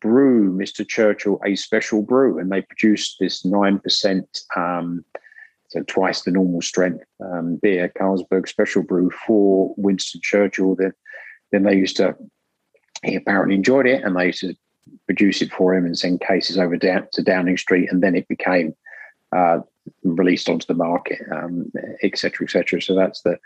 brew, 0.00 0.52
Mr. 0.52 0.86
Churchill, 0.86 1.40
a 1.44 1.56
special 1.56 2.02
brew? 2.02 2.38
And 2.38 2.50
they 2.50 2.62
produced 2.62 3.16
this 3.20 3.42
9%, 3.42 4.22
um, 4.56 5.04
so 5.68 5.82
twice 5.84 6.22
the 6.22 6.30
normal 6.30 6.60
strength 6.60 7.04
um, 7.24 7.56
beer, 7.56 7.90
Carlsberg 7.98 8.48
Special 8.48 8.82
Brew 8.82 9.10
for 9.26 9.74
Winston 9.78 10.20
Churchill. 10.22 10.74
Then, 10.74 10.92
then 11.50 11.62
they 11.62 11.74
used 11.74 11.96
to, 11.96 12.14
he 13.02 13.16
apparently 13.16 13.54
enjoyed 13.54 13.86
it 13.86 14.04
and 14.04 14.14
they 14.14 14.26
used 14.26 14.40
to 14.40 14.54
produce 15.06 15.40
it 15.40 15.52
for 15.52 15.74
him 15.74 15.86
and 15.86 15.98
send 15.98 16.20
cases 16.20 16.58
over 16.58 16.76
down 16.76 17.06
to 17.12 17.22
Downing 17.22 17.56
Street. 17.56 17.90
And 17.90 18.02
then 18.02 18.14
it 18.14 18.28
became 18.28 18.74
uh, 19.34 19.60
released 20.04 20.48
onto 20.48 20.66
the 20.66 20.74
market, 20.74 21.20
um, 21.32 21.70
et 22.02 22.16
cetera, 22.16 22.46
et 22.46 22.50
cetera. 22.50 22.80
So 22.80 22.94
that's 22.94 23.22
the 23.22 23.38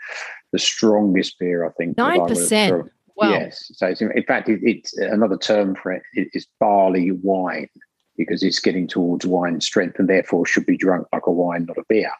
the 0.51 0.59
strongest 0.59 1.39
beer 1.39 1.65
I 1.65 1.71
think. 1.71 1.97
Nine 1.97 2.25
percent. 2.27 2.91
Wow. 3.15 3.31
Yes. 3.31 3.71
So 3.73 3.87
in 3.87 4.23
fact, 4.23 4.47
it, 4.47 4.59
it's 4.63 4.95
another 4.97 5.37
term 5.37 5.75
for 5.75 5.91
it 5.93 6.03
is 6.13 6.47
barley 6.59 7.11
wine 7.11 7.69
because 8.15 8.43
it's 8.43 8.59
getting 8.59 8.87
towards 8.87 9.25
wine 9.25 9.61
strength 9.61 9.97
and 9.99 10.07
therefore 10.07 10.45
should 10.45 10.65
be 10.65 10.77
drunk 10.77 11.07
like 11.11 11.25
a 11.25 11.31
wine, 11.31 11.65
not 11.65 11.77
a 11.77 11.83
beer. 11.89 12.11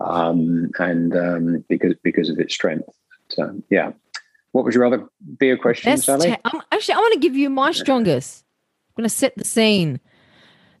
Um, 0.00 0.70
and 0.78 1.16
um, 1.16 1.64
because 1.68 1.94
because 2.02 2.28
of 2.28 2.38
its 2.38 2.54
strength. 2.54 2.88
So, 3.28 3.60
yeah. 3.70 3.92
What 4.52 4.64
was 4.64 4.74
your 4.74 4.86
other 4.86 5.06
beer 5.38 5.58
question, 5.58 5.92
Best 5.92 6.06
Sally? 6.06 6.30
Ta- 6.30 6.64
actually, 6.72 6.94
I 6.94 6.98
want 6.98 7.12
to 7.12 7.18
give 7.18 7.36
you 7.36 7.50
my 7.50 7.72
strongest. 7.72 8.42
I'm 8.88 9.02
going 9.02 9.08
to 9.08 9.14
set 9.14 9.36
the 9.36 9.44
scene. 9.44 10.00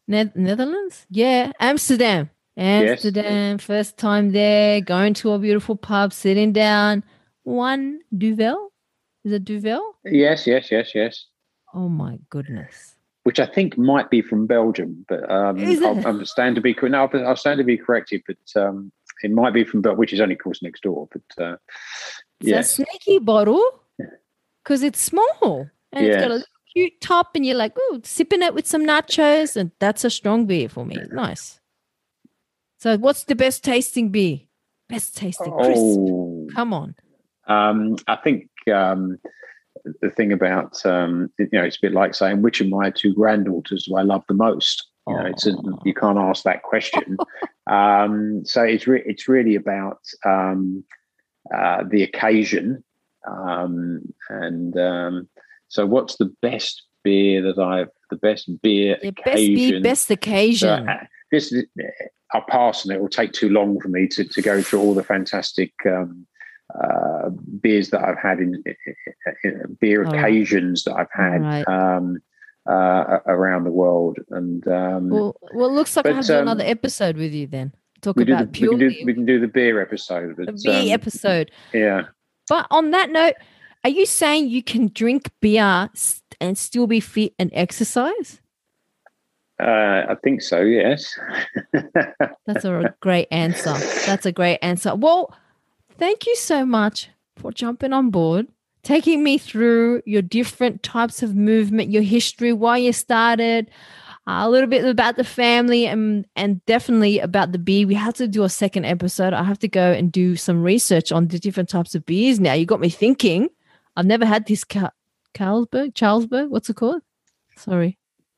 Ne- 0.08 0.32
Netherlands? 0.34 1.06
Yeah, 1.10 1.52
Amsterdam. 1.60 2.30
Amsterdam, 2.56 3.56
yes. 3.56 3.64
first 3.64 3.98
time 3.98 4.32
there, 4.32 4.80
going 4.80 5.14
to 5.14 5.32
a 5.32 5.38
beautiful 5.38 5.76
pub, 5.76 6.12
sitting 6.12 6.52
down. 6.52 7.04
One 7.42 8.00
Duvel? 8.16 8.72
Is 9.24 9.32
it 9.32 9.44
Duvel? 9.44 9.96
Yes, 10.04 10.46
yes, 10.46 10.70
yes, 10.70 10.94
yes. 10.94 11.26
Oh 11.74 11.88
my 11.88 12.18
goodness. 12.30 12.94
Which 13.24 13.40
I 13.40 13.46
think 13.46 13.76
might 13.76 14.08
be 14.08 14.22
from 14.22 14.46
Belgium, 14.46 15.04
but 15.08 15.28
um, 15.30 15.58
I'll, 15.58 16.06
I'll, 16.06 16.24
stand 16.24 16.54
to 16.54 16.60
be 16.60 16.76
no, 16.80 17.08
I'll 17.12 17.36
stand 17.36 17.58
to 17.58 17.64
be 17.64 17.76
corrected, 17.76 18.22
but 18.26 18.60
um, 18.60 18.92
it 19.22 19.32
might 19.32 19.52
be 19.52 19.64
from 19.64 19.82
Belgium, 19.82 19.98
which 19.98 20.12
is 20.12 20.20
only 20.20 20.34
of 20.36 20.40
course 20.40 20.62
next 20.62 20.84
door. 20.84 21.08
But 21.10 21.44
uh, 21.44 21.56
it's 22.40 22.78
a 22.78 22.84
sneaky 22.84 23.18
bottle 23.18 23.62
because 24.62 24.84
it's 24.84 25.02
small 25.02 25.68
and 25.92 26.06
yes. 26.06 26.14
it's 26.14 26.22
got 26.22 26.30
a 26.30 26.44
cute 26.72 27.00
top, 27.00 27.34
and 27.34 27.44
you're 27.44 27.56
like, 27.56 27.72
oh, 27.76 28.00
sipping 28.04 28.42
it 28.42 28.54
with 28.54 28.66
some 28.66 28.86
nachos, 28.86 29.56
and 29.56 29.72
that's 29.80 30.04
a 30.04 30.10
strong 30.10 30.46
beer 30.46 30.68
for 30.68 30.86
me. 30.86 30.96
Nice. 31.10 31.58
So, 32.86 32.96
what's 32.98 33.24
the 33.24 33.34
best 33.34 33.64
tasting 33.64 34.10
beer? 34.10 34.38
Best 34.88 35.16
tasting, 35.16 35.52
Chris. 35.58 35.76
Oh, 35.76 36.46
come 36.54 36.72
on. 36.72 36.94
Um, 37.48 37.96
I 38.06 38.14
think 38.14 38.48
um, 38.72 39.18
the 40.02 40.08
thing 40.08 40.30
about 40.32 40.86
um, 40.86 41.28
you 41.36 41.48
know 41.50 41.64
it's 41.64 41.78
a 41.78 41.80
bit 41.82 41.94
like 41.94 42.14
saying 42.14 42.42
which 42.42 42.60
of 42.60 42.68
my 42.68 42.90
two 42.90 43.12
granddaughters 43.12 43.86
do 43.88 43.96
I 43.96 44.02
love 44.02 44.22
the 44.28 44.34
most. 44.34 44.86
You 45.08 45.16
know, 45.16 45.26
it's 45.26 45.48
a, 45.48 45.54
you 45.84 45.94
can't 45.94 46.16
ask 46.16 46.44
that 46.44 46.62
question. 46.62 47.16
um, 47.66 48.42
so 48.44 48.62
it's 48.62 48.86
re- 48.86 49.02
it's 49.04 49.26
really 49.26 49.56
about 49.56 49.98
um, 50.24 50.84
uh, 51.52 51.82
the 51.90 52.04
occasion, 52.04 52.84
um, 53.26 54.00
and 54.28 54.78
um, 54.78 55.28
so 55.66 55.86
what's 55.86 56.18
the 56.18 56.32
best 56.40 56.84
beer 57.02 57.42
that 57.42 57.58
I've 57.58 57.90
the 58.10 58.16
best 58.16 58.48
beer 58.62 58.96
the 59.02 59.08
occasion? 59.08 59.32
Best 59.34 59.72
beer, 59.72 59.80
best 59.80 60.10
occasion. 60.12 60.88
Uh, 60.88 61.06
this 61.32 61.52
I'll 62.32 62.44
pass, 62.48 62.84
and 62.84 62.92
it 62.92 63.00
will 63.00 63.08
take 63.08 63.32
too 63.32 63.48
long 63.48 63.80
for 63.80 63.88
me 63.88 64.08
to 64.08 64.24
to 64.24 64.42
go 64.42 64.62
through 64.62 64.80
all 64.80 64.94
the 64.94 65.04
fantastic. 65.04 65.72
Um, 65.86 66.26
uh, 66.74 67.30
beers 67.60 67.90
that 67.90 68.02
I've 68.02 68.18
had 68.18 68.40
in, 68.40 68.60
in, 69.44 69.78
beer 69.80 70.04
oh. 70.04 70.10
occasions 70.10 70.82
that 70.82 70.94
I've 70.94 71.12
had. 71.12 71.40
Right. 71.40 71.68
Um, 71.68 72.18
uh, 72.68 73.20
around 73.26 73.64
the 73.64 73.70
world. 73.70 74.18
And 74.30 74.66
um, 74.68 75.08
Well, 75.08 75.36
well, 75.54 75.68
it 75.68 75.72
looks 75.72 75.96
like 75.96 76.06
I 76.06 76.12
have 76.12 76.30
um, 76.30 76.42
another 76.42 76.64
episode 76.64 77.16
with 77.16 77.32
you 77.32 77.46
then. 77.46 77.72
Talk 78.02 78.16
we, 78.16 78.24
the, 78.24 78.34
about 78.34 78.52
we, 78.52 78.68
can 78.68 78.78
do, 78.78 78.92
we 79.04 79.14
can 79.14 79.24
do 79.24 79.40
the 79.40 79.48
beer 79.48 79.80
episode. 79.80 80.36
But, 80.36 80.62
beer 80.62 80.82
um, 80.82 80.88
episode. 80.90 81.50
Yeah. 81.72 82.02
But 82.48 82.66
on 82.70 82.90
that 82.90 83.10
note, 83.10 83.34
are 83.84 83.90
you 83.90 84.06
saying 84.06 84.48
you 84.48 84.62
can 84.62 84.88
drink 84.92 85.30
beer 85.40 85.90
and 86.40 86.58
still 86.58 86.86
be 86.86 87.00
fit 87.00 87.34
and 87.38 87.50
exercise? 87.54 88.40
Uh, 89.58 90.04
I 90.10 90.16
think 90.22 90.42
so, 90.42 90.60
yes. 90.60 91.18
That's 92.46 92.64
a 92.64 92.94
great 93.00 93.28
answer. 93.30 93.72
That's 94.04 94.26
a 94.26 94.32
great 94.32 94.58
answer. 94.60 94.94
Well, 94.94 95.34
thank 95.98 96.26
you 96.26 96.36
so 96.36 96.66
much 96.66 97.08
for 97.36 97.52
jumping 97.52 97.92
on 97.92 98.10
board, 98.10 98.48
taking 98.82 99.22
me 99.22 99.38
through 99.38 100.02
your 100.04 100.22
different 100.22 100.82
types 100.82 101.22
of 101.22 101.34
movement, 101.34 101.90
your 101.90 102.02
history, 102.02 102.52
why 102.52 102.76
you 102.76 102.92
started, 102.92 103.70
uh, 104.26 104.40
a 104.42 104.50
little 104.50 104.68
bit 104.68 104.84
about 104.84 105.16
the 105.16 105.24
family, 105.24 105.86
and 105.86 106.26
and 106.34 106.64
definitely 106.66 107.20
about 107.20 107.52
the 107.52 107.58
beer. 107.58 107.86
We 107.86 107.94
have 107.94 108.14
to 108.14 108.26
do 108.26 108.42
a 108.42 108.48
second 108.48 108.84
episode. 108.84 109.32
I 109.32 109.44
have 109.44 109.60
to 109.60 109.68
go 109.68 109.92
and 109.92 110.10
do 110.10 110.36
some 110.36 110.62
research 110.62 111.12
on 111.12 111.28
the 111.28 111.38
different 111.38 111.68
types 111.68 111.94
of 111.94 112.04
beers. 112.04 112.40
Now 112.40 112.52
you 112.54 112.66
got 112.66 112.80
me 112.80 112.88
thinking. 112.88 113.48
I've 113.96 114.04
never 114.06 114.26
had 114.26 114.46
this 114.46 114.64
Ca- 114.64 114.90
Carlsberg. 115.32 115.94
Charlesberg. 115.94 116.50
What's 116.50 116.68
it 116.68 116.76
called? 116.76 117.02
Sorry, 117.56 117.96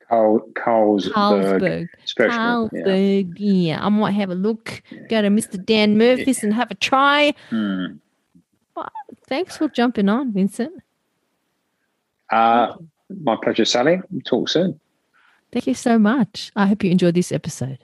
Carl, 0.09 0.39
Carlsberg 0.53 1.11
Carlsberg. 1.11 1.87
special. 2.05 2.69
Yeah. 2.73 3.23
Yeah. 3.37 3.85
I 3.85 3.89
might 3.89 4.11
have 4.13 4.29
a 4.31 4.35
look. 4.35 4.81
Go 5.09 5.21
to 5.21 5.29
Mr. 5.29 5.63
Dan 5.63 5.97
Murphy's 5.97 6.43
and 6.43 6.53
have 6.53 6.71
a 6.71 6.75
try. 6.75 7.33
Hmm. 7.49 7.85
Thanks 9.27 9.57
for 9.57 9.67
jumping 9.69 10.09
on, 10.09 10.33
Vincent. 10.33 10.73
Uh, 12.31 12.73
my 13.21 13.35
pleasure, 13.43 13.65
Sally. 13.65 14.01
Talk 14.25 14.49
soon. 14.49 14.79
Thank 15.51 15.67
you 15.67 15.73
so 15.73 15.99
much. 15.99 16.51
I 16.55 16.67
hope 16.67 16.83
you 16.83 16.91
enjoyed 16.91 17.15
this 17.15 17.31
episode. 17.31 17.79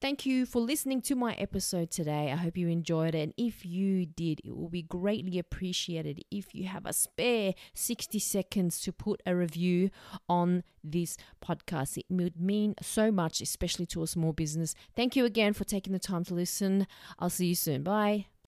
Thank 0.00 0.24
you 0.24 0.46
for 0.46 0.60
listening 0.62 1.02
to 1.02 1.14
my 1.14 1.34
episode 1.34 1.90
today. 1.90 2.32
I 2.32 2.36
hope 2.36 2.56
you 2.56 2.68
enjoyed 2.68 3.14
it. 3.14 3.18
And 3.18 3.34
if 3.36 3.66
you 3.66 4.06
did, 4.06 4.40
it 4.42 4.56
will 4.56 4.70
be 4.70 4.80
greatly 4.80 5.38
appreciated 5.38 6.24
if 6.30 6.54
you 6.54 6.64
have 6.64 6.86
a 6.86 6.94
spare 6.94 7.52
60 7.74 8.18
seconds 8.18 8.80
to 8.80 8.92
put 8.92 9.20
a 9.26 9.36
review 9.36 9.90
on 10.26 10.62
this 10.82 11.18
podcast. 11.44 11.98
It 11.98 12.06
would 12.08 12.40
mean 12.40 12.76
so 12.80 13.12
much, 13.12 13.42
especially 13.42 13.84
to 13.86 14.02
a 14.02 14.06
small 14.06 14.32
business. 14.32 14.74
Thank 14.96 15.16
you 15.16 15.26
again 15.26 15.52
for 15.52 15.64
taking 15.64 15.92
the 15.92 15.98
time 15.98 16.24
to 16.24 16.34
listen. 16.34 16.86
I'll 17.18 17.28
see 17.28 17.48
you 17.48 17.54
soon. 17.54 17.82
Bye. 17.82 18.30